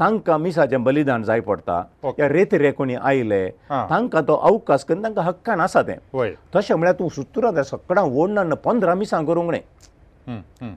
तांकां 0.00 0.38
मिसाचें 0.40 0.82
बलिदान 0.84 1.22
जाय 1.24 1.40
पडटा 1.48 1.80
त्या 2.16 2.28
रेतरे 2.28 2.70
कोणी 2.72 2.94
आयले 3.02 3.48
तांकां 3.70 4.22
तो 4.28 4.36
अवकास 4.48 4.84
करून 4.84 5.02
तांकां 5.04 5.24
हक्कान 5.24 5.60
आसा 5.60 5.82
तें 5.88 6.32
तशें 6.56 6.74
म्हळ्यार 6.74 6.94
तूं 6.98 7.08
सुत्रां 7.16 7.62
सकाळ 7.62 7.98
ओडणान 8.04 8.54
पंदरा 8.64 8.94
मिसां 8.94 9.24
करूंक 9.26 9.50
न्हय 9.50 10.70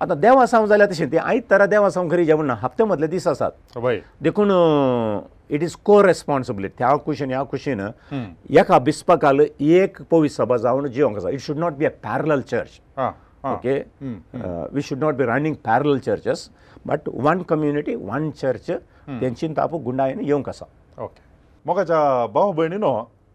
आतां 0.00 0.20
देवासांव 0.20 0.66
जाल्यार 0.66 0.90
तशें 0.90 1.10
तें 1.12 1.18
आयतारा 1.24 1.66
देवासांव 1.66 2.10
खरी 2.10 2.24
जेवण 2.24 2.46
ना 2.46 2.54
हप्त्या 2.62 2.86
मदले 2.86 3.06
दीस 3.06 3.26
आसात 3.26 3.78
देखून 4.22 4.50
इट 5.50 5.62
इज 5.62 5.74
को 5.88 6.00
रेस्पोन्सिबिलिटी 6.02 6.84
ह्या 6.84 6.94
कुशीन 7.04 7.30
ह्या 7.30 7.42
कुशीन 7.52 7.80
एक 8.60 8.70
अभिस्पकाल 8.72 9.40
एक 9.40 10.00
पवी 10.10 10.28
सभा 10.28 10.56
जावन 10.64 10.88
जिवंक 10.88 11.16
आसा 11.18 11.28
it 11.28 11.40
should 11.46 11.58
not 11.58 11.74
be 11.76 11.84
a 11.84 11.90
parallel 12.04 12.42
church 12.52 12.80
okay 13.54 13.78
we 14.74 14.82
should 14.88 15.04
not 15.04 15.14
be 15.16 15.24
running 15.28 15.56
parallel 15.64 15.98
churches 16.08 16.50
but 16.86 17.08
one 17.28 17.42
community 17.48 17.94
one 18.02 18.30
church 18.40 18.70
तेंची 19.20 19.48
तापू 19.56 19.78
गुंडायेन 19.88 20.20
येवंक 20.20 20.48
आसा 20.48 20.64
ओके 21.04 21.26
मोगाच्या 21.66 22.00
भाव 22.34 22.52
भयणीनो 22.58 22.92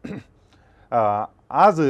आज 1.56 1.82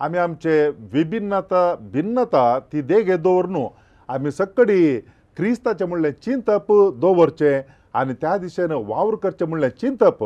आमी 0.00 0.18
आमचे 0.18 0.56
विभिन्नता 0.92 1.62
भिन्नता 1.92 2.46
ती 2.72 2.82
देगे 2.92 3.16
दवर 3.16 3.46
न्हू 3.48 3.66
आमी 4.14 4.30
सकडी 4.30 4.98
क्रिस्ताचे 5.36 5.84
म्हणलें 5.84 6.10
चिंतप 6.24 6.72
दवरचें 7.02 7.60
आनी 7.96 8.12
त्या 8.20 8.36
दिशेन 8.38 8.72
वावर 8.72 9.14
करचें 9.22 9.46
म्हणलें 9.46 9.68
चिंतप 9.80 10.22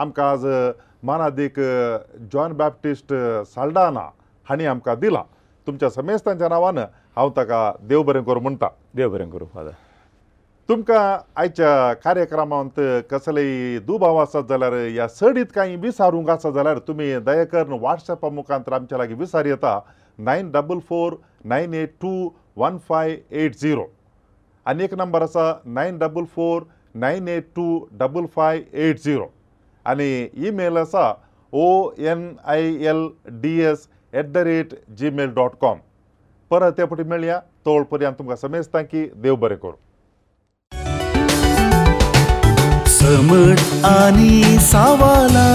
आमकां 0.00 0.24
आज 0.32 0.44
मानादीक 1.06 1.60
जॉन 2.32 2.52
बॅप्टिस्ट 2.56 3.12
साल्डाना 3.54 4.08
हांणी 4.48 4.66
आमकां 4.66 4.94
दिलां 5.00 5.22
तुमच्या 5.66 5.90
समेस्तांच्या 5.90 6.48
नांवान 6.48 6.78
हांव 6.78 7.28
ताका 7.36 7.70
देव 7.88 8.02
बरें 8.02 8.22
करूं 8.22 8.42
म्हणटा 8.42 8.68
देव 8.96 9.10
बरें 9.12 9.28
करूं 9.30 9.46
फादर 9.54 9.70
तुमकां 10.68 11.16
आयच्या 11.40 11.92
कार्यक्रमांत 12.04 12.80
कसलेय 13.10 13.78
दुबाव 13.86 14.16
आसात 14.22 14.42
जाल्यार 14.48 14.72
ह्या 14.74 15.06
सडीत 15.08 15.46
कांय 15.54 15.74
विसारूंक 15.80 16.30
आसा 16.30 16.50
जाल्यार 16.50 16.78
तुमी 16.88 17.14
दयाकर 17.26 17.68
वॉट्सॅपा 17.80 18.28
मुखांत 18.28 18.72
आमच्या 18.72 18.98
लागीं 18.98 19.16
विसार 19.16 19.46
येता 19.46 19.78
nine 20.26 20.50
double 20.52 20.78
four 20.88 21.12
nine 21.44 21.74
eight 21.74 21.92
two 22.02 22.28
one 22.56 22.78
five 22.88 23.16
eight 23.40 23.56
zero 23.60 23.84
आनी 24.70 24.84
एक 24.84 24.94
नंबर 24.98 25.22
आसा 25.22 25.52
nine 25.66 25.98
double 25.98 26.24
four 26.34 26.62
nine 27.04 27.28
eight 27.28 27.46
two 27.56 27.64
double 28.02 28.26
five 28.36 28.60
eight 28.84 29.00
zero 29.04 29.26
आनी 29.92 30.08
ईमेल 30.48 30.76
आसा 30.78 31.06
O 31.62 31.66
N 32.12 32.28
I 32.54 32.66
L 32.92 33.08
D 33.42 33.58
S 33.70 33.88
at 34.14 34.26
the 34.32 34.38
rate 34.50 34.74
Gmail 35.00 35.30
dot 35.40 35.58
com 35.60 35.78
परत 36.50 36.76
ते 36.78 36.84
फटी 36.94 37.02
मेळया 37.12 37.38
तोळ 37.66 37.82
पर्यंत 37.92 38.18
तुमकां 38.18 38.36
समेजता 38.42 38.82
की 38.92 39.04
देव 39.26 39.36
बरें 39.44 39.56
करूं 39.66 39.84
समज 42.98 43.84
आनी 43.92 44.58
सावला 44.70 45.46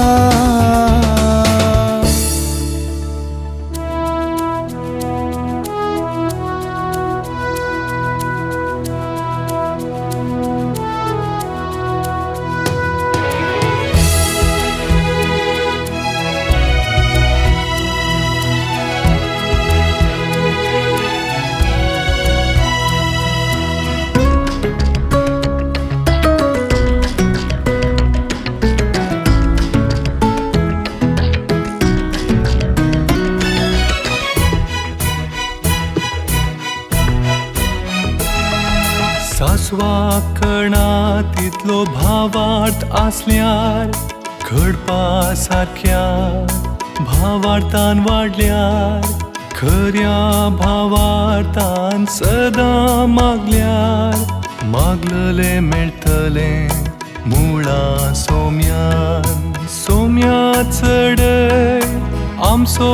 फुले 55.42 55.60
मेळतले 55.62 56.50
मुळा 57.30 58.14
सोम्यान 58.16 59.54
सोम्या 59.74 60.42
चडय 60.70 61.80
आमचो 62.50 62.90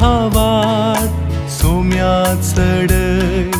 भावात 0.00 1.50
सोम्या 1.58 2.14
चडय 2.50 3.50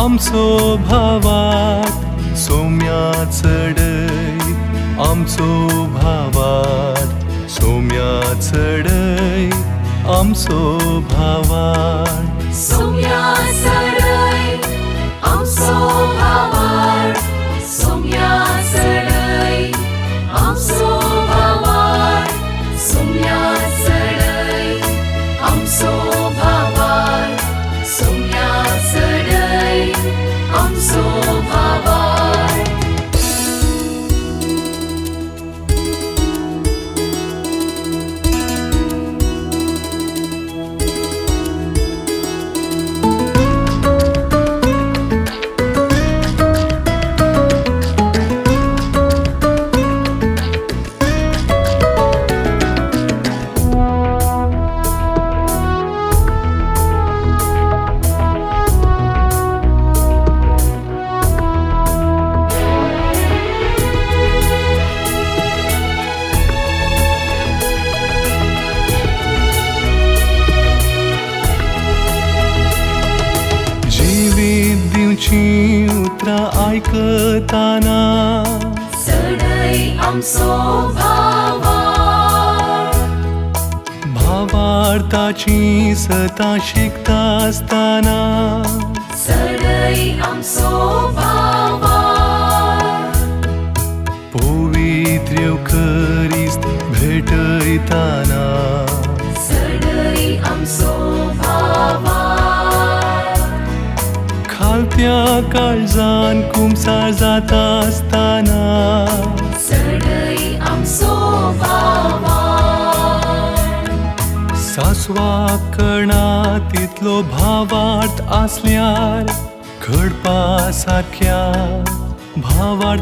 आमचो 0.00 0.44
भावात 0.88 2.36
सोम्या 2.46 3.02
चडय 3.30 5.06
आमचो 5.08 5.48
भावात 6.00 7.24
सोम्या 7.58 8.38
चडय 8.52 9.50
आमचो 10.18 10.60
भावात 11.10 12.42
सोम्या 12.66 13.78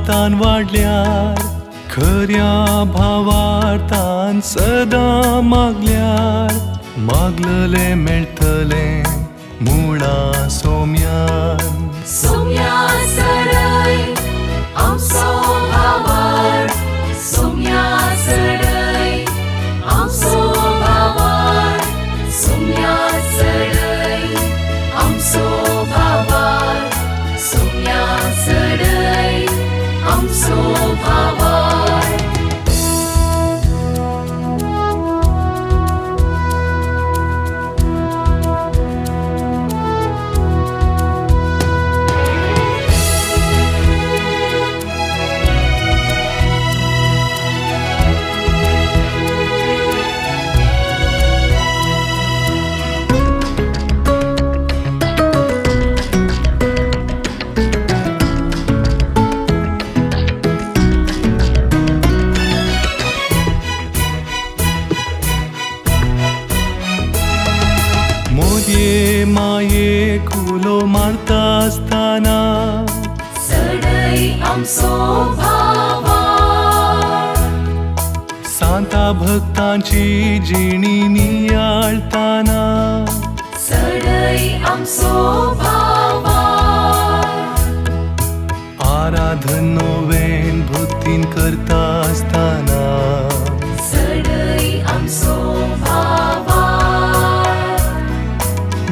भावार्थान 0.09 0.35
वाडल्यार 0.41 1.37
खऱ्या 1.91 2.85
भावार्थान 2.95 4.41
सदां 4.51 5.41
मागल्यार 5.49 6.53
मागलले 7.11 7.93
मेळटले 8.05 8.87
मुळा 9.69 10.49
सोम्यान 10.59 11.89
सोम्या 12.07 12.71
सरय, 13.17 13.97
जिणी 80.49 80.93
नियाळताना 81.15 82.61
सडय 83.65 84.39
आमचो 84.69 85.17
आराधन 88.95 89.67
नोवेन 89.79 90.61
भक्तीन 90.73 91.25
करता 91.37 91.83
आसताना 92.01 92.81
सडय 93.91 94.81
आमचो 94.95 95.57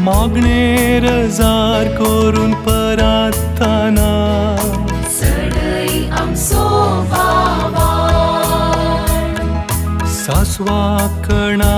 मागणे 0.09 0.73
रजार 1.09 1.93
करून 2.01 2.53
परा 2.69 3.16
स्वाकणा 10.57 11.73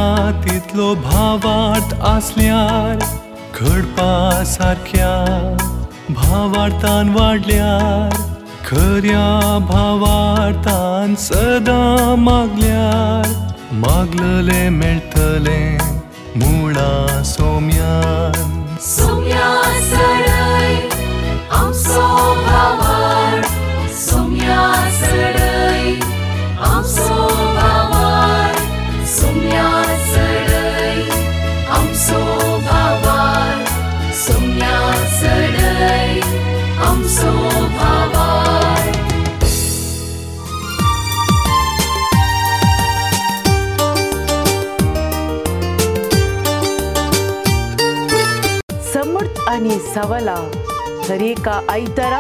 तितलो 0.45 0.85
भावार्थ 1.05 1.95
आसल्यार 2.09 2.99
घडपा 3.71 4.11
सारख्या 4.51 5.09
भावार्थान 6.19 7.09
वाडल्यार 7.15 8.15
खऱ्या 8.69 9.27
भावार्थान 9.71 11.15
सदां 11.25 12.15
मागल्यार 12.23 13.33
मागलले 13.87 14.63
मेळटले 14.79 15.61
मुळा 16.45 16.91
सोम्यान 17.35 18.75
सोम्या 18.93 19.47
सोम्या 21.85 22.87
सवला 49.95 50.35
दर 51.09 51.21
एका 51.23 51.53
आयतारा 51.71 52.19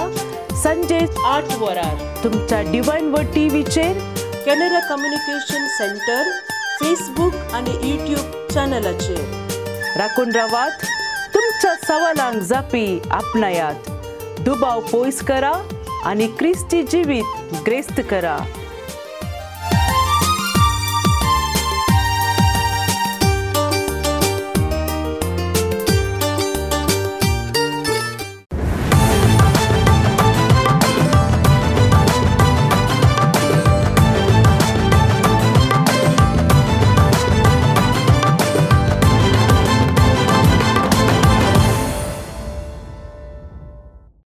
संजे 0.62 0.98
आठ 1.26 1.52
वरार 1.60 1.94
तुमच्या 2.24 2.60
डिवाईन 2.70 3.08
वर 3.14 3.24
टीव्हीचेर 3.34 3.98
कॅनरा 4.46 4.78
कम्युनिकेशन 4.88 5.66
सेंटर 5.78 6.32
फेसबूक 6.80 7.34
आनी 7.54 7.70
युट्यूब 7.90 8.32
चॅनलाचेर 8.50 9.96
राखून 9.98 10.30
रावात 10.34 10.84
तुमच्या 11.34 11.74
सवालांक 11.86 12.42
जापी 12.48 12.98
आपणायात 13.10 13.90
दुबाव 14.44 14.80
पयस 14.92 15.20
करा 15.28 15.52
आनी 16.10 16.26
क्रिस्ती 16.38 16.82
जिवीत 16.92 17.60
ग्रेस्त 17.68 18.00
करा 18.10 18.38